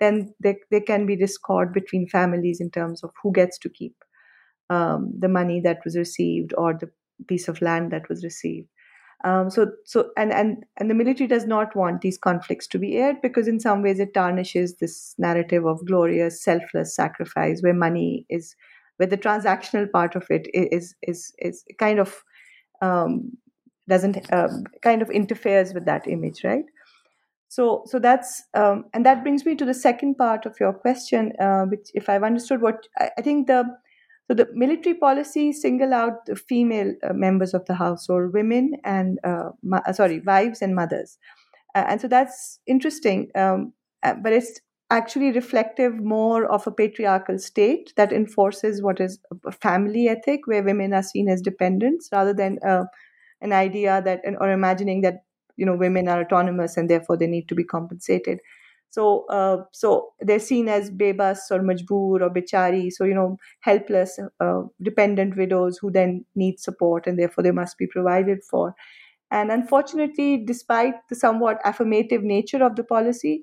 then 0.00 0.34
there, 0.40 0.56
there 0.70 0.80
can 0.80 1.04
be 1.06 1.14
discord 1.16 1.72
between 1.74 2.08
families 2.08 2.60
in 2.60 2.70
terms 2.70 3.04
of 3.04 3.12
who 3.22 3.30
gets 3.32 3.58
to 3.58 3.68
keep 3.68 3.94
um, 4.70 5.12
the 5.18 5.28
money 5.28 5.60
that 5.60 5.80
was 5.84 5.96
received 5.96 6.54
or 6.56 6.74
the 6.74 6.90
piece 7.28 7.48
of 7.48 7.60
land 7.62 7.90
that 7.90 8.08
was 8.08 8.24
received 8.24 8.68
um, 9.22 9.50
so, 9.50 9.70
so 9.84 10.10
and 10.16 10.32
and 10.32 10.64
and 10.78 10.88
the 10.88 10.94
military 10.94 11.26
does 11.26 11.46
not 11.46 11.76
want 11.76 12.00
these 12.00 12.16
conflicts 12.16 12.66
to 12.68 12.78
be 12.78 12.96
aired 12.96 13.20
because 13.20 13.46
in 13.48 13.60
some 13.60 13.82
ways 13.82 14.00
it 14.00 14.14
tarnishes 14.14 14.76
this 14.76 15.14
narrative 15.18 15.66
of 15.66 15.84
glorious, 15.86 16.42
selfless 16.42 16.94
sacrifice, 16.94 17.62
where 17.62 17.74
money 17.74 18.24
is, 18.30 18.56
where 18.96 19.06
the 19.06 19.18
transactional 19.18 19.90
part 19.90 20.16
of 20.16 20.26
it 20.30 20.48
is 20.54 20.94
is 21.02 21.34
is 21.38 21.64
kind 21.78 21.98
of 21.98 22.24
um, 22.80 23.36
doesn't 23.88 24.32
um, 24.32 24.64
kind 24.80 25.02
of 25.02 25.10
interferes 25.10 25.74
with 25.74 25.84
that 25.84 26.08
image, 26.08 26.42
right? 26.42 26.64
So, 27.48 27.82
so 27.86 27.98
that's 27.98 28.42
um, 28.54 28.86
and 28.94 29.04
that 29.04 29.22
brings 29.22 29.44
me 29.44 29.54
to 29.56 29.66
the 29.66 29.74
second 29.74 30.14
part 30.14 30.46
of 30.46 30.58
your 30.58 30.72
question, 30.72 31.32
uh, 31.38 31.64
which, 31.64 31.90
if 31.92 32.08
I've 32.08 32.22
understood 32.22 32.62
what 32.62 32.86
I, 32.98 33.10
I 33.18 33.22
think 33.22 33.48
the 33.48 33.64
so 34.30 34.34
the 34.34 34.48
military 34.54 34.94
policy 34.94 35.52
single 35.52 35.92
out 35.92 36.26
the 36.26 36.36
female 36.36 36.94
uh, 37.02 37.12
members 37.12 37.52
of 37.54 37.64
the 37.66 37.74
household, 37.74 38.32
women 38.32 38.74
and 38.84 39.18
uh, 39.24 39.50
ma- 39.64 39.82
uh, 39.88 39.92
sorry, 39.92 40.20
wives 40.20 40.62
and 40.62 40.76
mothers, 40.76 41.18
uh, 41.74 41.84
and 41.88 42.00
so 42.00 42.08
that's 42.08 42.60
interesting. 42.66 43.30
Um, 43.34 43.72
uh, 44.04 44.14
but 44.14 44.32
it's 44.32 44.60
actually 44.90 45.32
reflective 45.32 45.96
more 46.00 46.46
of 46.46 46.66
a 46.66 46.72
patriarchal 46.72 47.38
state 47.38 47.92
that 47.96 48.12
enforces 48.12 48.82
what 48.82 49.00
is 49.00 49.18
a 49.46 49.52
family 49.52 50.08
ethic, 50.08 50.46
where 50.46 50.62
women 50.62 50.92
are 50.94 51.02
seen 51.02 51.28
as 51.28 51.42
dependents, 51.42 52.08
rather 52.12 52.34
than 52.34 52.58
uh, 52.66 52.84
an 53.40 53.52
idea 53.52 54.02
that 54.04 54.20
or 54.40 54.50
imagining 54.52 55.02
that 55.02 55.24
you 55.56 55.66
know 55.66 55.76
women 55.76 56.08
are 56.08 56.22
autonomous 56.22 56.76
and 56.76 56.90
therefore 56.90 57.16
they 57.16 57.26
need 57.26 57.48
to 57.48 57.56
be 57.56 57.64
compensated. 57.64 58.38
So, 58.90 59.24
uh, 59.28 59.64
so 59.72 60.12
they're 60.20 60.40
seen 60.40 60.68
as 60.68 60.90
bebas 60.90 61.38
or 61.50 61.60
majboor 61.60 62.20
or 62.22 62.30
bichari, 62.30 62.90
so 62.92 63.04
you 63.04 63.14
know, 63.14 63.38
helpless, 63.60 64.18
uh, 64.40 64.62
dependent 64.82 65.36
widows 65.36 65.78
who 65.78 65.90
then 65.92 66.24
need 66.34 66.58
support, 66.60 67.06
and 67.06 67.18
therefore 67.18 67.44
they 67.44 67.52
must 67.52 67.78
be 67.78 67.86
provided 67.86 68.42
for. 68.44 68.74
And 69.30 69.52
unfortunately, 69.52 70.38
despite 70.44 70.94
the 71.08 71.14
somewhat 71.14 71.58
affirmative 71.64 72.22
nature 72.22 72.64
of 72.64 72.76
the 72.76 72.84
policy, 72.84 73.42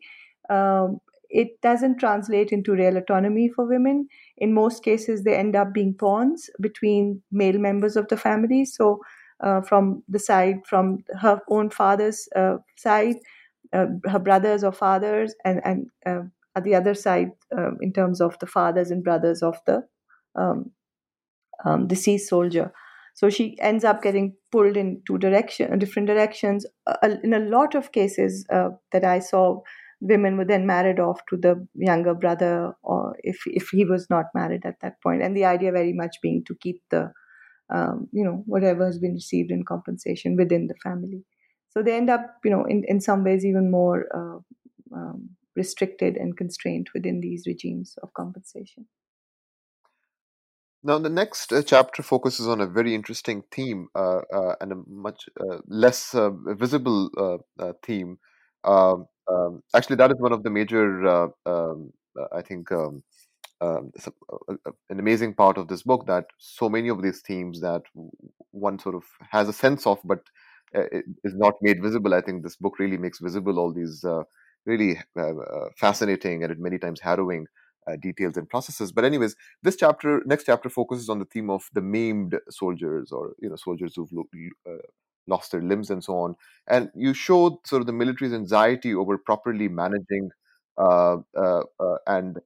um, 0.50 1.00
it 1.30 1.60
doesn't 1.62 1.98
translate 2.00 2.52
into 2.52 2.74
real 2.74 2.98
autonomy 2.98 3.50
for 3.50 3.66
women. 3.66 4.08
In 4.38 4.54
most 4.54 4.84
cases, 4.84 5.24
they 5.24 5.36
end 5.36 5.56
up 5.56 5.74
being 5.74 5.93
pawns 5.93 6.50
between 6.62 7.22
male 7.32 7.58
members 7.58 7.95
of 7.98 8.08
the 8.08 8.18
family. 8.18 8.66
So, 8.66 9.02
uh, 9.39 9.62
from 9.62 10.04
the 10.10 10.20
side, 10.20 10.66
from 10.66 11.04
her 11.22 11.39
own 11.50 11.70
father's 11.70 12.28
uh, 12.36 12.58
side, 12.76 13.18
her 13.74 14.20
brothers 14.20 14.63
or 14.63 14.72
fathers, 14.72 15.36
and 15.45 15.61
and 15.63 15.88
uh, 16.05 16.24
at 16.55 16.63
the 16.63 16.76
other 16.76 16.93
side, 16.93 17.32
um, 17.57 17.78
in 17.82 17.93
terms 17.93 18.22
of 18.22 18.38
the 18.39 18.47
fathers 18.47 18.91
and 18.91 19.03
brothers 19.03 19.43
of 19.43 19.57
the 19.65 19.84
um, 20.36 20.72
um, 21.65 21.88
deceased 21.88 22.30
soldier. 22.30 22.72
So 23.13 23.32
she 23.32 23.57
ends 23.59 23.84
up 23.84 24.03
getting 24.03 24.36
pulled 24.51 24.78
in 24.78 25.01
two 25.07 25.18
direction, 25.18 25.80
different 25.80 26.07
directions. 26.07 26.68
Uh, 26.86 27.15
in 27.24 27.34
a 27.34 27.39
lot 27.39 27.74
of 27.74 27.91
cases 27.91 28.45
uh, 28.53 28.70
that 28.91 29.03
I 29.03 29.20
saw, 29.20 29.61
women 29.99 30.38
were 30.38 30.45
then 30.45 30.68
married 30.68 30.99
off 30.99 31.22
to 31.30 31.38
the 31.38 31.68
younger 31.74 32.13
brother, 32.13 32.74
or 32.84 33.15
if 33.24 33.41
if 33.47 33.70
he 33.70 33.86
was 33.86 34.07
not 34.11 34.26
married 34.36 34.65
at 34.65 34.80
that 34.82 35.01
point. 35.01 35.24
And 35.24 35.36
the 35.36 35.45
idea 35.45 35.72
very 35.72 35.93
much 35.93 36.18
being 36.22 36.43
to 36.45 36.55
keep 36.61 36.82
the, 36.91 37.11
um, 37.74 38.07
you 38.11 38.24
know, 38.24 38.43
whatever 38.45 38.86
has 38.86 38.99
been 38.99 39.13
received 39.13 39.49
in 39.49 39.65
compensation 39.65 40.36
within 40.36 40.68
the 40.68 40.76
family. 40.84 41.24
So 41.70 41.84
they 41.84 41.95
end 41.95 42.09
up, 42.09 42.38
you 42.43 42.51
know, 42.51 42.65
in, 42.65 42.84
in 42.88 42.99
some 43.01 43.24
ways 43.24 43.45
even 43.45 43.70
more 43.70 44.05
uh, 44.13 44.39
um, 44.95 45.30
restricted 45.55 46.15
and 46.15 46.38
constrained 46.38 46.89
within 46.93 47.20
these 47.22 47.45
regimes 47.45 47.95
of 48.01 48.13
compensation. 48.13 48.88
Now, 50.84 50.99
the 50.99 51.09
next 51.09 51.51
uh, 51.51 51.63
chapter 51.63 52.03
focuses 52.03 52.47
on 52.47 52.61
a 52.61 52.68
very 52.68 52.93
interesting 52.93 53.43
theme 53.51 53.89
uh, 53.95 54.22
uh, 54.34 54.55
and 54.61 54.72
a 54.72 54.76
much 54.88 55.28
uh, 55.39 55.57
less 55.68 56.13
uh, 56.13 56.30
visible 56.32 57.43
theme. 57.84 58.20
Um, 58.63 59.07
um, 59.30 59.63
actually, 59.76 59.97
that 59.97 60.11
is 60.11 60.18
one 60.20 60.32
of 60.32 60.43
the 60.43 60.49
major, 60.49 61.32
um, 61.45 61.91
I 62.34 62.41
think, 62.41 62.72
um, 62.72 63.03
um 63.59 63.91
an 64.89 64.99
amazing 64.99 65.34
part 65.34 65.57
of 65.57 65.68
this 65.68 65.82
book 65.82 66.05
that 66.05 66.26
so 66.38 66.70
many 66.70 66.89
of 66.89 67.01
these 67.01 67.22
themes 67.22 67.59
that 67.61 67.82
one 68.51 68.78
sort 68.78 68.95
of 68.95 69.03
has 69.32 69.49
a 69.49 69.53
sense 69.53 69.88
of, 69.88 69.99
but 70.05 70.20
uh, 70.20 70.22
is 70.74 71.34
not 71.36 71.53
made 71.61 71.82
visible. 71.82 72.13
I 72.13 72.22
think 72.22 72.43
this 72.43 72.55
book 72.55 72.80
really 72.80 72.97
makes 72.97 73.20
visible 73.20 73.59
all 73.59 73.72
these 73.74 74.03
uh, 74.03 74.24
really 74.65 74.99
uh, 75.18 75.34
fascinating 75.78 76.43
and 76.43 76.51
at 76.51 76.59
many 76.59 76.78
times 76.78 76.99
harrowing 76.99 77.47
uh, 77.88 77.95
details 77.95 78.38
and 78.38 78.49
processes. 78.49 78.91
But 78.91 79.05
anyways, 79.05 79.36
this 79.63 79.76
chapter, 79.78 80.22
next 80.26 80.45
chapter, 80.45 80.70
focuses 80.70 81.09
on 81.09 81.20
the 81.20 81.26
theme 81.26 81.49
of 81.49 81.63
the 81.74 81.82
maimed 81.82 82.38
soldiers, 82.49 83.11
or 83.11 83.34
you 83.39 83.49
know, 83.49 83.55
soldiers 83.55 83.93
who've 83.95 84.11
lo- 84.11 84.28
uh, 84.70 84.78
lost 85.28 85.51
their 85.51 85.61
limbs 85.61 85.89
and 85.89 86.03
so 86.03 86.18
on. 86.18 86.36
And 86.68 86.91
you 86.95 87.13
showed 87.13 87.53
sort 87.65 87.82
of 87.82 87.86
the 87.88 87.93
military's 87.93 88.34
anxiety 88.34 88.93
over 88.93 89.18
properly 89.18 89.68
managing 89.70 90.30
uh, 90.78 91.18
and 92.07 92.38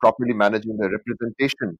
properly 0.00 0.34
managing 0.34 0.76
the 0.76 0.88
representation 0.90 1.78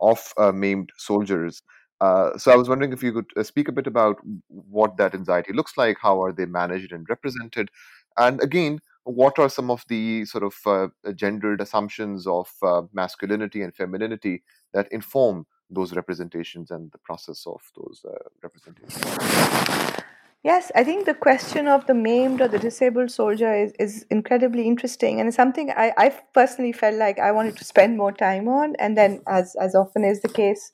of 0.00 0.32
maimed 0.54 0.90
soldiers. 0.96 1.62
Uh, 2.00 2.36
so 2.36 2.52
I 2.52 2.56
was 2.56 2.68
wondering 2.68 2.92
if 2.92 3.02
you 3.02 3.12
could 3.12 3.30
uh, 3.36 3.42
speak 3.42 3.68
a 3.68 3.72
bit 3.72 3.86
about 3.86 4.18
what 4.48 4.96
that 4.98 5.14
anxiety 5.14 5.52
looks 5.52 5.76
like, 5.76 5.96
how 6.00 6.22
are 6.22 6.32
they 6.32 6.46
managed 6.46 6.92
and 6.92 7.08
represented, 7.08 7.70
and 8.16 8.42
again, 8.42 8.80
what 9.04 9.38
are 9.38 9.48
some 9.48 9.70
of 9.70 9.84
the 9.88 10.24
sort 10.24 10.42
of 10.42 10.54
uh, 10.66 11.12
gendered 11.12 11.60
assumptions 11.60 12.26
of 12.26 12.50
uh, 12.62 12.82
masculinity 12.92 13.62
and 13.62 13.74
femininity 13.74 14.42
that 14.74 14.90
inform 14.90 15.46
those 15.70 15.94
representations 15.94 16.70
and 16.70 16.90
the 16.92 16.98
process 16.98 17.46
of 17.46 17.60
those 17.76 18.04
uh, 18.04 18.12
representations. 18.42 20.02
Yes, 20.42 20.70
I 20.76 20.84
think 20.84 21.06
the 21.06 21.14
question 21.14 21.66
of 21.66 21.86
the 21.86 21.94
maimed 21.94 22.40
or 22.40 22.46
the 22.46 22.58
disabled 22.58 23.10
soldier 23.10 23.52
is, 23.52 23.72
is 23.80 24.06
incredibly 24.10 24.66
interesting 24.66 25.18
and 25.18 25.26
it's 25.26 25.36
something 25.36 25.70
I, 25.70 25.92
I 25.96 26.14
personally 26.34 26.72
felt 26.72 26.94
like 26.96 27.18
I 27.18 27.32
wanted 27.32 27.56
to 27.56 27.64
spend 27.64 27.96
more 27.96 28.12
time 28.12 28.46
on. 28.46 28.76
And 28.78 28.96
then, 28.96 29.22
as, 29.26 29.56
as 29.56 29.74
often 29.74 30.04
is 30.04 30.20
the 30.20 30.28
case 30.28 30.72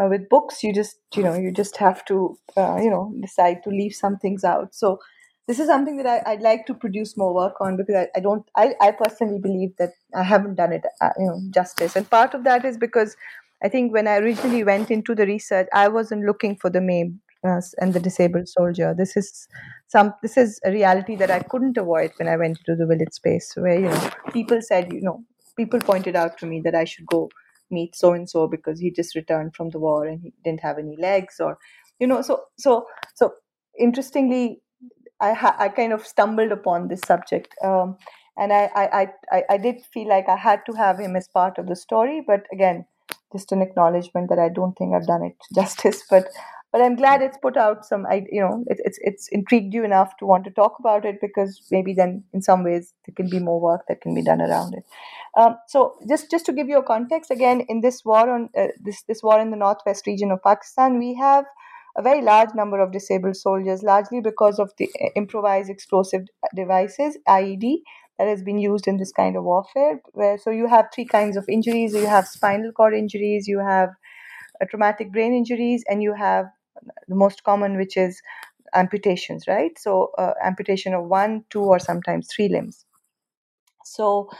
uh, 0.00 0.08
with 0.08 0.28
books, 0.28 0.62
you 0.62 0.72
just 0.72 0.98
you 1.14 1.22
know 1.22 1.34
you 1.34 1.50
just 1.52 1.76
have 1.78 2.04
to 2.06 2.38
uh, 2.56 2.76
you 2.76 2.90
know 2.90 3.12
decide 3.20 3.62
to 3.64 3.70
leave 3.70 3.94
some 3.94 4.16
things 4.18 4.44
out. 4.44 4.74
So 4.74 4.98
this 5.46 5.58
is 5.58 5.66
something 5.66 5.96
that 5.96 6.26
I, 6.26 6.34
would 6.34 6.42
like 6.42 6.66
to 6.66 6.74
produce 6.74 7.16
more 7.16 7.34
work 7.34 7.54
on 7.60 7.76
because 7.76 7.94
I, 7.96 8.08
I 8.16 8.20
don't 8.20 8.44
I, 8.56 8.74
I 8.80 8.92
personally 8.92 9.38
believe 9.38 9.76
that 9.78 9.90
I 10.14 10.22
haven't 10.22 10.56
done 10.56 10.72
it 10.72 10.84
uh, 11.00 11.10
you 11.18 11.26
know 11.26 11.40
justice. 11.50 11.96
And 11.96 12.08
part 12.08 12.34
of 12.34 12.44
that 12.44 12.64
is 12.64 12.76
because 12.76 13.16
I 13.62 13.68
think 13.68 13.92
when 13.92 14.06
I 14.06 14.18
originally 14.18 14.62
went 14.62 14.90
into 14.90 15.14
the 15.14 15.26
research, 15.26 15.66
I 15.72 15.88
wasn't 15.88 16.24
looking 16.24 16.56
for 16.56 16.70
the 16.70 16.80
maimed 16.80 17.18
uh, 17.44 17.60
and 17.80 17.92
the 17.92 18.00
disabled 18.00 18.48
soldier. 18.48 18.94
This 18.96 19.16
is 19.16 19.48
some. 19.88 20.14
This 20.22 20.36
is 20.36 20.60
a 20.64 20.70
reality 20.70 21.16
that 21.16 21.30
I 21.30 21.40
couldn't 21.40 21.76
avoid 21.76 22.12
when 22.18 22.28
I 22.28 22.36
went 22.36 22.58
into 22.58 22.76
the 22.76 22.86
village 22.86 23.12
space, 23.12 23.52
where 23.56 23.78
you 23.78 23.88
know 23.88 24.10
people 24.32 24.60
said, 24.62 24.92
you 24.92 25.00
know, 25.02 25.24
people 25.56 25.80
pointed 25.80 26.14
out 26.16 26.38
to 26.38 26.46
me 26.46 26.60
that 26.64 26.74
I 26.74 26.84
should 26.84 27.06
go 27.06 27.30
meet 27.70 27.96
so 27.96 28.12
and 28.14 28.28
so 28.30 28.48
because 28.48 28.80
he 28.80 28.90
just 28.90 29.14
returned 29.16 29.56
from 29.56 29.70
the 29.70 29.78
war 29.80 30.06
and 30.06 30.20
he 30.22 30.32
didn't 30.44 30.60
have 30.60 30.78
any 30.78 30.96
legs, 30.98 31.40
or 31.40 31.58
you 32.00 32.06
know, 32.08 32.22
so 32.22 32.42
so 32.58 32.86
so. 33.14 33.34
Interestingly, 33.80 34.60
I 35.20 35.34
ha- 35.34 35.56
I 35.58 35.68
kind 35.70 35.94
of 35.94 36.06
stumbled 36.06 36.52
upon 36.52 36.88
this 36.88 37.02
subject. 37.02 37.54
Um, 37.64 37.98
and 38.38 38.54
I, 38.54 38.70
I, 38.76 38.86
I, 38.94 39.08
I 39.36 39.44
did 39.58 39.82
feel 39.92 40.08
like 40.08 40.28
I 40.30 40.36
had 40.36 40.62
to 40.68 40.74
have 40.74 41.00
him 41.00 41.16
as 41.16 41.28
part 41.28 41.58
of 41.58 41.66
the 41.68 41.76
story, 41.76 42.22
but 42.26 42.46
again, 42.52 42.86
just 43.32 43.52
an 43.52 43.62
acknowledgement 43.62 44.30
that 44.30 44.38
I 44.38 44.48
don't 44.50 44.78
think 44.78 44.94
I've 44.94 45.08
done 45.08 45.24
it 45.24 45.36
justice. 45.56 46.04
But 46.10 46.28
but 46.72 46.82
I'm 46.82 46.96
glad 46.96 47.22
it's 47.22 47.38
put 47.38 47.56
out 47.56 47.84
some. 47.84 48.06
I 48.06 48.24
you 48.30 48.40
know 48.40 48.64
it, 48.66 48.80
it's 48.84 48.98
it's 49.02 49.28
intrigued 49.28 49.72
you 49.72 49.84
enough 49.84 50.16
to 50.18 50.26
want 50.26 50.44
to 50.44 50.50
talk 50.50 50.76
about 50.78 51.04
it 51.04 51.20
because 51.20 51.60
maybe 51.70 51.94
then 51.94 52.24
in 52.32 52.42
some 52.42 52.62
ways 52.64 52.92
there 53.06 53.14
can 53.14 53.30
be 53.30 53.38
more 53.38 53.60
work 53.60 53.82
that 53.88 54.00
can 54.00 54.14
be 54.14 54.22
done 54.22 54.42
around 54.42 54.74
it. 54.74 54.84
Um, 55.36 55.56
so 55.66 55.96
just 56.08 56.30
just 56.30 56.46
to 56.46 56.52
give 56.52 56.68
you 56.68 56.78
a 56.78 56.82
context 56.82 57.30
again, 57.30 57.62
in 57.68 57.80
this 57.80 58.04
war 58.04 58.28
on 58.28 58.50
uh, 58.56 58.68
this 58.80 59.02
this 59.02 59.22
war 59.22 59.40
in 59.40 59.50
the 59.50 59.56
northwest 59.56 60.06
region 60.06 60.30
of 60.30 60.42
Pakistan, 60.42 60.98
we 60.98 61.14
have 61.14 61.44
a 61.96 62.02
very 62.02 62.20
large 62.22 62.50
number 62.54 62.80
of 62.80 62.92
disabled 62.92 63.36
soldiers, 63.36 63.82
largely 63.82 64.20
because 64.20 64.58
of 64.58 64.70
the 64.78 64.90
uh, 65.00 65.08
improvised 65.16 65.70
explosive 65.70 66.26
devices 66.54 67.16
(IED) 67.26 67.78
that 68.18 68.28
has 68.28 68.42
been 68.42 68.58
used 68.58 68.86
in 68.86 68.98
this 68.98 69.12
kind 69.12 69.36
of 69.36 69.44
warfare. 69.44 70.00
Where 70.12 70.36
so 70.36 70.50
you 70.50 70.66
have 70.68 70.86
three 70.94 71.06
kinds 71.06 71.38
of 71.38 71.48
injuries: 71.48 71.94
you 71.94 72.06
have 72.06 72.28
spinal 72.28 72.72
cord 72.72 72.92
injuries, 72.92 73.48
you 73.48 73.58
have 73.60 73.88
uh, 74.60 74.66
traumatic 74.70 75.12
brain 75.12 75.32
injuries, 75.32 75.82
and 75.88 76.02
you 76.02 76.14
have 76.14 76.46
the 77.08 77.14
most 77.14 77.44
common, 77.44 77.76
which 77.76 77.96
is 77.96 78.20
amputations, 78.74 79.46
right? 79.48 79.78
So, 79.78 80.10
uh, 80.18 80.34
amputation 80.44 80.94
of 80.94 81.04
one, 81.04 81.44
two, 81.50 81.62
or 81.62 81.78
sometimes 81.78 82.28
three 82.34 82.48
limbs. 82.48 82.84
So, 83.84 84.30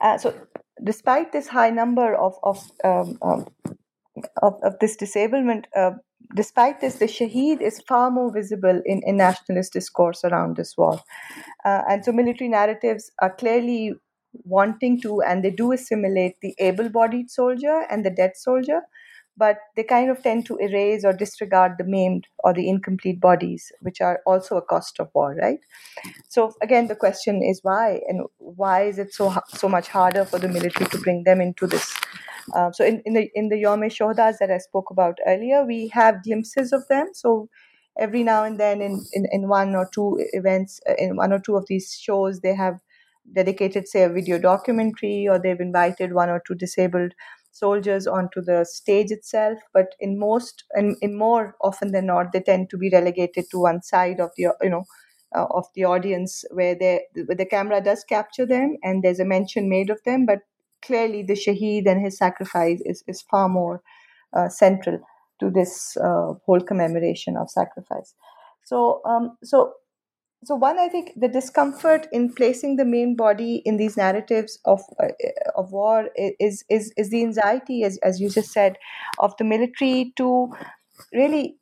uh, 0.00 0.18
so 0.18 0.34
despite 0.82 1.32
this 1.32 1.48
high 1.48 1.70
number 1.70 2.14
of 2.14 2.34
of 2.42 2.70
um, 2.84 3.18
um, 3.22 3.46
of, 4.42 4.54
of, 4.62 4.78
this 4.80 4.96
disablement, 4.96 5.66
uh, 5.76 5.92
despite 6.34 6.80
this, 6.80 6.96
the 6.96 7.06
Shaheed 7.06 7.60
is 7.60 7.80
far 7.88 8.10
more 8.10 8.32
visible 8.32 8.82
in, 8.84 9.02
in 9.04 9.16
nationalist 9.16 9.72
discourse 9.72 10.24
around 10.24 10.56
this 10.56 10.76
war. 10.76 11.00
Uh, 11.64 11.82
and 11.88 12.04
so 12.04 12.12
military 12.12 12.48
narratives 12.48 13.10
are 13.20 13.34
clearly 13.34 13.94
wanting 14.32 15.00
to, 15.02 15.22
and 15.22 15.44
they 15.44 15.50
do 15.50 15.72
assimilate 15.72 16.36
the 16.42 16.54
able 16.58 16.88
bodied 16.88 17.30
soldier 17.30 17.84
and 17.90 18.04
the 18.04 18.10
dead 18.10 18.32
soldier 18.36 18.82
but 19.42 19.58
they 19.74 19.84
kind 19.90 20.10
of 20.12 20.22
tend 20.22 20.44
to 20.46 20.56
erase 20.66 21.04
or 21.10 21.12
disregard 21.20 21.76
the 21.78 21.84
maimed 21.84 22.26
or 22.40 22.52
the 22.52 22.68
incomplete 22.68 23.20
bodies, 23.20 23.72
which 23.80 24.00
are 24.00 24.20
also 24.26 24.58
a 24.58 24.66
cost 24.72 25.00
of 25.00 25.08
war, 25.14 25.28
right? 25.40 25.60
So 26.28 26.52
again, 26.66 26.88
the 26.88 26.98
question 27.04 27.42
is 27.42 27.60
why, 27.62 28.00
and 28.08 28.26
why 28.38 28.82
is 28.92 28.98
it 28.98 29.14
so 29.14 29.32
so 29.62 29.68
much 29.76 29.88
harder 29.88 30.24
for 30.24 30.38
the 30.44 30.52
military 30.58 30.90
to 30.90 30.98
bring 31.06 31.24
them 31.30 31.40
into 31.46 31.66
this? 31.66 31.88
Uh, 32.54 32.70
so 32.72 32.84
in, 32.84 33.00
in 33.06 33.14
the 33.14 33.24
in 33.42 33.48
the 33.48 33.58
Yom 33.64 33.88
Shohadas 33.96 34.38
that 34.44 34.54
I 34.58 34.58
spoke 34.58 34.90
about 34.90 35.24
earlier, 35.34 35.64
we 35.72 35.80
have 35.96 36.22
glimpses 36.28 36.72
of 36.78 36.86
them. 36.92 37.10
So 37.24 37.48
every 37.98 38.22
now 38.22 38.44
and 38.44 38.58
then, 38.58 38.80
in, 38.80 39.02
in, 39.12 39.26
in 39.32 39.48
one 39.48 39.74
or 39.74 39.88
two 39.94 40.06
events, 40.32 40.80
uh, 40.88 40.94
in 40.98 41.16
one 41.16 41.32
or 41.32 41.38
two 41.38 41.56
of 41.56 41.66
these 41.66 41.92
shows, 42.06 42.40
they 42.40 42.54
have 42.54 42.78
dedicated, 43.32 43.86
say, 43.88 44.02
a 44.02 44.08
video 44.08 44.38
documentary, 44.38 45.28
or 45.28 45.38
they've 45.38 45.60
invited 45.60 46.12
one 46.12 46.30
or 46.30 46.42
two 46.46 46.54
disabled 46.54 47.12
soldiers 47.60 48.06
onto 48.06 48.42
the 48.50 48.64
stage 48.64 49.10
itself 49.16 49.58
but 49.74 49.94
in 50.00 50.18
most 50.18 50.64
and 50.72 50.96
in 51.02 51.16
more 51.24 51.56
often 51.70 51.92
than 51.92 52.06
not 52.06 52.32
they 52.32 52.40
tend 52.50 52.70
to 52.70 52.78
be 52.84 52.90
relegated 52.92 53.44
to 53.50 53.60
one 53.68 53.82
side 53.82 54.20
of 54.20 54.30
the 54.36 54.48
you 54.62 54.70
know 54.76 54.84
uh, 55.36 55.46
of 55.50 55.66
the 55.74 55.84
audience 55.84 56.44
where 56.52 56.74
they 56.74 56.94
where 57.26 57.36
the 57.36 57.46
camera 57.46 57.80
does 57.80 58.04
capture 58.04 58.46
them 58.46 58.76
and 58.82 59.02
there's 59.02 59.20
a 59.20 59.24
mention 59.36 59.68
made 59.68 59.90
of 59.90 60.02
them 60.04 60.26
but 60.26 60.40
clearly 60.82 61.22
the 61.22 61.34
shaheed 61.44 61.86
and 61.86 62.00
his 62.04 62.18
sacrifice 62.18 62.80
is, 62.86 63.04
is 63.06 63.22
far 63.22 63.48
more 63.48 63.82
uh, 64.36 64.48
central 64.48 64.98
to 65.40 65.50
this 65.50 65.96
uh, 65.96 66.34
whole 66.46 66.60
commemoration 66.60 67.36
of 67.36 67.50
sacrifice. 67.50 68.14
So 68.64 69.02
um, 69.06 69.36
so 69.42 69.72
so 70.44 70.54
one 70.54 70.78
i 70.78 70.88
think 70.88 71.12
the 71.16 71.28
discomfort 71.28 72.06
in 72.12 72.32
placing 72.32 72.76
the 72.76 72.84
main 72.84 73.14
body 73.16 73.62
in 73.64 73.76
these 73.76 73.96
narratives 73.96 74.58
of 74.64 74.80
uh, 75.02 75.08
of 75.56 75.72
war 75.72 76.08
is 76.38 76.64
is 76.70 76.92
is 76.96 77.10
the 77.10 77.22
anxiety 77.22 77.84
as 77.84 77.98
as 78.02 78.20
you 78.20 78.30
just 78.30 78.52
said 78.52 78.76
of 79.18 79.34
the 79.38 79.44
military 79.44 80.12
to 80.16 80.48
really 81.12 81.56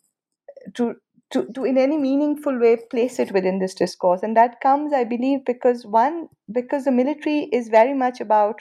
to 0.74 0.94
to, 1.30 1.46
to 1.54 1.64
in 1.64 1.76
any 1.76 1.98
meaningful 1.98 2.58
way 2.58 2.76
place 2.90 3.18
it 3.18 3.32
within 3.32 3.58
this 3.58 3.74
discourse. 3.74 4.22
And 4.22 4.36
that 4.36 4.60
comes 4.62 4.92
i 4.92 5.04
believe 5.04 5.44
because 5.44 5.84
one 5.86 6.28
because 6.52 6.84
the 6.84 6.92
military 6.92 7.48
is 7.52 7.68
very 7.68 7.94
much 7.94 8.20
about 8.20 8.60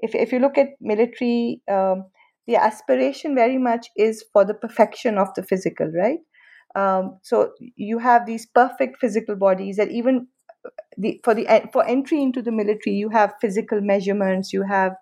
if, 0.00 0.14
if 0.14 0.32
you 0.32 0.38
look 0.38 0.58
at 0.58 0.70
military 0.80 1.62
um, 1.70 2.04
the 2.46 2.56
aspiration 2.56 3.34
very 3.34 3.58
much 3.58 3.88
is 3.96 4.24
for 4.32 4.44
the 4.44 4.54
perfection 4.54 5.16
of 5.16 5.28
the 5.36 5.42
physical 5.42 5.90
right 5.96 6.18
um, 6.74 7.18
so 7.22 7.52
you 7.76 7.98
have 7.98 8.26
these 8.26 8.46
perfect 8.46 8.98
physical 8.98 9.36
bodies 9.36 9.76
that 9.76 9.90
even 9.90 10.28
the, 10.96 11.20
for 11.24 11.34
the 11.34 11.46
for 11.72 11.84
entry 11.86 12.22
into 12.22 12.42
the 12.42 12.52
military, 12.52 12.96
you 12.96 13.08
have 13.10 13.34
physical 13.40 13.80
measurements, 13.80 14.52
you 14.52 14.62
have 14.62 14.92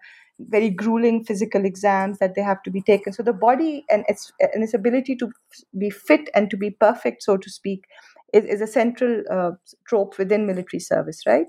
very 0.49 0.71
grueling 0.71 1.25
physical 1.25 1.65
exams 1.65 2.19
that 2.19 2.35
they 2.35 2.43
have 2.43 2.63
to 2.63 2.71
be 2.71 2.81
taken. 2.81 3.13
So 3.13 3.23
the 3.23 3.33
body 3.33 3.85
and 3.91 4.05
its 4.09 4.33
and 4.41 4.65
its 4.65 4.75
ability 4.75 5.17
to 5.17 5.31
be 5.79 5.91
fit 5.91 6.31
and 6.35 6.51
to 6.51 6.57
be 6.57 6.71
perfect, 6.71 7.23
so 7.23 7.37
to 7.37 7.51
speak, 7.51 7.85
is, 8.33 8.45
is 8.45 8.61
a 8.61 8.67
central 8.67 9.23
uh, 9.31 9.53
trope 9.87 10.19
within 10.19 10.47
military 10.47 10.81
service, 10.81 11.23
right? 11.27 11.47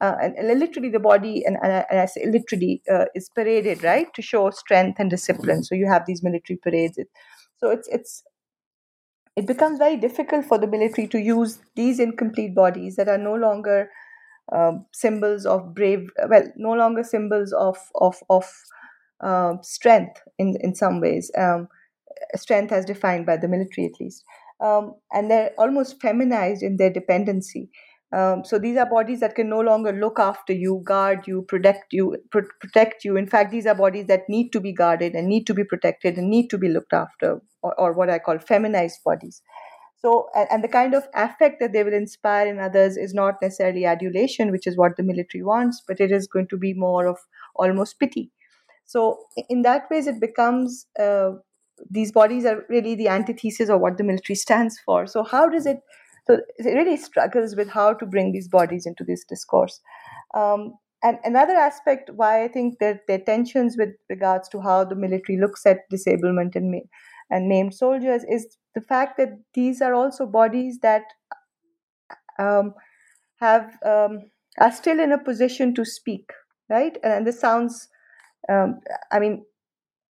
Uh, 0.00 0.16
and, 0.20 0.34
and, 0.34 0.58
literally 0.58 0.88
the 0.88 0.98
body 0.98 1.44
and, 1.46 1.56
and, 1.62 2.00
I 2.00 2.06
say 2.06 2.26
literally 2.26 2.82
uh, 2.92 3.04
is 3.14 3.30
paraded 3.36 3.84
right 3.84 4.12
to 4.14 4.22
show 4.22 4.50
strength 4.50 4.98
and 4.98 5.08
discipline. 5.08 5.62
So 5.62 5.76
you 5.76 5.86
have 5.86 6.06
these 6.06 6.24
military 6.24 6.56
parades. 6.56 6.98
So 7.58 7.70
it's 7.70 7.86
it's 7.86 8.24
it 9.36 9.46
becomes 9.46 9.78
very 9.78 9.96
difficult 9.96 10.44
for 10.44 10.58
the 10.58 10.66
military 10.66 11.08
to 11.08 11.18
use 11.18 11.58
these 11.76 11.98
incomplete 12.00 12.54
bodies 12.54 12.96
that 12.96 13.08
are 13.08 13.18
no 13.18 13.34
longer 13.34 13.90
uh, 14.52 14.72
symbols 14.92 15.46
of 15.46 15.74
brave, 15.74 16.08
well, 16.28 16.44
no 16.56 16.72
longer 16.72 17.04
symbols 17.04 17.52
of 17.52 17.78
of 17.96 18.16
of 18.30 18.52
uh, 19.20 19.54
strength 19.62 20.20
in 20.38 20.56
in 20.60 20.74
some 20.74 21.00
ways, 21.00 21.30
um, 21.38 21.68
strength 22.36 22.72
as 22.72 22.84
defined 22.84 23.26
by 23.26 23.36
the 23.36 23.48
military 23.48 23.86
at 23.86 24.00
least, 24.00 24.24
um, 24.60 24.94
and 25.12 25.30
they're 25.30 25.52
almost 25.58 26.00
feminized 26.00 26.62
in 26.62 26.76
their 26.76 26.90
dependency. 26.90 27.70
Um, 28.12 28.44
so 28.44 28.58
these 28.58 28.76
are 28.76 28.84
bodies 28.84 29.20
that 29.20 29.34
can 29.34 29.48
no 29.48 29.60
longer 29.60 29.90
look 29.90 30.18
after 30.18 30.52
you, 30.52 30.82
guard 30.84 31.26
you, 31.26 31.42
protect 31.48 31.92
you, 31.92 32.16
pr- 32.30 32.52
protect 32.60 33.04
you. 33.04 33.16
In 33.16 33.26
fact, 33.26 33.50
these 33.50 33.66
are 33.66 33.74
bodies 33.74 34.06
that 34.06 34.28
need 34.28 34.50
to 34.50 34.60
be 34.60 34.72
guarded 34.72 35.14
and 35.14 35.28
need 35.28 35.46
to 35.46 35.54
be 35.54 35.64
protected 35.64 36.18
and 36.18 36.28
need 36.28 36.48
to 36.50 36.58
be 36.58 36.68
looked 36.68 36.92
after, 36.92 37.40
or, 37.62 37.74
or 37.80 37.92
what 37.94 38.10
I 38.10 38.18
call 38.18 38.38
feminized 38.38 39.02
bodies. 39.02 39.40
So, 39.96 40.28
and, 40.34 40.48
and 40.50 40.64
the 40.64 40.68
kind 40.68 40.94
of 40.94 41.04
affect 41.14 41.60
that 41.60 41.72
they 41.72 41.84
will 41.84 41.94
inspire 41.94 42.46
in 42.48 42.58
others 42.58 42.96
is 42.96 43.14
not 43.14 43.36
necessarily 43.40 43.86
adulation, 43.86 44.50
which 44.50 44.66
is 44.66 44.76
what 44.76 44.96
the 44.96 45.02
military 45.02 45.42
wants, 45.42 45.82
but 45.86 46.00
it 46.00 46.10
is 46.10 46.26
going 46.26 46.48
to 46.48 46.58
be 46.58 46.74
more 46.74 47.06
of 47.06 47.18
almost 47.54 47.98
pity. 47.98 48.30
So, 48.84 49.20
in 49.48 49.62
that 49.62 49.88
ways, 49.90 50.06
it 50.06 50.20
becomes 50.20 50.86
uh, 50.98 51.30
these 51.88 52.12
bodies 52.12 52.44
are 52.44 52.64
really 52.68 52.94
the 52.94 53.08
antithesis 53.08 53.70
of 53.70 53.80
what 53.80 53.96
the 53.96 54.04
military 54.04 54.34
stands 54.46 54.78
for. 54.84 55.06
So, 55.06 55.22
how 55.22 55.48
does 55.48 55.64
it 55.64 55.78
so 56.26 56.38
it 56.56 56.64
really 56.64 56.96
struggles 56.96 57.56
with 57.56 57.68
how 57.68 57.94
to 57.94 58.06
bring 58.06 58.32
these 58.32 58.48
bodies 58.48 58.86
into 58.86 59.04
this 59.04 59.24
discourse. 59.24 59.80
Um, 60.34 60.74
and 61.02 61.18
another 61.24 61.54
aspect 61.54 62.10
why 62.14 62.44
I 62.44 62.48
think 62.48 62.78
that 62.78 63.00
there 63.08 63.16
are 63.16 63.24
tensions 63.24 63.76
with 63.76 63.90
regards 64.08 64.48
to 64.50 64.60
how 64.60 64.84
the 64.84 64.94
military 64.94 65.38
looks 65.38 65.66
at 65.66 65.88
disablement 65.90 66.54
and, 66.54 66.80
and 67.30 67.48
maimed 67.48 67.74
soldiers 67.74 68.22
is 68.28 68.56
the 68.74 68.80
fact 68.80 69.16
that 69.18 69.30
these 69.54 69.82
are 69.82 69.94
also 69.94 70.26
bodies 70.26 70.78
that 70.82 71.02
um, 72.38 72.74
have 73.40 73.76
um, 73.84 74.20
are 74.58 74.72
still 74.72 75.00
in 75.00 75.12
a 75.12 75.18
position 75.18 75.74
to 75.74 75.84
speak, 75.84 76.30
right? 76.68 76.96
And 77.02 77.26
this 77.26 77.40
sounds, 77.40 77.88
um, 78.48 78.80
I 79.10 79.18
mean, 79.18 79.44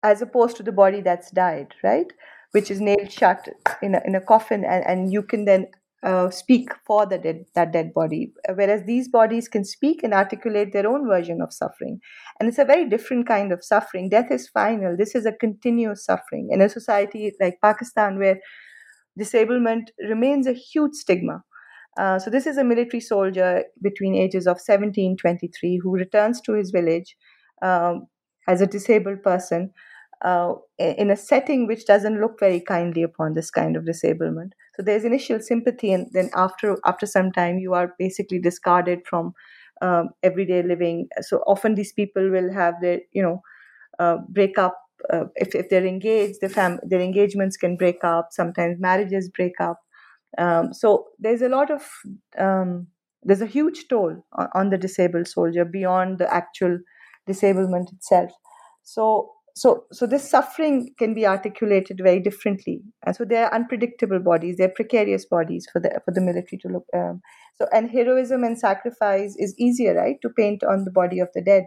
as 0.02 0.22
opposed 0.22 0.56
to 0.56 0.62
the 0.62 0.72
body 0.72 1.02
that's 1.02 1.30
died, 1.30 1.74
right? 1.84 2.12
Which 2.52 2.70
is 2.70 2.80
nailed 2.80 3.12
shut 3.12 3.48
in 3.80 3.94
a, 3.94 4.00
in 4.04 4.14
a 4.16 4.20
coffin, 4.20 4.64
and, 4.64 4.84
and 4.86 5.12
you 5.12 5.22
can 5.22 5.44
then 5.44 5.66
uh, 6.02 6.30
speak 6.30 6.70
for 6.86 7.06
the 7.06 7.18
dead, 7.18 7.44
that 7.54 7.72
dead 7.72 7.92
body. 7.92 8.32
Whereas 8.54 8.84
these 8.84 9.08
bodies 9.08 9.48
can 9.48 9.64
speak 9.64 10.02
and 10.02 10.14
articulate 10.14 10.72
their 10.72 10.88
own 10.88 11.06
version 11.06 11.40
of 11.42 11.52
suffering. 11.52 12.00
And 12.38 12.48
it's 12.48 12.58
a 12.58 12.64
very 12.64 12.88
different 12.88 13.26
kind 13.26 13.52
of 13.52 13.62
suffering. 13.64 14.08
Death 14.08 14.30
is 14.30 14.48
final. 14.48 14.96
This 14.96 15.14
is 15.14 15.26
a 15.26 15.32
continuous 15.32 16.04
suffering. 16.04 16.48
In 16.50 16.60
a 16.62 16.68
society 16.68 17.32
like 17.40 17.58
Pakistan, 17.62 18.18
where 18.18 18.40
disablement 19.18 19.90
remains 20.08 20.46
a 20.46 20.52
huge 20.52 20.94
stigma. 20.94 21.42
Uh, 21.98 22.18
so, 22.18 22.30
this 22.30 22.46
is 22.46 22.56
a 22.56 22.64
military 22.64 23.00
soldier 23.00 23.64
between 23.82 24.14
ages 24.14 24.46
of 24.46 24.60
17 24.60 25.16
23 25.16 25.80
who 25.82 25.90
returns 25.92 26.40
to 26.40 26.52
his 26.54 26.70
village 26.70 27.16
um, 27.62 28.06
as 28.48 28.60
a 28.60 28.66
disabled 28.66 29.22
person 29.22 29.72
uh, 30.22 30.54
in 30.78 31.10
a 31.10 31.16
setting 31.16 31.66
which 31.66 31.86
doesn't 31.86 32.20
look 32.20 32.38
very 32.38 32.60
kindly 32.60 33.02
upon 33.02 33.34
this 33.34 33.50
kind 33.50 33.76
of 33.76 33.86
disablement. 33.86 34.54
So 34.76 34.82
there's 34.82 35.04
initial 35.04 35.40
sympathy, 35.40 35.92
and 35.92 36.08
then 36.12 36.30
after 36.34 36.76
after 36.86 37.06
some 37.06 37.32
time, 37.32 37.58
you 37.58 37.74
are 37.74 37.94
basically 37.98 38.38
discarded 38.38 39.00
from 39.08 39.32
um, 39.82 40.10
everyday 40.22 40.62
living. 40.62 41.08
So 41.22 41.38
often 41.46 41.74
these 41.74 41.92
people 41.92 42.30
will 42.30 42.52
have 42.52 42.74
their 42.80 43.00
you 43.12 43.22
know 43.22 43.42
uh, 43.98 44.18
break 44.28 44.58
up. 44.58 44.78
Uh, 45.12 45.24
if, 45.36 45.54
if 45.54 45.68
they're 45.70 45.86
engaged, 45.86 46.40
their, 46.40 46.50
fam- 46.50 46.80
their 46.82 47.00
engagements 47.00 47.56
can 47.56 47.76
break 47.76 48.04
up. 48.04 48.28
Sometimes 48.32 48.78
marriages 48.80 49.30
break 49.30 49.54
up. 49.60 49.80
Um, 50.38 50.72
so 50.72 51.06
there's 51.18 51.42
a 51.42 51.48
lot 51.48 51.70
of 51.70 51.82
um, 52.38 52.86
there's 53.22 53.40
a 53.42 53.46
huge 53.46 53.88
toll 53.88 54.24
on, 54.32 54.48
on 54.54 54.70
the 54.70 54.78
disabled 54.78 55.28
soldier 55.28 55.64
beyond 55.64 56.18
the 56.18 56.32
actual 56.32 56.78
disablement 57.26 57.92
itself. 57.92 58.30
So 58.82 59.32
so 59.54 59.84
so 59.92 60.06
this 60.06 60.28
suffering 60.28 60.94
can 60.98 61.14
be 61.14 61.26
articulated 61.26 62.00
very 62.02 62.20
differently. 62.20 62.82
And 63.04 63.14
so 63.14 63.24
they're 63.24 63.52
unpredictable 63.52 64.18
bodies. 64.20 64.56
They're 64.56 64.68
precarious 64.68 65.24
bodies 65.26 65.66
for 65.72 65.80
the 65.80 66.00
for 66.04 66.12
the 66.12 66.20
military 66.20 66.58
to 66.62 66.68
look 66.68 66.84
um, 66.94 67.20
so 67.56 67.66
and 67.72 67.90
heroism 67.90 68.44
and 68.44 68.58
sacrifice 68.58 69.34
is 69.38 69.54
easier 69.58 69.94
right 69.94 70.16
to 70.22 70.30
paint 70.30 70.62
on 70.64 70.84
the 70.84 70.90
body 70.90 71.20
of 71.20 71.28
the 71.34 71.42
dead. 71.42 71.64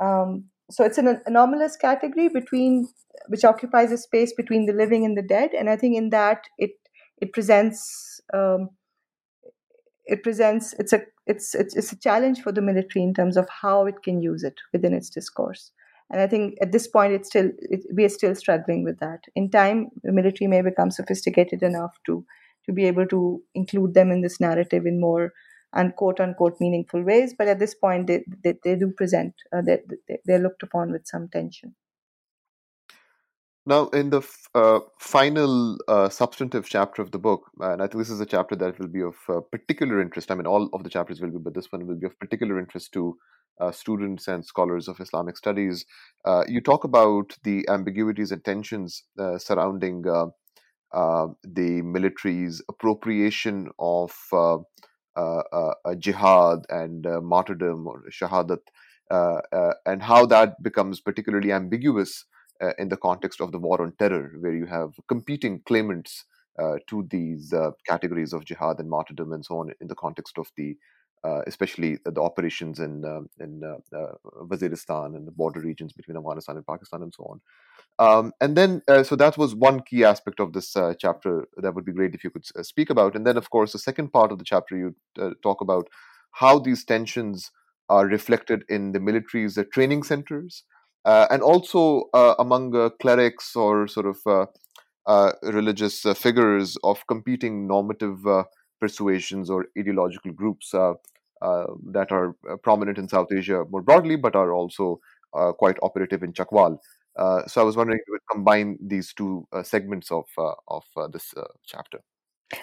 Um, 0.00 0.46
so 0.70 0.84
it's 0.84 0.98
an 0.98 1.20
anomalous 1.26 1.76
category 1.76 2.28
between 2.28 2.88
which 3.28 3.44
occupies 3.44 3.92
a 3.92 3.98
space 3.98 4.32
between 4.32 4.66
the 4.66 4.72
living 4.72 5.04
and 5.04 5.16
the 5.16 5.22
dead. 5.22 5.50
And 5.52 5.70
i 5.70 5.76
think 5.76 5.96
in 5.96 6.10
that 6.10 6.44
it 6.58 6.72
it 7.18 7.32
presents 7.32 8.20
um, 8.34 8.70
it 10.06 10.22
presents 10.22 10.74
it's 10.78 10.92
a 10.92 11.00
it's, 11.26 11.54
it's 11.54 11.74
it's 11.74 11.92
a 11.92 11.98
challenge 11.98 12.40
for 12.40 12.52
the 12.52 12.62
military 12.62 13.02
in 13.02 13.12
terms 13.12 13.36
of 13.36 13.48
how 13.48 13.86
it 13.86 14.02
can 14.04 14.20
use 14.20 14.44
it 14.44 14.54
within 14.72 14.94
its 14.94 15.10
discourse 15.10 15.72
and 16.10 16.20
I 16.20 16.26
think 16.26 16.56
at 16.62 16.72
this 16.72 16.86
point, 16.86 17.12
it's 17.12 17.28
still 17.28 17.50
it, 17.58 17.84
we 17.94 18.04
are 18.04 18.08
still 18.08 18.34
struggling 18.34 18.84
with 18.84 18.98
that. 19.00 19.20
In 19.34 19.50
time, 19.50 19.88
the 20.02 20.12
military 20.12 20.48
may 20.48 20.62
become 20.62 20.90
sophisticated 20.90 21.62
enough 21.62 21.96
to 22.06 22.24
to 22.66 22.72
be 22.72 22.84
able 22.86 23.06
to 23.06 23.42
include 23.54 23.94
them 23.94 24.10
in 24.10 24.22
this 24.22 24.40
narrative 24.40 24.86
in 24.86 25.00
more 25.00 25.32
unquote 25.72 26.20
unquote 26.20 26.60
meaningful 26.60 27.02
ways. 27.02 27.34
But 27.36 27.48
at 27.48 27.58
this 27.58 27.74
point, 27.74 28.06
they 28.06 28.24
they, 28.44 28.54
they 28.62 28.76
do 28.76 28.92
present 28.96 29.34
uh, 29.52 29.62
they, 29.62 29.80
they're 30.24 30.38
looked 30.38 30.62
upon 30.62 30.92
with 30.92 31.06
some 31.06 31.28
tension. 31.28 31.74
Now, 33.68 33.88
in 33.88 34.10
the 34.10 34.22
uh, 34.54 34.78
final 35.00 35.76
uh, 35.88 36.08
substantive 36.08 36.68
chapter 36.68 37.02
of 37.02 37.10
the 37.10 37.18
book, 37.18 37.50
and 37.58 37.82
I 37.82 37.86
think 37.88 37.98
this 37.98 38.10
is 38.10 38.20
a 38.20 38.26
chapter 38.26 38.54
that 38.54 38.78
will 38.78 38.86
be 38.86 39.02
of 39.02 39.16
uh, 39.28 39.40
particular 39.40 40.00
interest. 40.00 40.30
I 40.30 40.36
mean, 40.36 40.46
all 40.46 40.70
of 40.72 40.84
the 40.84 40.88
chapters 40.88 41.20
will 41.20 41.32
be, 41.32 41.38
but 41.38 41.54
this 41.54 41.72
one 41.72 41.84
will 41.84 41.96
be 41.96 42.06
of 42.06 42.16
particular 42.20 42.60
interest 42.60 42.92
to 42.92 43.18
uh, 43.60 43.72
students 43.72 44.28
and 44.28 44.44
scholars 44.44 44.86
of 44.86 45.00
Islamic 45.00 45.36
studies. 45.36 45.84
Uh, 46.24 46.44
you 46.46 46.60
talk 46.60 46.84
about 46.84 47.36
the 47.42 47.68
ambiguities 47.68 48.30
and 48.30 48.44
tensions 48.44 49.02
uh, 49.18 49.36
surrounding 49.36 50.04
uh, 50.06 50.26
uh, 50.92 51.26
the 51.42 51.82
military's 51.82 52.62
appropriation 52.68 53.68
of 53.80 54.12
uh, 54.32 54.58
jihad 55.98 56.60
and 56.68 57.04
martyrdom 57.20 57.88
or 57.88 58.04
shahadat, 58.12 58.60
and 59.86 60.02
how 60.02 60.24
that 60.24 60.62
becomes 60.62 61.00
particularly 61.00 61.50
ambiguous 61.50 62.26
in 62.78 62.88
the 62.88 62.96
context 62.96 63.40
of 63.40 63.52
the 63.52 63.58
war 63.58 63.82
on 63.82 63.92
terror, 63.98 64.32
where 64.40 64.54
you 64.54 64.66
have 64.66 64.94
competing 65.08 65.62
claimants 65.66 66.24
to 66.88 67.06
these 67.10 67.52
categories 67.86 68.32
of 68.32 68.44
jihad 68.44 68.78
and 68.78 68.88
martyrdom 68.88 69.32
and 69.32 69.44
so 69.44 69.58
on 69.58 69.70
in 69.80 69.88
the 69.88 69.94
context 69.94 70.38
of 70.38 70.50
the 70.56 70.76
uh, 71.26 71.42
especially 71.46 71.98
the 72.04 72.20
operations 72.20 72.78
in 72.78 73.04
uh, 73.04 73.20
in 73.42 73.62
uh, 73.64 73.96
uh, 73.96 74.12
Waziristan 74.48 75.16
and 75.16 75.26
the 75.26 75.32
border 75.32 75.60
regions 75.60 75.92
between 75.92 76.16
Afghanistan 76.16 76.56
and 76.56 76.66
Pakistan 76.66 77.02
and 77.02 77.12
so 77.14 77.24
on. 77.24 77.40
Um, 77.98 78.32
and 78.40 78.56
then, 78.56 78.82
uh, 78.86 79.02
so 79.02 79.16
that 79.16 79.38
was 79.38 79.54
one 79.54 79.80
key 79.80 80.04
aspect 80.04 80.38
of 80.38 80.52
this 80.52 80.76
uh, 80.76 80.94
chapter 80.98 81.48
that 81.56 81.74
would 81.74 81.84
be 81.84 81.92
great 81.92 82.14
if 82.14 82.22
you 82.22 82.30
could 82.30 82.44
speak 82.64 82.90
about. 82.90 83.16
And 83.16 83.26
then, 83.26 83.36
of 83.36 83.48
course, 83.50 83.72
the 83.72 83.78
second 83.78 84.12
part 84.12 84.30
of 84.30 84.38
the 84.38 84.44
chapter 84.44 84.76
you 84.76 84.94
talk 85.42 85.62
about 85.62 85.88
how 86.32 86.58
these 86.58 86.84
tensions 86.84 87.50
are 87.88 88.06
reflected 88.06 88.64
in 88.68 88.92
the 88.92 89.00
military's 89.00 89.58
training 89.72 90.02
centers 90.02 90.64
Uh, 91.06 91.28
and 91.30 91.40
also 91.40 92.02
uh, 92.14 92.34
among 92.40 92.74
uh, 92.74 92.90
clerics 93.00 93.54
or 93.54 93.86
sort 93.86 94.06
of 94.06 94.48
religious 95.42 96.02
figures 96.16 96.76
of 96.82 97.06
competing 97.06 97.68
normative 97.68 98.18
persuasions 98.80 99.48
or 99.48 99.66
ideological 99.78 100.32
groups 100.32 100.74
uh, 100.74 100.94
uh, 101.42 101.66
that 101.92 102.10
are 102.10 102.34
uh, 102.50 102.56
prominent 102.56 102.98
in 102.98 103.08
South 103.08 103.28
Asia 103.32 103.64
more 103.70 103.82
broadly, 103.82 104.16
but 104.16 104.34
are 104.34 104.52
also 104.52 105.00
quite 105.58 105.76
operative 105.82 106.22
in 106.22 106.32
Chakwal. 106.32 106.78
so 107.46 107.60
I 107.60 107.64
was 107.64 107.76
wondering 107.76 107.98
if 108.00 108.08
you 108.08 108.14
would 108.14 108.28
combine 108.32 108.78
these 108.80 109.12
two 109.12 109.46
segments 109.62 110.10
of 110.10 110.26
of 110.66 110.84
this 111.12 111.34
chapter. 111.64 112.00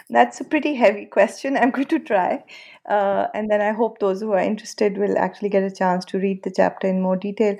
That's 0.09 0.39
a 0.41 0.45
pretty 0.45 0.73
heavy 0.75 1.05
question. 1.05 1.57
I'm 1.57 1.71
going 1.71 1.87
to 1.87 1.99
try. 1.99 2.43
Uh, 2.89 3.27
and 3.33 3.49
then 3.49 3.61
I 3.61 3.71
hope 3.71 3.99
those 3.99 4.21
who 4.21 4.31
are 4.31 4.39
interested 4.39 4.97
will 4.97 5.17
actually 5.17 5.49
get 5.49 5.63
a 5.63 5.71
chance 5.71 6.05
to 6.05 6.19
read 6.19 6.43
the 6.43 6.51
chapter 6.51 6.87
in 6.87 7.01
more 7.01 7.17
detail. 7.17 7.57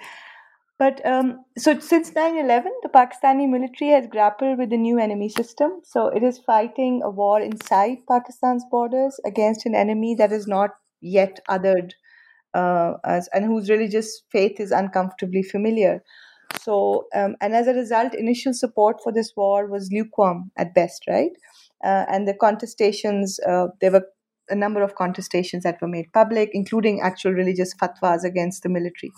But 0.80 1.06
um, 1.06 1.46
so 1.58 1.80
since 1.80 2.14
9 2.14 2.38
11, 2.38 2.72
the 2.82 2.90
Pakistani 2.90 3.48
military 3.50 3.92
has 3.92 4.08
grappled 4.08 4.58
with 4.58 4.70
the 4.70 4.78
new 4.78 5.00
enemy 5.00 5.30
system. 5.30 5.82
So 5.84 6.08
it 6.08 6.24
is 6.24 6.40
fighting 6.40 7.02
a 7.04 7.10
war 7.10 7.40
inside 7.40 8.00
Pakistan's 8.08 8.66
borders 8.70 9.20
against 9.26 9.66
an 9.66 9.76
enemy 9.76 10.16
that 10.16 10.32
is 10.32 10.48
not 10.48 10.72
yet 11.00 11.40
othered 11.48 11.92
uh, 12.54 12.94
as, 13.06 13.30
and 13.34 13.46
whose 13.46 13.70
religious 13.70 14.24
faith 14.32 14.60
is 14.60 14.72
uncomfortably 14.72 15.44
familiar. 15.44 16.04
So, 16.62 17.08
um, 17.16 17.36
and 17.42 17.56
as 17.56 17.68
a 17.68 17.74
result, 17.74 18.14
initial 18.14 18.54
support 18.54 18.98
for 19.04 19.12
this 19.12 19.34
war 19.36 19.68
was 19.68 19.90
lukewarm 19.92 20.52
at 20.58 20.74
best, 20.74 21.04
right? 21.08 21.32
Uh, 21.84 22.06
and 22.10 22.28
the 22.28 22.34
contestations, 22.34 23.40
uh, 23.48 23.68
there 23.82 23.92
were 23.92 24.06
a 24.50 24.56
number 24.56 24.82
of 24.82 24.96
contestations 24.96 25.62
that 25.62 25.82
were 25.82 25.88
made 25.88 26.12
public, 26.14 26.50
including 26.54 27.02
actual 27.02 27.32
religious 27.32 27.74
fatwas 27.76 28.24
against 28.24 28.64
the 28.64 28.70
military. 28.70 29.12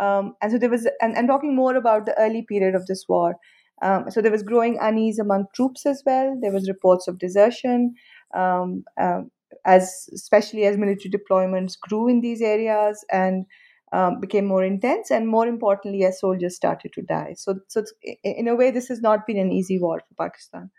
Um, 0.00 0.34
and 0.42 0.52
so 0.52 0.58
there 0.58 0.70
was, 0.70 0.88
and, 1.00 1.16
and 1.16 1.28
talking 1.28 1.54
more 1.54 1.76
about 1.76 2.06
the 2.06 2.18
early 2.18 2.42
period 2.42 2.74
of 2.74 2.86
this 2.86 3.04
war. 3.08 3.36
Um, 3.82 4.10
so 4.10 4.20
there 4.22 4.32
was 4.32 4.42
growing 4.42 4.78
unease 4.80 5.18
among 5.18 5.46
troops 5.54 5.84
as 5.86 6.02
well. 6.06 6.38
There 6.40 6.52
was 6.52 6.68
reports 6.68 7.08
of 7.08 7.18
desertion, 7.18 7.94
um, 8.34 8.84
um 9.00 9.30
as 9.64 10.08
especially 10.12 10.64
as 10.64 10.76
military 10.76 11.10
deployments 11.10 11.78
grew 11.78 12.08
in 12.08 12.20
these 12.20 12.42
areas 12.42 13.04
and 13.12 13.46
um, 13.92 14.18
became 14.20 14.46
more 14.46 14.64
intense, 14.64 15.10
and 15.10 15.28
more 15.28 15.46
importantly, 15.46 16.04
as 16.04 16.18
soldiers 16.18 16.56
started 16.56 16.92
to 16.94 17.02
die. 17.02 17.34
So, 17.36 17.60
so 17.68 17.84
in 18.24 18.48
a 18.48 18.56
way, 18.56 18.72
this 18.72 18.88
has 18.88 19.00
not 19.00 19.26
been 19.26 19.38
an 19.38 19.52
easy 19.52 19.78
war 19.78 20.00
for 20.08 20.26
Pakistan, 20.26 20.70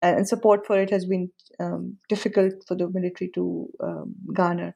and 0.00 0.26
support 0.26 0.66
for 0.66 0.80
it 0.80 0.88
has 0.90 1.04
been 1.04 1.30
um, 1.60 1.98
difficult 2.08 2.54
for 2.66 2.74
the 2.74 2.88
military 2.88 3.30
to 3.34 3.68
garner. 4.32 4.74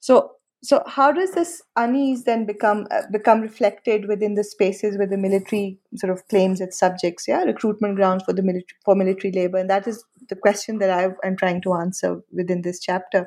So 0.00 0.32
so 0.62 0.82
how 0.86 1.10
does 1.10 1.32
this 1.32 1.62
unease 1.76 2.24
then 2.24 2.44
become 2.44 2.86
uh, 2.90 3.02
become 3.10 3.40
reflected 3.40 4.06
within 4.06 4.34
the 4.34 4.44
spaces 4.44 4.98
where 4.98 5.06
the 5.06 5.16
military 5.16 5.78
sort 5.96 6.12
of 6.12 6.26
claims 6.28 6.60
its 6.60 6.78
subjects 6.78 7.26
yeah? 7.26 7.42
Recruitment 7.42 7.96
grounds 7.96 8.24
for 8.24 8.34
the 8.34 8.42
military 8.42 8.76
for 8.84 8.94
military 8.94 9.32
labor. 9.32 9.58
And 9.58 9.70
that 9.70 9.88
is 9.88 10.04
the 10.28 10.36
question 10.36 10.78
that 10.78 10.90
I, 10.90 11.08
i'm 11.26 11.36
trying 11.36 11.62
to 11.62 11.74
answer 11.74 12.20
within 12.32 12.62
this 12.62 12.78
chapter. 12.78 13.26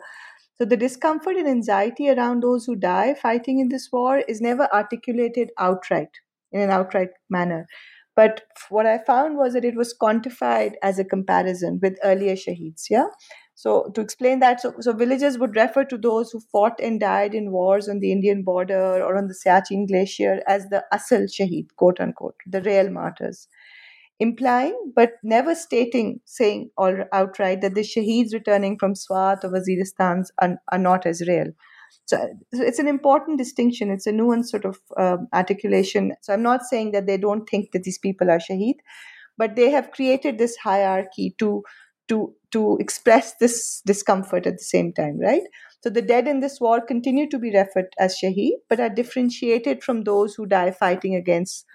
So 0.58 0.66
the 0.66 0.78
discomfort 0.78 1.36
and 1.36 1.48
anxiety 1.48 2.10
around 2.10 2.44
those 2.44 2.66
who 2.66 2.76
die 2.76 3.16
fighting 3.16 3.60
in 3.60 3.70
this 3.70 3.90
war 3.92 4.20
is 4.20 4.40
never 4.40 4.72
articulated 4.72 5.50
outright 5.58 6.12
in 6.52 6.62
an 6.62 6.70
outright 6.70 7.10
manner. 7.30 7.66
But 8.16 8.42
what 8.70 8.86
i 8.86 9.00
found 9.00 9.38
was 9.38 9.54
that 9.54 9.66
it 9.66 9.76
was 9.76 9.96
quantified 10.00 10.74
as 10.84 11.00
a 11.00 11.04
comparison 11.04 11.80
with 11.82 11.98
earlier 12.04 12.36
shaheeds 12.36 12.84
yeah 12.92 13.08
so 13.56 13.92
to 13.94 14.02
explain 14.02 14.40
that, 14.40 14.62
so, 14.62 14.74
so 14.80 14.94
villagers 14.94 15.38
would 15.38 15.56
refer 15.56 15.84
to 15.86 15.98
those 15.98 16.32
who 16.32 16.40
fought 16.52 16.80
and 16.82 17.00
died 17.00 17.36
in 17.36 17.52
wars 17.52 17.88
on 17.88 18.00
the 18.00 18.12
Indian 18.12 18.44
border 18.44 19.04
or 19.04 19.16
on 19.16 19.28
the 19.28 19.36
Siachen 19.36 19.88
Glacier 19.88 20.42
as 20.48 20.66
the 20.70 20.84
Asal 20.94 21.28
Shaheed, 21.28 21.68
quote 21.76 22.00
unquote, 22.00 22.36
the 22.48 22.62
real 22.62 22.90
martyrs, 22.90 23.48
implying 24.20 24.92
but 24.96 25.12
never 25.24 25.54
stating, 25.54 26.20
saying 26.26 26.72
all 26.78 26.96
outright 27.14 27.62
that 27.62 27.76
the 27.76 27.82
Shaheeds 27.82 28.34
returning 28.34 28.78
from 28.80 28.96
Swat 28.96 29.44
or 29.44 29.50
Waziristan 29.50 30.26
are, 30.40 30.58
are 30.72 30.80
not 30.80 31.06
as 31.06 31.22
real. 31.28 31.48
So, 32.06 32.18
so 32.54 32.64
it's 32.64 32.80
an 32.80 32.88
important 32.88 33.38
distinction. 33.38 33.92
It's 33.92 34.08
a 34.08 34.12
nuanced 34.12 34.48
sort 34.48 34.66
of 34.66 34.80
um, 34.98 35.28
articulation. 35.34 36.14
So 36.22 36.34
I'm 36.34 36.42
not 36.42 36.64
saying 36.64 36.92
that 36.92 37.06
they 37.06 37.18
don't 37.18 37.48
think 37.48 37.72
that 37.72 37.84
these 37.84 38.00
people 38.00 38.30
are 38.30 38.40
shaheed, 38.40 38.78
but 39.38 39.56
they 39.56 39.70
have 39.70 39.92
created 39.92 40.38
this 40.38 40.58
hierarchy 40.58 41.36
to 41.38 41.64
to 42.10 42.34
to 42.52 42.78
express 42.80 43.36
this 43.40 43.82
discomfort 43.86 44.46
at 44.46 44.58
the 44.58 44.64
same 44.64 44.94
time, 44.94 45.20
right? 45.20 45.42
So 45.82 45.90
the 45.90 46.02
dead 46.02 46.28
in 46.28 46.40
this 46.40 46.60
war 46.62 46.82
continue 46.82 47.30
to 47.30 47.40
be 47.40 47.52
referred 47.52 47.94
as 48.00 48.18
shaheed, 48.18 48.58
but 48.70 48.80
are 48.80 48.90
differentiated 48.90 49.84
from 49.84 50.04
those 50.04 50.36
who 50.36 50.46
die 50.46 50.72
fighting 50.72 51.16
against 51.16 51.66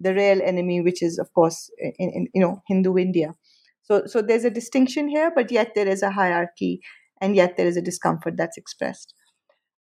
the 0.00 0.14
real 0.14 0.40
enemy, 0.42 0.80
which 0.80 1.02
is, 1.02 1.18
of 1.18 1.32
course, 1.34 1.70
in, 1.78 2.10
in 2.10 2.28
you 2.34 2.40
know 2.40 2.62
Hindu 2.68 2.96
India. 2.98 3.34
So 3.82 4.04
so 4.06 4.22
there's 4.22 4.44
a 4.44 4.50
distinction 4.50 5.08
here, 5.08 5.32
but 5.34 5.50
yet 5.50 5.72
there 5.74 5.88
is 5.88 6.02
a 6.02 6.10
hierarchy, 6.10 6.80
and 7.20 7.34
yet 7.36 7.56
there 7.56 7.66
is 7.66 7.76
a 7.76 7.82
discomfort 7.82 8.36
that's 8.36 8.56
expressed. 8.56 9.14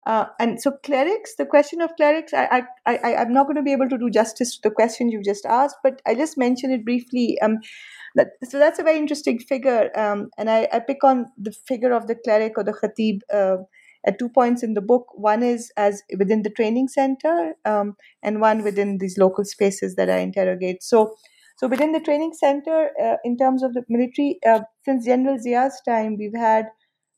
Uh, 0.08 0.26
and 0.40 0.62
so 0.62 0.72
clerics, 0.86 1.36
the 1.36 1.46
question 1.46 1.82
of 1.82 1.94
clerics, 1.98 2.34
I, 2.34 2.64
I, 2.86 2.98
I, 3.04 3.16
I'm 3.18 3.34
not 3.34 3.46
going 3.46 3.58
to 3.58 3.62
be 3.62 3.74
able 3.74 3.90
to 3.90 3.98
do 3.98 4.10
justice 4.10 4.56
to 4.56 4.70
the 4.70 4.74
question 4.74 5.10
you 5.10 5.22
just 5.22 5.46
asked, 5.46 5.76
but 5.84 6.02
I 6.08 6.16
just 6.16 6.38
mentioned 6.38 6.72
it 6.72 6.86
briefly. 6.86 7.38
Um, 7.42 7.58
that, 8.16 8.30
so 8.50 8.58
that's 8.58 8.80
a 8.80 8.84
very 8.84 8.98
interesting 8.98 9.38
figure, 9.38 9.92
um, 10.00 10.30
and 10.38 10.50
I, 10.50 10.70
I 10.72 10.80
pick 10.80 11.04
on 11.04 11.26
the 11.38 11.52
figure 11.52 11.92
of 11.92 12.08
the 12.08 12.16
cleric 12.16 12.54
or 12.58 12.64
the 12.64 12.72
khatib 12.72 13.20
uh, 13.34 13.64
at 14.08 14.18
two 14.18 14.30
points 14.30 14.64
in 14.64 14.76
the 14.76 14.82
book. 14.82 15.08
One 15.14 15.44
is 15.44 15.74
as 15.76 16.02
within 16.18 16.44
the 16.44 16.52
training 16.52 16.88
center, 16.88 17.56
um, 17.66 17.98
and 18.24 18.40
one 18.40 18.64
within 18.64 19.00
these 19.00 19.18
local 19.18 19.44
spaces 19.44 19.98
that 19.98 20.10
I 20.10 20.20
interrogate. 20.20 20.84
So, 20.84 21.16
so 21.58 21.68
within 21.68 21.92
the 21.92 22.00
training 22.00 22.32
center, 22.34 22.92
uh, 23.04 23.18
in 23.26 23.36
terms 23.36 23.62
of 23.62 23.74
the 23.74 23.84
military, 23.90 24.40
uh, 24.48 24.62
since 24.86 25.06
General 25.06 25.38
Zia's 25.38 25.82
time, 25.86 26.16
we've 26.18 26.34
had 26.34 26.68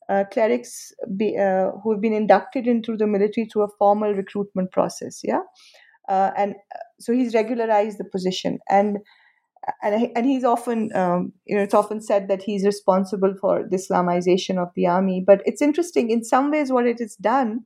uh, 0.10 0.24
clerics 0.32 0.92
be, 1.18 1.38
uh, 1.38 1.72
who 1.84 1.92
have 1.92 2.02
been 2.02 2.14
inducted 2.14 2.68
into 2.68 2.98
the 2.98 3.08
military 3.08 3.48
through 3.48 3.64
a 3.64 3.76
formal 3.78 4.14
recruitment 4.14 4.72
process. 4.72 5.22
Yeah, 5.24 5.42
uh, 6.10 6.32
and 6.38 6.56
uh, 6.76 6.80
so 7.00 7.14
he's 7.14 7.34
regularized 7.36 8.00
the 8.00 8.06
position, 8.06 8.60
and 8.70 9.00
and 9.84 10.12
and 10.16 10.26
he's 10.26 10.44
often 10.44 10.90
um, 10.96 11.34
you 11.46 11.56
know 11.56 11.64
it's 11.64 11.74
often 11.74 12.02
said 12.02 12.28
that 12.28 12.44
he's 12.44 12.66
responsible 12.66 13.34
for 13.40 13.64
the 13.70 13.78
Islamization 13.78 14.58
of 14.62 14.70
the 14.76 14.88
army. 14.88 15.24
But 15.26 15.42
it's 15.46 15.62
interesting 15.62 16.10
in 16.12 16.24
some 16.24 16.52
ways 16.52 16.72
what 16.72 16.88
it 16.88 17.00
has 17.00 17.16
done 17.16 17.62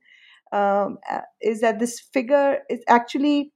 um, 0.51 0.97
uh, 1.11 1.21
is 1.41 1.61
that 1.61 1.79
this 1.79 1.99
figure 1.99 2.59
is 2.69 2.81
actually 2.87 3.51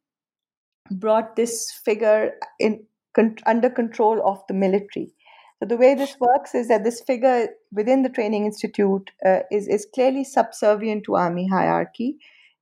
brought 0.92 1.36
this 1.36 1.72
figure 1.86 2.34
in 2.60 2.86
con- 3.16 3.38
under 3.46 3.70
control 3.70 4.22
of 4.28 4.42
the 4.48 4.54
military 4.54 5.14
so 5.60 5.68
the 5.68 5.78
way 5.78 5.96
this 5.96 6.16
works 6.20 6.54
is 6.54 6.68
that 6.68 6.84
this 6.84 7.02
figure 7.02 7.50
within 7.72 8.04
the 8.04 8.10
training 8.10 8.46
institute 8.46 9.10
uh, 9.26 9.40
is 9.52 9.68
is 9.68 9.88
clearly 9.94 10.24
subservient 10.24 11.04
to 11.06 11.16
army 11.16 11.48
hierarchy, 11.48 12.18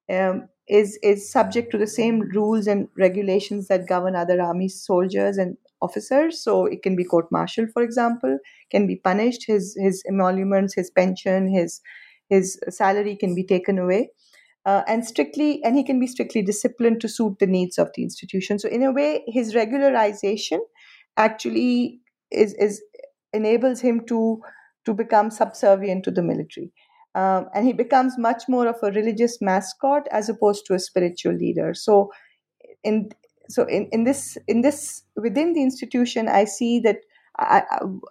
um, 0.09 0.47
is 0.69 0.97
is 1.03 1.29
subject 1.29 1.71
to 1.71 1.77
the 1.77 1.87
same 1.87 2.21
rules 2.33 2.67
and 2.67 2.87
regulations 2.97 3.67
that 3.67 3.87
govern 3.87 4.15
other 4.15 4.41
army 4.41 4.69
soldiers 4.69 5.37
and 5.37 5.57
officers. 5.81 6.41
So 6.41 6.65
it 6.65 6.83
can 6.83 6.95
be 6.95 7.03
court-martialed, 7.03 7.69
for 7.73 7.83
example, 7.83 8.39
can 8.71 8.87
be 8.87 8.95
punished. 8.95 9.43
His 9.45 9.75
his 9.77 10.01
emoluments, 10.07 10.73
his 10.73 10.89
pension, 10.89 11.49
his 11.53 11.81
his 12.29 12.57
salary 12.69 13.17
can 13.17 13.35
be 13.35 13.43
taken 13.43 13.77
away. 13.77 14.11
Uh, 14.65 14.81
and 14.87 15.05
strictly 15.05 15.61
and 15.63 15.75
he 15.75 15.83
can 15.83 15.99
be 15.99 16.07
strictly 16.07 16.41
disciplined 16.41 16.99
to 17.01 17.09
suit 17.09 17.37
the 17.39 17.45
needs 17.45 17.77
of 17.77 17.91
the 17.93 18.01
institution 18.01 18.57
so 18.57 18.67
in 18.67 18.81
a 18.81 18.91
way 18.91 19.23
his 19.27 19.53
regularization 19.53 20.57
actually 21.17 21.99
is 22.35 22.53
is 22.55 22.81
enables 23.33 23.81
him 23.81 24.05
to 24.07 24.41
to 24.85 24.93
become 24.93 25.31
subservient 25.31 26.03
to 26.05 26.11
the 26.11 26.21
military. 26.21 26.71
Um, 27.15 27.47
and 27.53 27.65
he 27.65 27.73
becomes 27.73 28.17
much 28.17 28.43
more 28.49 28.67
of 28.67 28.75
a 28.83 28.91
religious 28.91 29.41
mascot 29.41 30.07
as 30.11 30.27
opposed 30.27 30.65
to 30.65 30.73
a 30.73 30.79
spiritual 30.79 31.33
leader. 31.33 31.73
So, 31.73 32.11
in 32.83 33.09
so 33.49 33.65
in, 33.65 33.87
in 33.91 34.03
this 34.03 34.37
in 34.47 34.61
this 34.61 35.03
within 35.15 35.53
the 35.53 35.63
institution, 35.63 36.27
I 36.27 36.45
see 36.45 36.79
that 36.81 36.97
I, 37.39 37.63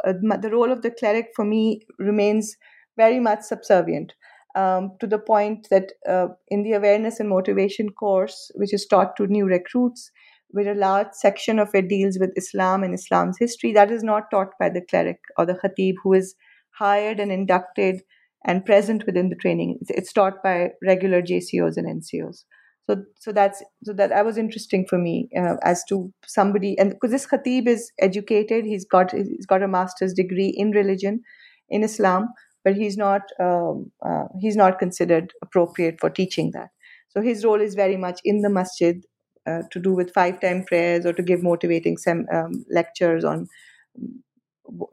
I, 0.04 0.12
the 0.12 0.50
role 0.50 0.72
of 0.72 0.82
the 0.82 0.90
cleric 0.90 1.30
for 1.36 1.44
me 1.44 1.86
remains 1.98 2.56
very 2.96 3.20
much 3.20 3.42
subservient. 3.42 4.14
Um, 4.56 4.92
to 5.00 5.08
the 5.08 5.18
point 5.18 5.66
that 5.72 5.90
uh, 6.08 6.28
in 6.46 6.62
the 6.62 6.74
awareness 6.74 7.18
and 7.18 7.28
motivation 7.28 7.88
course, 7.88 8.52
which 8.54 8.72
is 8.72 8.86
taught 8.86 9.16
to 9.16 9.26
new 9.26 9.46
recruits, 9.46 10.12
where 10.54 10.72
a 10.72 10.74
large 10.76 11.08
section 11.12 11.58
of 11.58 11.74
it 11.74 11.88
deals 11.88 12.18
with 12.18 12.30
Islam 12.36 12.82
and 12.82 12.94
Islam's 12.94 13.38
history. 13.38 13.72
That 13.72 13.90
is 13.90 14.02
not 14.02 14.30
taught 14.30 14.52
by 14.58 14.68
the 14.68 14.82
cleric 14.88 15.18
or 15.36 15.46
the 15.46 15.54
khatib 15.54 15.94
who 16.02 16.14
is 16.14 16.34
hired 16.70 17.20
and 17.20 17.32
inducted 17.32 18.02
and 18.46 18.64
present 18.64 19.04
within 19.06 19.30
the 19.30 19.36
training. 19.36 19.78
It's 19.88 20.12
taught 20.12 20.42
by 20.42 20.70
regular 20.86 21.22
JCOs 21.22 21.76
and 21.76 22.02
NCOs. 22.02 22.44
So, 22.88 23.02
so 23.18 23.32
that's 23.32 23.62
so 23.82 23.94
that 23.94 24.10
that 24.10 24.24
was 24.26 24.36
interesting 24.36 24.86
for 24.88 24.98
me 24.98 25.28
uh, 25.36 25.56
as 25.62 25.82
to 25.88 26.12
somebody, 26.26 26.78
and 26.78 26.90
because 26.90 27.10
this 27.10 27.26
khatib 27.26 27.66
is 27.66 27.90
educated, 27.98 28.66
he's 28.66 28.84
got 28.84 29.12
he's 29.12 29.46
got 29.46 29.62
a 29.62 29.68
master's 29.68 30.12
degree 30.12 30.52
in 30.54 30.70
religion, 30.70 31.22
in 31.70 31.82
Islam, 31.82 32.28
but 32.62 32.76
he's 32.76 32.98
not 32.98 33.22
um, 33.40 33.90
uh, 34.06 34.24
he's 34.38 34.56
not 34.56 34.78
considered 34.78 35.32
appropriate 35.42 35.98
for 35.98 36.10
teaching 36.10 36.50
that. 36.52 36.68
So 37.08 37.22
his 37.22 37.44
role 37.44 37.60
is 37.60 37.74
very 37.74 37.96
much 37.96 38.20
in 38.24 38.42
the 38.42 38.50
masjid, 38.50 39.02
uh, 39.46 39.62
to 39.70 39.80
do 39.80 39.92
with 39.92 40.12
five 40.12 40.40
time 40.40 40.64
prayers 40.64 41.06
or 41.06 41.12
to 41.12 41.22
give 41.22 41.42
motivating 41.42 41.96
sem- 41.96 42.26
um, 42.32 42.64
lectures 42.70 43.24
on 43.24 43.48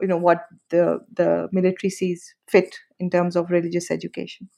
you 0.00 0.06
know 0.06 0.16
what 0.16 0.44
the 0.70 1.00
the 1.14 1.48
military 1.52 1.90
sees 1.90 2.34
fit 2.48 2.76
in 2.98 3.10
terms 3.10 3.36
of 3.36 3.50
religious 3.50 3.90
education. 3.90 4.48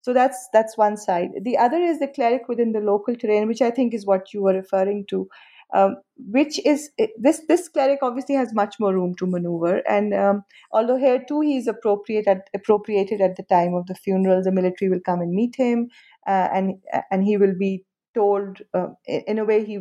So 0.00 0.12
that's 0.12 0.48
that's 0.52 0.76
one 0.76 0.96
side. 0.96 1.30
The 1.42 1.56
other 1.56 1.78
is 1.78 2.00
the 2.00 2.08
cleric 2.08 2.48
within 2.48 2.72
the 2.72 2.80
local 2.80 3.14
terrain 3.14 3.46
which 3.48 3.62
i 3.62 3.70
think 3.70 3.94
is 3.94 4.06
what 4.06 4.32
you 4.34 4.42
were 4.42 4.54
referring 4.54 5.04
to 5.10 5.28
um, 5.74 5.96
which 6.16 6.58
is 6.66 6.90
this 7.16 7.40
this 7.48 7.68
cleric 7.68 8.00
obviously 8.02 8.34
has 8.34 8.52
much 8.54 8.76
more 8.78 8.92
room 8.92 9.14
to 9.16 9.26
maneuver 9.26 9.82
and 9.88 10.12
um, 10.14 10.42
although 10.72 10.96
here 10.96 11.22
too 11.28 11.40
he 11.40 11.56
is 11.56 11.66
appropriate 11.66 12.26
at, 12.26 12.48
appropriated 12.54 13.20
at 13.20 13.36
the 13.36 13.42
time 13.44 13.74
of 13.74 13.86
the 13.86 13.94
funeral 13.94 14.42
the 14.42 14.52
military 14.52 14.90
will 14.90 15.00
come 15.00 15.20
and 15.20 15.32
meet 15.32 15.56
him 15.56 15.88
uh, 16.26 16.48
and 16.52 16.74
and 17.10 17.24
he 17.24 17.36
will 17.36 17.54
be 17.58 17.84
told 18.14 18.58
uh, 18.74 18.88
in 19.06 19.38
a 19.38 19.44
way 19.44 19.64
he 19.64 19.80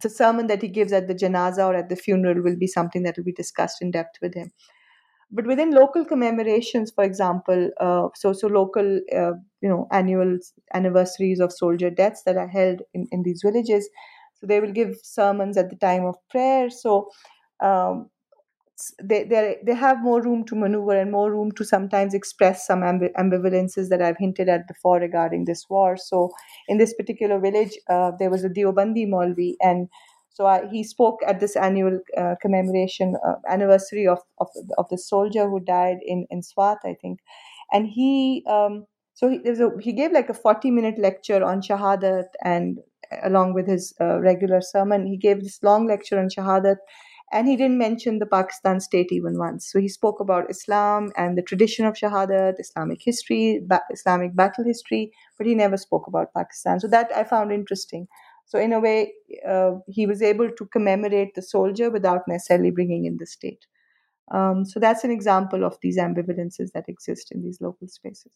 the 0.00 0.08
sermon 0.08 0.46
that 0.46 0.62
he 0.62 0.68
gives 0.68 0.92
at 0.92 1.08
the 1.08 1.14
janaza 1.14 1.66
or 1.66 1.74
at 1.74 1.88
the 1.88 1.96
funeral 1.96 2.40
will 2.42 2.56
be 2.56 2.66
something 2.68 3.02
that 3.02 3.16
will 3.16 3.24
be 3.24 3.32
discussed 3.32 3.82
in 3.82 3.90
depth 3.90 4.16
with 4.22 4.34
him. 4.34 4.52
But 5.30 5.46
within 5.46 5.70
local 5.70 6.04
commemorations 6.04 6.92
for 6.94 7.04
example 7.04 7.70
uh, 7.80 8.08
so 8.14 8.32
so 8.34 8.48
local 8.48 9.00
uh, 9.16 9.32
you 9.62 9.68
know 9.68 9.88
annual 9.90 10.38
anniversaries 10.74 11.40
of 11.40 11.52
soldier 11.52 11.90
deaths 11.90 12.22
that 12.26 12.36
are 12.36 12.48
held 12.48 12.82
in, 12.92 13.06
in 13.10 13.22
these 13.22 13.40
villages 13.42 13.88
so 14.34 14.46
they 14.46 14.60
will 14.60 14.72
give 14.72 14.96
sermons 15.02 15.56
at 15.56 15.70
the 15.70 15.76
time 15.76 16.04
of 16.04 16.16
prayer. 16.30 16.68
So 16.68 17.08
um, 17.60 18.10
they 19.02 19.24
they 19.24 19.56
they 19.64 19.74
have 19.74 20.02
more 20.02 20.22
room 20.22 20.44
to 20.46 20.56
maneuver 20.56 20.96
and 20.96 21.10
more 21.12 21.30
room 21.30 21.52
to 21.52 21.64
sometimes 21.64 22.14
express 22.14 22.66
some 22.66 22.80
ambi- 22.80 23.12
ambivalences 23.18 23.88
that 23.90 24.02
I've 24.02 24.16
hinted 24.18 24.48
at 24.48 24.66
before 24.68 24.98
regarding 24.98 25.44
this 25.44 25.66
war. 25.68 25.96
So 25.96 26.30
in 26.68 26.78
this 26.78 26.94
particular 26.94 27.38
village, 27.40 27.78
uh, 27.88 28.12
there 28.18 28.30
was 28.30 28.44
a 28.44 28.48
Deobandi 28.48 29.06
Maulvi, 29.08 29.54
and 29.60 29.88
so 30.30 30.46
I, 30.46 30.66
he 30.68 30.82
spoke 30.84 31.20
at 31.26 31.40
this 31.40 31.56
annual 31.56 32.00
uh, 32.16 32.34
commemoration 32.40 33.16
uh, 33.26 33.34
anniversary 33.48 34.06
of, 34.06 34.18
of 34.38 34.48
of 34.78 34.88
the 34.90 34.98
soldier 34.98 35.48
who 35.48 35.60
died 35.60 35.98
in 36.04 36.26
in 36.30 36.42
Swat, 36.42 36.78
I 36.84 36.94
think, 37.00 37.20
and 37.72 37.86
he. 37.86 38.44
Um, 38.48 38.86
so 39.14 39.28
he, 39.28 39.36
a, 39.46 39.68
he 39.80 39.92
gave 39.92 40.10
like 40.12 40.28
a 40.30 40.34
40 40.34 40.70
minute 40.70 40.98
lecture 40.98 41.44
on 41.44 41.60
Shahadat 41.60 42.24
and 42.42 42.78
along 43.22 43.52
with 43.52 43.68
his 43.68 43.92
uh, 44.00 44.20
regular 44.20 44.62
sermon, 44.62 45.06
he 45.06 45.18
gave 45.18 45.42
this 45.42 45.62
long 45.62 45.86
lecture 45.86 46.18
on 46.18 46.28
Shahadat 46.30 46.76
and 47.32 47.48
he 47.48 47.56
didn't 47.56 47.78
mention 47.78 48.18
the 48.18 48.26
Pakistan 48.26 48.78
state 48.78 49.10
even 49.10 49.38
once. 49.38 49.70
So 49.70 49.80
he 49.80 49.88
spoke 49.88 50.20
about 50.20 50.50
Islam 50.50 51.12
and 51.16 51.36
the 51.36 51.42
tradition 51.42 51.86
of 51.86 51.94
Shahadat, 51.94 52.60
Islamic 52.60 53.00
history, 53.02 53.60
ba- 53.66 53.82
Islamic 53.90 54.36
battle 54.36 54.64
history, 54.64 55.12
but 55.38 55.46
he 55.46 55.54
never 55.54 55.78
spoke 55.78 56.06
about 56.06 56.34
Pakistan. 56.34 56.78
So 56.78 56.88
that 56.88 57.10
I 57.16 57.24
found 57.24 57.50
interesting. 57.50 58.06
So 58.44 58.58
in 58.58 58.74
a 58.74 58.80
way, 58.80 59.14
uh, 59.48 59.72
he 59.88 60.06
was 60.06 60.20
able 60.20 60.50
to 60.50 60.66
commemorate 60.66 61.34
the 61.34 61.42
soldier 61.42 61.90
without 61.90 62.28
necessarily 62.28 62.70
bringing 62.70 63.06
in 63.06 63.16
the 63.16 63.26
state. 63.26 63.66
Um, 64.30 64.64
so 64.66 64.78
that's 64.78 65.04
an 65.04 65.10
example 65.10 65.64
of 65.64 65.78
these 65.80 65.98
ambivalences 65.98 66.72
that 66.74 66.88
exist 66.88 67.32
in 67.32 67.42
these 67.42 67.60
local 67.60 67.88
spaces. 67.88 68.32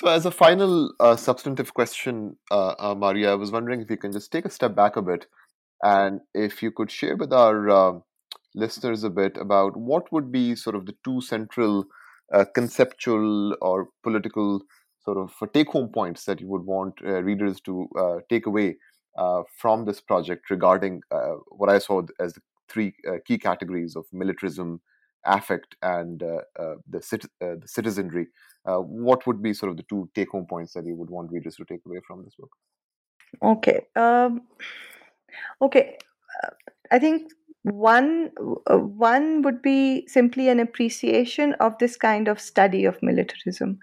So, 0.00 0.08
as 0.08 0.26
a 0.26 0.32
final 0.32 0.92
uh, 0.98 1.14
substantive 1.14 1.74
question, 1.74 2.36
uh, 2.50 2.74
uh 2.78 2.94
Maria, 2.96 3.30
I 3.30 3.34
was 3.36 3.52
wondering 3.52 3.80
if 3.80 3.90
you 3.90 3.96
can 3.96 4.10
just 4.10 4.32
take 4.32 4.44
a 4.44 4.50
step 4.50 4.74
back 4.74 4.96
a 4.96 5.02
bit 5.02 5.26
and 5.82 6.20
if 6.34 6.62
you 6.62 6.70
could 6.70 6.90
share 6.90 7.16
with 7.16 7.32
our 7.32 7.70
uh, 7.70 7.92
listeners 8.54 9.04
a 9.04 9.10
bit 9.10 9.36
about 9.36 9.76
what 9.76 10.10
would 10.12 10.30
be 10.30 10.54
sort 10.54 10.76
of 10.76 10.86
the 10.86 10.94
two 11.04 11.20
central 11.20 11.84
uh, 12.32 12.44
conceptual 12.54 13.56
or 13.60 13.88
political 14.02 14.62
sort 15.04 15.18
of 15.18 15.32
take 15.52 15.68
home 15.68 15.88
points 15.88 16.24
that 16.24 16.40
you 16.40 16.46
would 16.46 16.64
want 16.64 16.94
uh, 17.04 17.22
readers 17.22 17.60
to 17.60 17.88
uh, 17.98 18.18
take 18.28 18.46
away 18.46 18.76
uh, 19.18 19.42
from 19.58 19.84
this 19.84 20.00
project 20.00 20.48
regarding 20.50 21.02
uh, 21.10 21.34
what 21.48 21.68
I 21.68 21.78
saw 21.78 22.02
as 22.20 22.34
the 22.34 22.40
three 22.68 22.94
key 23.26 23.36
categories 23.36 23.96
of 23.96 24.06
militarism, 24.12 24.80
affect 25.24 25.76
and 25.82 26.22
uh, 26.22 26.40
uh, 26.58 26.74
the, 26.88 27.02
cit- 27.02 27.26
uh, 27.40 27.54
the 27.60 27.68
citizenry. 27.68 28.28
what 28.64 29.26
would 29.26 29.42
be 29.42 29.52
sort 29.52 29.70
of 29.70 29.76
the 29.76 29.84
two 29.88 30.08
take-home 30.14 30.46
points 30.46 30.72
that 30.72 30.86
you 30.86 30.94
would 30.94 31.10
want 31.10 31.30
readers 31.30 31.56
to 31.56 31.64
take 31.64 31.80
away 31.86 32.00
from 32.06 32.24
this 32.24 32.34
book? 32.34 32.50
Okay. 33.42 33.80
Um, 33.96 34.42
okay. 35.60 35.98
I 36.90 36.98
think 36.98 37.32
one 37.62 38.30
one 38.68 39.42
would 39.42 39.62
be 39.62 40.06
simply 40.08 40.48
an 40.48 40.60
appreciation 40.60 41.54
of 41.54 41.78
this 41.78 41.96
kind 41.96 42.28
of 42.28 42.40
study 42.40 42.84
of 42.84 42.98
militarism 43.02 43.78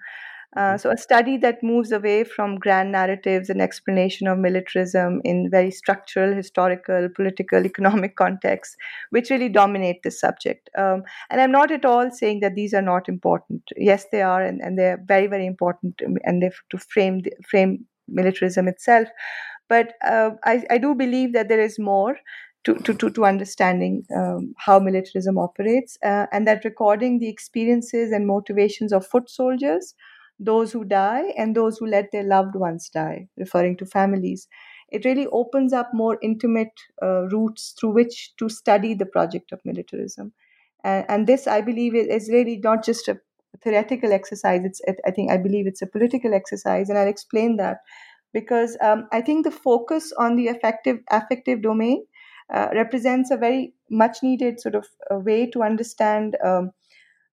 uh, 0.56 0.76
so, 0.76 0.90
a 0.90 0.96
study 0.96 1.36
that 1.36 1.62
moves 1.62 1.92
away 1.92 2.24
from 2.24 2.58
grand 2.58 2.90
narratives 2.90 3.48
and 3.48 3.62
explanation 3.62 4.26
of 4.26 4.36
militarism 4.36 5.20
in 5.24 5.48
very 5.48 5.70
structural, 5.70 6.34
historical, 6.34 7.08
political, 7.14 7.64
economic 7.66 8.16
contexts, 8.16 8.76
which 9.10 9.30
really 9.30 9.48
dominate 9.48 10.02
this 10.02 10.18
subject. 10.18 10.68
Um, 10.76 11.04
and 11.30 11.40
I'm 11.40 11.52
not 11.52 11.70
at 11.70 11.84
all 11.84 12.10
saying 12.10 12.40
that 12.40 12.56
these 12.56 12.74
are 12.74 12.82
not 12.82 13.08
important. 13.08 13.62
Yes, 13.76 14.06
they 14.10 14.22
are, 14.22 14.42
and, 14.42 14.60
and 14.60 14.76
they're 14.76 15.00
very, 15.06 15.28
very 15.28 15.46
important, 15.46 16.00
and 16.24 16.42
they 16.42 16.50
to 16.70 16.78
frame 16.78 17.20
the, 17.20 17.32
frame 17.48 17.86
militarism 18.08 18.66
itself. 18.66 19.06
But 19.70 19.94
uh, 20.04 20.32
I, 20.44 20.64
I 20.70 20.78
do 20.78 20.94
believe 20.94 21.32
that 21.32 21.48
there 21.48 21.60
is 21.62 21.78
more 21.78 22.18
to, 22.64 22.74
to, 22.74 22.92
to, 22.92 23.08
to 23.08 23.24
understanding 23.24 24.04
um, 24.14 24.52
how 24.58 24.78
militarism 24.78 25.38
operates, 25.38 25.96
uh, 26.04 26.26
and 26.32 26.46
that 26.46 26.64
recording 26.64 27.18
the 27.18 27.28
experiences 27.28 28.12
and 28.12 28.26
motivations 28.26 28.92
of 28.92 29.06
foot 29.06 29.30
soldiers 29.30 29.94
those 30.42 30.72
who 30.72 30.84
die 30.84 31.32
and 31.36 31.54
those 31.54 31.78
who 31.78 31.86
let 31.86 32.06
their 32.12 32.22
loved 32.22 32.54
ones 32.54 32.88
die, 32.88 33.28
referring 33.36 33.76
to 33.76 33.86
families. 33.86 34.48
It 34.90 35.04
really 35.04 35.26
opens 35.26 35.72
up 35.72 35.90
more 35.92 36.18
intimate 36.22 36.72
uh, 37.02 37.28
routes 37.28 37.74
through 37.78 37.90
which 37.90 38.32
to 38.38 38.48
study 38.48 38.94
the 38.94 39.06
project 39.06 39.52
of 39.52 39.60
militarism. 39.66 40.32
And, 40.82 41.04
and 41.08 41.26
this, 41.26 41.46
I 41.46 41.60
believe, 41.60 41.94
is 41.94 42.30
really 42.30 42.56
not 42.56 42.84
just 42.84 43.06
a 43.08 43.18
theoretical 43.62 44.12
exercise. 44.12 44.64
It's, 44.64 44.80
it, 44.84 44.96
I 45.06 45.10
think, 45.10 45.30
I 45.30 45.36
believe 45.36 45.66
it's 45.66 45.82
a 45.82 45.86
political 45.86 46.32
exercise, 46.32 46.88
and 46.88 46.98
I'll 46.98 47.06
explain 47.06 47.56
that 47.58 47.78
because 48.32 48.76
um, 48.82 49.08
I 49.12 49.20
think 49.20 49.44
the 49.44 49.50
focus 49.50 50.12
on 50.18 50.36
the 50.36 50.48
affective 50.48 50.98
affective 51.10 51.62
domain 51.62 52.06
uh, 52.54 52.68
represents 52.74 53.30
a 53.30 53.36
very 53.36 53.74
much 53.90 54.18
needed 54.22 54.60
sort 54.60 54.74
of 54.74 54.86
way 55.10 55.46
to 55.50 55.62
understand 55.62 56.36
um, 56.44 56.72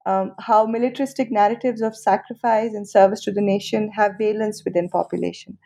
um, 0.05 0.33
how 0.39 0.65
militaristic 0.65 1.31
narratives 1.31 1.81
of 1.81 1.95
sacrifice 1.95 2.73
and 2.73 2.87
service 2.89 3.21
to 3.23 3.31
the 3.31 3.41
nation 3.41 3.91
have 3.91 4.13
valence 4.19 4.63
within 4.65 4.89
population. 4.89 5.57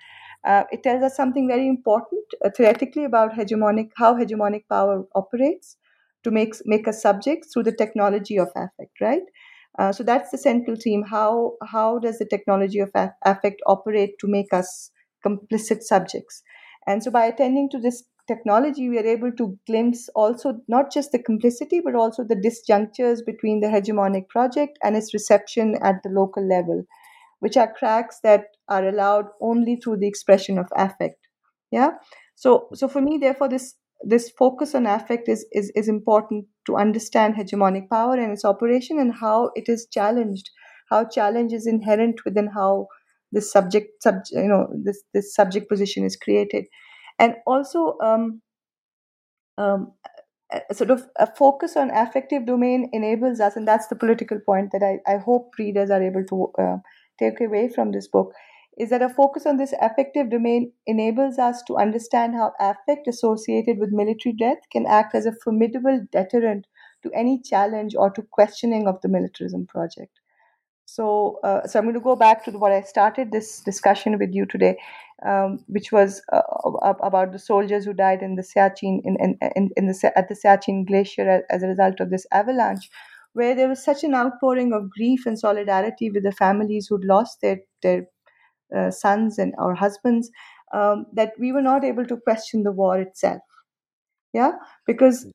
Uh, 0.45 0.63
it 0.71 0.83
tells 0.83 1.03
us 1.03 1.15
something 1.15 1.47
very 1.47 1.67
important 1.67 2.23
uh, 2.45 2.49
theoretically 2.57 3.03
about 3.05 3.33
hegemonic 3.33 3.89
how 3.97 4.15
hegemonic 4.15 4.63
power 4.69 5.05
operates 5.15 5.77
to 6.23 6.31
make 6.31 6.55
make 6.65 6.87
us 6.87 7.01
subjects 7.01 7.49
through 7.53 7.63
the 7.63 7.71
technology 7.75 8.37
of 8.37 8.49
affect, 8.55 9.01
right? 9.01 9.23
Uh, 9.79 9.91
so 9.91 10.03
that's 10.03 10.31
the 10.31 10.37
central 10.37 10.75
theme. 10.75 11.03
How 11.03 11.53
how 11.63 11.99
does 11.99 12.19
the 12.19 12.25
technology 12.25 12.79
of 12.79 12.91
affect 13.25 13.61
operate 13.67 14.17
to 14.19 14.27
make 14.27 14.53
us 14.53 14.90
complicit 15.25 15.81
subjects? 15.81 16.43
And 16.87 17.03
so 17.03 17.11
by 17.11 17.25
attending 17.25 17.69
to 17.71 17.79
this 17.79 18.03
technology, 18.27 18.89
we 18.89 18.97
are 18.97 19.05
able 19.05 19.31
to 19.33 19.57
glimpse 19.67 20.09
also 20.15 20.61
not 20.67 20.91
just 20.91 21.11
the 21.11 21.19
complicity, 21.21 21.81
but 21.83 21.95
also 21.95 22.23
the 22.23 22.35
disjunctures 22.35 23.25
between 23.25 23.59
the 23.59 23.67
hegemonic 23.67 24.27
project 24.29 24.77
and 24.83 24.95
its 24.95 25.13
reception 25.13 25.75
at 25.83 26.01
the 26.03 26.09
local 26.09 26.47
level, 26.47 26.83
which 27.39 27.57
are 27.57 27.73
cracks 27.73 28.19
that 28.23 28.45
are 28.67 28.87
allowed 28.87 29.25
only 29.41 29.75
through 29.75 29.97
the 29.97 30.07
expression 30.07 30.57
of 30.57 30.67
affect. 30.75 31.27
Yeah. 31.71 31.91
So, 32.35 32.67
so 32.73 32.87
for 32.87 33.01
me, 33.01 33.17
therefore, 33.17 33.49
this 33.49 33.75
this 34.03 34.31
focus 34.31 34.73
on 34.73 34.87
affect 34.87 35.29
is, 35.29 35.45
is 35.51 35.71
is 35.75 35.87
important 35.87 36.45
to 36.65 36.75
understand 36.75 37.35
hegemonic 37.35 37.87
power 37.89 38.15
and 38.15 38.31
its 38.31 38.43
operation 38.43 38.99
and 38.99 39.13
how 39.13 39.51
it 39.55 39.65
is 39.67 39.87
challenged, 39.91 40.49
how 40.89 41.05
challenge 41.05 41.53
is 41.53 41.67
inherent 41.67 42.25
within 42.25 42.47
how 42.47 42.87
this 43.31 43.51
subject, 43.51 44.03
sub, 44.03 44.15
you 44.31 44.47
know, 44.47 44.67
this 44.83 45.03
this 45.13 45.33
subject 45.33 45.69
position 45.69 46.05
is 46.05 46.15
created. 46.15 46.65
And 47.19 47.35
also 47.45 47.97
um, 48.03 48.41
um, 49.57 49.93
a, 50.51 50.73
sort 50.73 50.91
of 50.91 51.07
a 51.17 51.27
focus 51.35 51.75
on 51.77 51.91
affective 51.91 52.45
domain 52.45 52.89
enables 52.93 53.39
us 53.39 53.55
and 53.55 53.67
that's 53.67 53.87
the 53.87 53.95
political 53.95 54.39
point 54.39 54.71
that 54.71 54.83
i, 54.83 55.11
I 55.11 55.17
hope 55.17 55.53
readers 55.57 55.89
are 55.89 56.01
able 56.01 56.25
to 56.25 56.51
uh, 56.61 56.77
take 57.19 57.41
away 57.41 57.69
from 57.69 57.91
this 57.91 58.07
book 58.07 58.33
is 58.77 58.89
that 58.89 59.01
a 59.01 59.09
focus 59.09 59.45
on 59.45 59.57
this 59.57 59.73
affective 59.81 60.29
domain 60.29 60.71
enables 60.87 61.37
us 61.37 61.61
to 61.67 61.77
understand 61.77 62.35
how 62.35 62.53
affect 62.59 63.07
associated 63.07 63.79
with 63.79 63.91
military 63.91 64.33
death 64.33 64.59
can 64.71 64.85
act 64.85 65.13
as 65.13 65.25
a 65.25 65.35
formidable 65.43 65.99
deterrent 66.11 66.65
to 67.03 67.11
any 67.13 67.41
challenge 67.41 67.95
or 67.95 68.09
to 68.09 68.23
questioning 68.31 68.87
of 68.87 69.01
the 69.01 69.09
militarism 69.09 69.67
project 69.67 70.20
so, 70.91 71.39
uh, 71.45 71.65
so 71.65 71.79
I'm 71.79 71.85
going 71.85 71.93
to 71.93 72.01
go 72.01 72.17
back 72.17 72.43
to 72.43 72.51
what 72.51 72.73
I 72.73 72.81
started 72.81 73.31
this 73.31 73.61
discussion 73.61 74.17
with 74.19 74.33
you 74.33 74.45
today, 74.45 74.77
um, 75.25 75.63
which 75.67 75.93
was 75.93 76.21
uh, 76.33 76.41
about 77.01 77.31
the 77.31 77.39
soldiers 77.39 77.85
who 77.85 77.93
died 77.93 78.21
in 78.21 78.35
the 78.35 78.41
Siachen 78.41 78.99
in, 79.05 79.15
in, 79.21 79.37
in, 79.55 79.69
in 79.77 79.87
the 79.87 80.11
at 80.17 80.27
the 80.27 80.35
Siachen 80.35 80.85
Glacier 80.85 81.43
as 81.49 81.63
a 81.63 81.67
result 81.67 82.01
of 82.01 82.09
this 82.09 82.25
avalanche, 82.33 82.89
where 83.31 83.55
there 83.55 83.69
was 83.69 83.81
such 83.81 84.03
an 84.03 84.13
outpouring 84.13 84.73
of 84.73 84.89
grief 84.89 85.25
and 85.25 85.39
solidarity 85.39 86.11
with 86.11 86.23
the 86.23 86.33
families 86.33 86.87
who'd 86.87 87.05
lost 87.05 87.39
their 87.41 87.59
their 87.81 88.05
uh, 88.75 88.91
sons 88.91 89.39
and 89.39 89.53
or 89.59 89.73
husbands 89.73 90.29
um, 90.73 91.05
that 91.13 91.31
we 91.39 91.53
were 91.53 91.61
not 91.61 91.85
able 91.85 92.05
to 92.05 92.17
question 92.17 92.63
the 92.63 92.71
war 92.73 92.99
itself. 92.99 93.41
Yeah, 94.33 94.53
because 94.85 95.25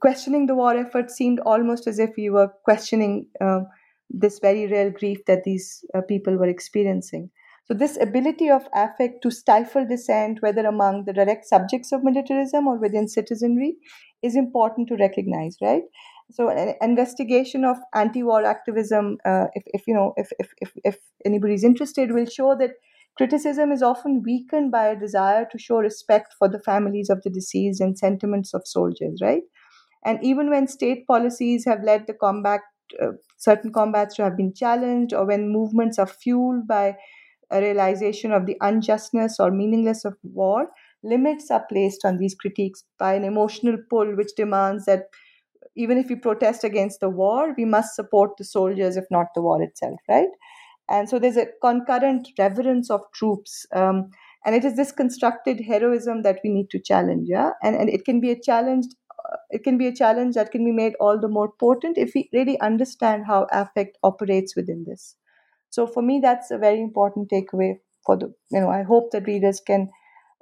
questioning 0.00 0.46
the 0.46 0.54
war 0.54 0.74
effort 0.76 1.10
seemed 1.10 1.40
almost 1.40 1.86
as 1.86 1.98
if 1.98 2.10
we 2.16 2.30
were 2.30 2.48
questioning. 2.64 3.26
Um, 3.42 3.66
this 4.10 4.38
very 4.38 4.66
real 4.66 4.90
grief 4.90 5.24
that 5.26 5.44
these 5.44 5.84
uh, 5.94 6.00
people 6.02 6.36
were 6.36 6.48
experiencing. 6.48 7.30
So, 7.64 7.74
this 7.74 7.98
ability 8.00 8.48
of 8.48 8.62
affect 8.74 9.22
to 9.22 9.30
stifle 9.30 9.86
dissent, 9.86 10.40
whether 10.40 10.64
among 10.64 11.04
the 11.04 11.12
direct 11.12 11.46
subjects 11.46 11.92
of 11.92 12.02
militarism 12.02 12.66
or 12.66 12.78
within 12.78 13.08
citizenry, 13.08 13.76
is 14.22 14.36
important 14.36 14.88
to 14.88 14.96
recognize, 14.96 15.56
right? 15.60 15.82
So, 16.30 16.48
an 16.48 16.74
investigation 16.80 17.64
of 17.64 17.76
anti-war 17.94 18.44
activism, 18.44 19.18
uh, 19.26 19.46
if, 19.54 19.62
if 19.66 19.86
you 19.86 19.94
know, 19.94 20.14
if, 20.16 20.30
if 20.38 20.48
if 20.62 20.72
if 20.84 20.98
anybody 21.26 21.54
is 21.54 21.64
interested, 21.64 22.12
will 22.12 22.26
show 22.26 22.56
that 22.58 22.72
criticism 23.18 23.72
is 23.72 23.82
often 23.82 24.22
weakened 24.24 24.70
by 24.70 24.86
a 24.86 24.98
desire 24.98 25.46
to 25.50 25.58
show 25.58 25.78
respect 25.78 26.34
for 26.38 26.48
the 26.48 26.60
families 26.60 27.10
of 27.10 27.22
the 27.22 27.30
deceased 27.30 27.80
and 27.80 27.98
sentiments 27.98 28.54
of 28.54 28.62
soldiers, 28.64 29.20
right? 29.20 29.42
And 30.04 30.18
even 30.22 30.48
when 30.48 30.68
state 30.68 31.06
policies 31.06 31.64
have 31.66 31.82
led 31.82 32.06
the 32.06 32.14
combat 32.14 32.60
uh, 33.02 33.12
certain 33.38 33.72
combats 33.72 34.16
to 34.16 34.24
have 34.24 34.36
been 34.36 34.52
challenged, 34.54 35.14
or 35.14 35.26
when 35.26 35.50
movements 35.50 35.98
are 35.98 36.06
fueled 36.06 36.68
by 36.68 36.96
a 37.50 37.60
realization 37.60 38.32
of 38.32 38.46
the 38.46 38.56
unjustness 38.60 39.40
or 39.40 39.50
meaninglessness 39.50 40.04
of 40.04 40.18
war, 40.22 40.68
limits 41.02 41.50
are 41.50 41.64
placed 41.70 42.04
on 42.04 42.18
these 42.18 42.34
critiques 42.34 42.84
by 42.98 43.14
an 43.14 43.24
emotional 43.24 43.78
pull 43.90 44.16
which 44.16 44.34
demands 44.36 44.84
that 44.86 45.04
even 45.76 45.98
if 45.98 46.08
we 46.08 46.16
protest 46.16 46.64
against 46.64 47.00
the 47.00 47.08
war, 47.08 47.54
we 47.56 47.64
must 47.64 47.94
support 47.94 48.36
the 48.36 48.44
soldiers, 48.44 48.96
if 48.96 49.04
not 49.10 49.26
the 49.34 49.42
war 49.42 49.62
itself, 49.62 49.98
right? 50.08 50.28
And 50.90 51.08
so 51.08 51.18
there's 51.18 51.36
a 51.36 51.48
concurrent 51.62 52.28
reverence 52.38 52.90
of 52.90 53.02
troops. 53.14 53.66
Um, 53.74 54.10
and 54.46 54.54
it 54.56 54.64
is 54.64 54.76
this 54.76 54.92
constructed 54.92 55.60
heroism 55.60 56.22
that 56.22 56.40
we 56.44 56.50
need 56.50 56.70
to 56.70 56.80
challenge, 56.80 57.28
yeah? 57.28 57.52
And, 57.62 57.76
and 57.76 57.90
it 57.90 58.04
can 58.04 58.20
be 58.20 58.30
a 58.32 58.40
challenge 58.40 58.86
it 59.50 59.64
can 59.64 59.78
be 59.78 59.86
a 59.86 59.94
challenge 59.94 60.34
that 60.34 60.50
can 60.50 60.64
be 60.64 60.72
made 60.72 60.94
all 61.00 61.20
the 61.20 61.28
more 61.28 61.52
potent 61.60 61.98
if 61.98 62.12
we 62.14 62.28
really 62.32 62.58
understand 62.60 63.26
how 63.26 63.46
affect 63.52 63.98
operates 64.02 64.56
within 64.56 64.84
this. 64.86 65.16
So 65.70 65.86
for 65.86 66.02
me, 66.02 66.20
that's 66.20 66.50
a 66.50 66.58
very 66.58 66.80
important 66.80 67.30
takeaway 67.30 67.80
for 68.06 68.16
the 68.16 68.34
you 68.50 68.60
know 68.60 68.70
I 68.70 68.82
hope 68.82 69.10
that 69.12 69.26
readers 69.26 69.60
can 69.60 69.90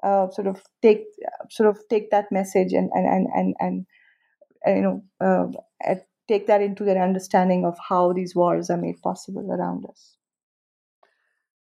uh, 0.03 0.31
sort 0.31 0.47
of 0.47 0.63
take 0.83 1.05
sort 1.51 1.69
of 1.71 1.81
take 1.91 2.11
that 2.11 2.33
message 2.33 2.73
and 2.73 2.91
and 2.95 3.07
and 3.07 3.27
and, 3.35 3.55
and, 3.61 3.87
and 4.65 4.77
you 4.77 4.83
know 4.83 5.53
uh, 5.85 5.95
take 6.29 6.47
that 6.49 6.63
into 6.63 6.85
their 6.85 7.03
understanding 7.03 7.65
of 7.65 7.77
how 7.89 8.13
these 8.13 8.35
wars 8.35 8.71
are 8.71 8.77
made 8.77 9.01
possible 9.03 9.51
around 9.53 9.87
us. 9.87 10.16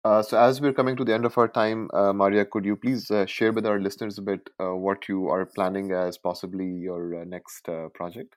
Uh, 0.05 0.21
so, 0.21 0.39
as 0.39 0.61
we're 0.61 0.73
coming 0.73 0.95
to 0.95 1.03
the 1.03 1.13
end 1.13 1.25
of 1.25 1.37
our 1.37 1.47
time, 1.47 1.89
uh, 1.93 2.13
Maria, 2.13 2.45
could 2.45 2.63
you 2.63 2.75
please 2.77 3.11
uh, 3.11 3.25
share 3.25 3.51
with 3.51 3.65
our 3.65 3.79
listeners 3.79 4.17
a 4.17 4.21
bit 4.21 4.49
uh, 4.59 4.73
what 4.73 5.09
you 5.09 5.27
are 5.27 5.45
planning 5.45 5.91
as 5.91 6.17
possibly 6.17 6.65
your 6.65 7.21
uh, 7.21 7.25
next 7.25 7.67
uh, 7.67 7.89
project? 7.93 8.35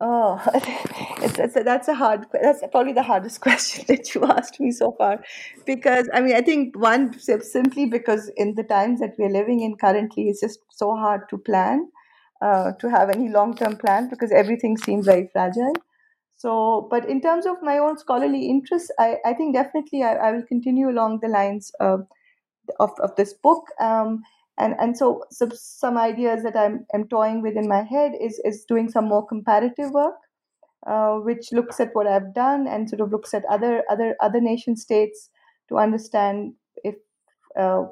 Oh, 0.00 0.42
it's, 1.22 1.38
it's, 1.38 1.54
that's 1.54 1.88
a 1.88 1.94
hard. 1.94 2.26
That's 2.30 2.62
probably 2.70 2.92
the 2.92 3.02
hardest 3.02 3.40
question 3.46 3.86
that 3.88 4.14
you 4.14 4.22
asked 4.24 4.60
me 4.60 4.70
so 4.70 4.92
far, 4.98 5.24
because 5.64 6.10
I 6.12 6.20
mean, 6.20 6.36
I 6.36 6.42
think 6.42 6.76
one 6.76 7.18
simply 7.18 7.86
because 7.86 8.30
in 8.36 8.54
the 8.54 8.64
times 8.64 9.00
that 9.00 9.14
we're 9.18 9.30
living 9.30 9.62
in 9.62 9.76
currently, 9.76 10.24
it's 10.24 10.42
just 10.42 10.58
so 10.70 10.94
hard 10.94 11.22
to 11.30 11.38
plan, 11.38 11.88
to 12.42 12.90
have 12.90 13.08
any 13.08 13.30
long-term 13.30 13.76
plan 13.76 14.10
because 14.10 14.30
everything 14.30 14.76
seems 14.76 15.06
very 15.06 15.30
fragile. 15.32 15.72
So, 16.36 16.88
but 16.90 17.08
in 17.08 17.20
terms 17.20 17.46
of 17.46 17.56
my 17.62 17.78
own 17.78 17.96
scholarly 17.96 18.48
interests, 18.48 18.90
I, 18.98 19.16
I 19.24 19.34
think 19.34 19.54
definitely 19.54 20.02
I, 20.02 20.14
I 20.14 20.32
will 20.32 20.42
continue 20.42 20.90
along 20.90 21.20
the 21.22 21.28
lines 21.28 21.70
of, 21.80 22.06
of, 22.80 22.90
of 23.00 23.14
this 23.16 23.32
book. 23.32 23.64
Um, 23.80 24.22
and 24.58 24.74
and 24.78 24.96
so, 24.96 25.24
so 25.30 25.48
some 25.52 25.98
ideas 25.98 26.44
that 26.44 26.56
I'm, 26.56 26.86
I'm 26.94 27.08
toying 27.08 27.42
with 27.42 27.56
in 27.56 27.68
my 27.68 27.82
head 27.82 28.12
is, 28.20 28.40
is 28.44 28.64
doing 28.64 28.88
some 28.88 29.08
more 29.08 29.26
comparative 29.26 29.90
work 29.90 30.14
uh, 30.86 31.14
which 31.16 31.52
looks 31.52 31.80
at 31.80 31.94
what 31.94 32.06
I've 32.06 32.34
done 32.34 32.66
and 32.68 32.88
sort 32.88 33.00
of 33.00 33.10
looks 33.10 33.34
at 33.34 33.44
other 33.50 33.82
other 33.90 34.16
other 34.20 34.40
nation 34.40 34.76
states 34.76 35.30
to 35.68 35.78
understand 35.78 36.54
if 36.82 36.96
uh, 37.58 37.84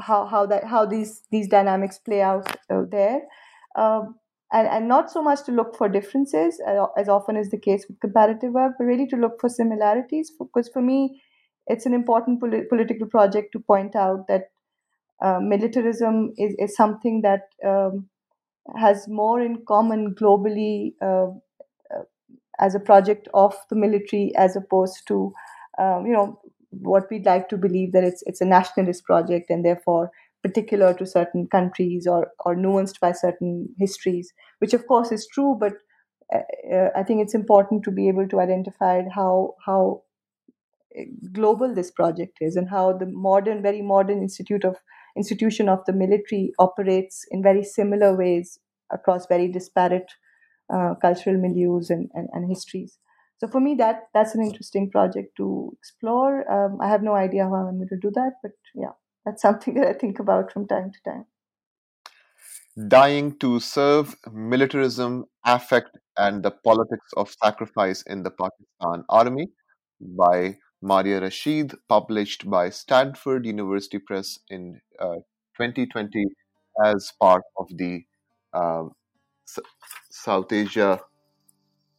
how 0.00 0.26
how 0.26 0.46
that 0.46 0.64
how 0.64 0.84
these 0.84 1.22
these 1.30 1.48
dynamics 1.48 1.98
play 1.98 2.22
out 2.22 2.46
uh, 2.70 2.82
there. 2.90 3.22
And, 4.52 4.68
and 4.68 4.88
not 4.88 5.10
so 5.10 5.22
much 5.22 5.42
to 5.44 5.52
look 5.52 5.76
for 5.76 5.88
differences 5.88 6.60
uh, 6.66 6.86
as 6.96 7.08
often 7.08 7.36
is 7.36 7.50
the 7.50 7.58
case 7.58 7.84
with 7.88 7.98
comparative 8.00 8.52
work, 8.52 8.74
but 8.78 8.84
really 8.84 9.06
to 9.08 9.16
look 9.16 9.40
for 9.40 9.48
similarities. 9.48 10.30
Because 10.38 10.68
for 10.68 10.80
me, 10.80 11.20
it's 11.66 11.84
an 11.84 11.92
important 11.92 12.40
polit- 12.40 12.68
political 12.68 13.08
project 13.08 13.52
to 13.52 13.58
point 13.58 13.96
out 13.96 14.28
that 14.28 14.50
uh, 15.22 15.40
militarism 15.40 16.32
is, 16.36 16.54
is 16.58 16.76
something 16.76 17.22
that 17.22 17.48
um, 17.64 18.08
has 18.76 19.08
more 19.08 19.40
in 19.40 19.64
common 19.66 20.14
globally 20.14 20.94
uh, 21.02 21.28
uh, 21.94 22.02
as 22.60 22.74
a 22.74 22.80
project 22.80 23.28
of 23.34 23.54
the 23.70 23.76
military 23.76 24.32
as 24.36 24.56
opposed 24.56 25.06
to 25.08 25.32
um, 25.78 26.06
you 26.06 26.12
know 26.12 26.40
what 26.70 27.04
we'd 27.10 27.26
like 27.26 27.48
to 27.48 27.56
believe 27.56 27.92
that 27.92 28.04
it's 28.04 28.22
it's 28.26 28.40
a 28.40 28.44
nationalist 28.44 29.04
project 29.04 29.50
and 29.50 29.64
therefore 29.64 30.10
particular 30.46 30.92
to 30.94 31.06
certain 31.12 31.46
countries 31.56 32.06
or 32.06 32.20
or 32.44 32.54
nuanced 32.54 33.00
by 33.00 33.12
certain 33.12 33.52
histories 33.78 34.32
which 34.64 34.74
of 34.78 34.86
course 34.86 35.12
is 35.18 35.28
true 35.36 35.56
but 35.60 35.74
uh, 36.34 36.44
uh 36.76 36.90
I 36.96 37.02
think 37.04 37.22
it's 37.22 37.40
important 37.42 37.84
to 37.84 37.96
be 38.00 38.08
able 38.08 38.28
to 38.34 38.40
identify 38.40 39.02
how 39.20 39.54
how 39.66 40.02
global 41.32 41.74
this 41.74 41.90
project 41.90 42.38
is 42.40 42.56
and 42.56 42.68
how 42.70 42.92
the 42.92 43.06
modern 43.06 43.62
very 43.62 43.82
modern 43.82 44.22
institute 44.22 44.64
of 44.64 44.76
institution 45.16 45.68
of 45.68 45.84
the 45.86 45.92
military 45.92 46.52
operates 46.58 47.24
in 47.30 47.42
very 47.42 47.64
similar 47.64 48.14
ways 48.16 48.58
across 48.92 49.26
very 49.26 49.48
disparate 49.48 50.10
uh, 50.72 50.94
cultural 51.00 51.36
milieus 51.36 51.90
and, 51.90 52.10
and, 52.14 52.28
and, 52.32 52.48
histories. 52.48 52.98
So 53.38 53.46
for 53.46 53.60
me, 53.60 53.74
that 53.76 54.08
that's 54.14 54.34
an 54.34 54.42
interesting 54.42 54.90
project 54.90 55.36
to 55.36 55.72
explore. 55.78 56.50
Um, 56.50 56.78
I 56.80 56.88
have 56.88 57.02
no 57.02 57.14
idea 57.14 57.44
how 57.44 57.54
I'm 57.54 57.76
going 57.76 57.88
to 57.88 57.98
do 58.00 58.10
that, 58.14 58.32
but 58.42 58.52
yeah, 58.74 58.94
that's 59.26 59.42
something 59.42 59.74
that 59.74 59.88
I 59.88 59.92
think 59.92 60.20
about 60.20 60.52
from 60.52 60.68
time 60.68 60.92
to 60.92 61.02
time. 61.10 61.26
Dying 62.88 63.36
to 63.38 63.58
serve 63.60 64.14
militarism, 64.32 65.24
affect, 65.44 65.98
and 66.16 66.42
the 66.42 66.50
politics 66.50 67.10
of 67.16 67.34
sacrifice 67.42 68.02
in 68.06 68.22
the 68.22 68.30
Pakistan 68.30 69.04
Army 69.08 69.48
by 70.00 70.56
Maria 70.82 71.20
Rashid, 71.20 71.74
published 71.88 72.48
by 72.48 72.70
Stanford 72.70 73.46
University 73.46 73.98
Press 73.98 74.38
in 74.48 74.80
uh, 75.00 75.16
2020 75.56 76.24
as 76.84 77.12
part 77.20 77.42
of 77.58 77.66
the 77.76 78.02
uh, 78.52 78.84
S- 79.48 79.58
South 80.10 80.52
Asia 80.52 81.00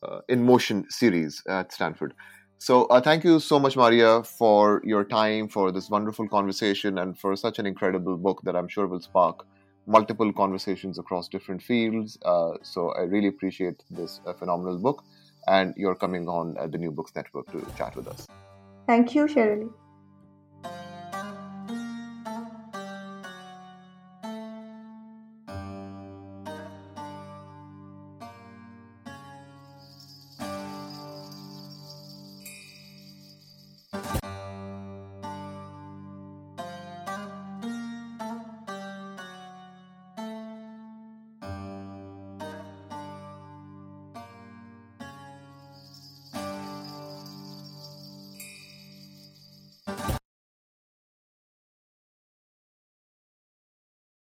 uh, 0.04 0.20
in 0.30 0.44
Motion 0.46 0.86
series 0.90 1.42
at 1.50 1.72
Stanford. 1.74 2.14
So, 2.60 2.86
uh, 2.86 3.02
thank 3.02 3.24
you 3.24 3.40
so 3.40 3.60
much, 3.60 3.78
Maria, 3.78 4.24
for 4.24 4.82
your 4.84 5.04
time, 5.04 5.48
for 5.48 5.72
this 5.72 5.90
wonderful 5.90 6.28
conversation, 6.28 6.98
and 6.98 7.18
for 7.18 7.36
such 7.36 7.60
an 7.60 7.68
incredible 7.68 8.18
book 8.18 8.42
that 8.44 8.56
I'm 8.56 8.68
sure 8.68 8.88
will 8.88 9.00
spark 9.00 9.46
multiple 9.86 10.34
conversations 10.34 10.98
across 10.98 11.30
different 11.30 11.62
fields. 11.62 12.18
Uh, 12.26 12.54
so, 12.64 12.90
I 12.94 13.02
really 13.02 13.28
appreciate 13.28 13.84
this 13.92 14.20
uh, 14.26 14.34
phenomenal 14.34 14.80
book, 14.80 15.04
and 15.48 15.74
you're 15.78 15.96
coming 15.96 16.28
on 16.28 16.56
the 16.72 16.78
New 16.78 16.92
Books 16.92 17.12
Network 17.16 17.52
to 17.52 17.66
chat 17.78 17.96
with 17.96 18.08
us. 18.08 18.26
Thank 18.88 19.14
you, 19.14 19.26
Sherali. 19.26 19.70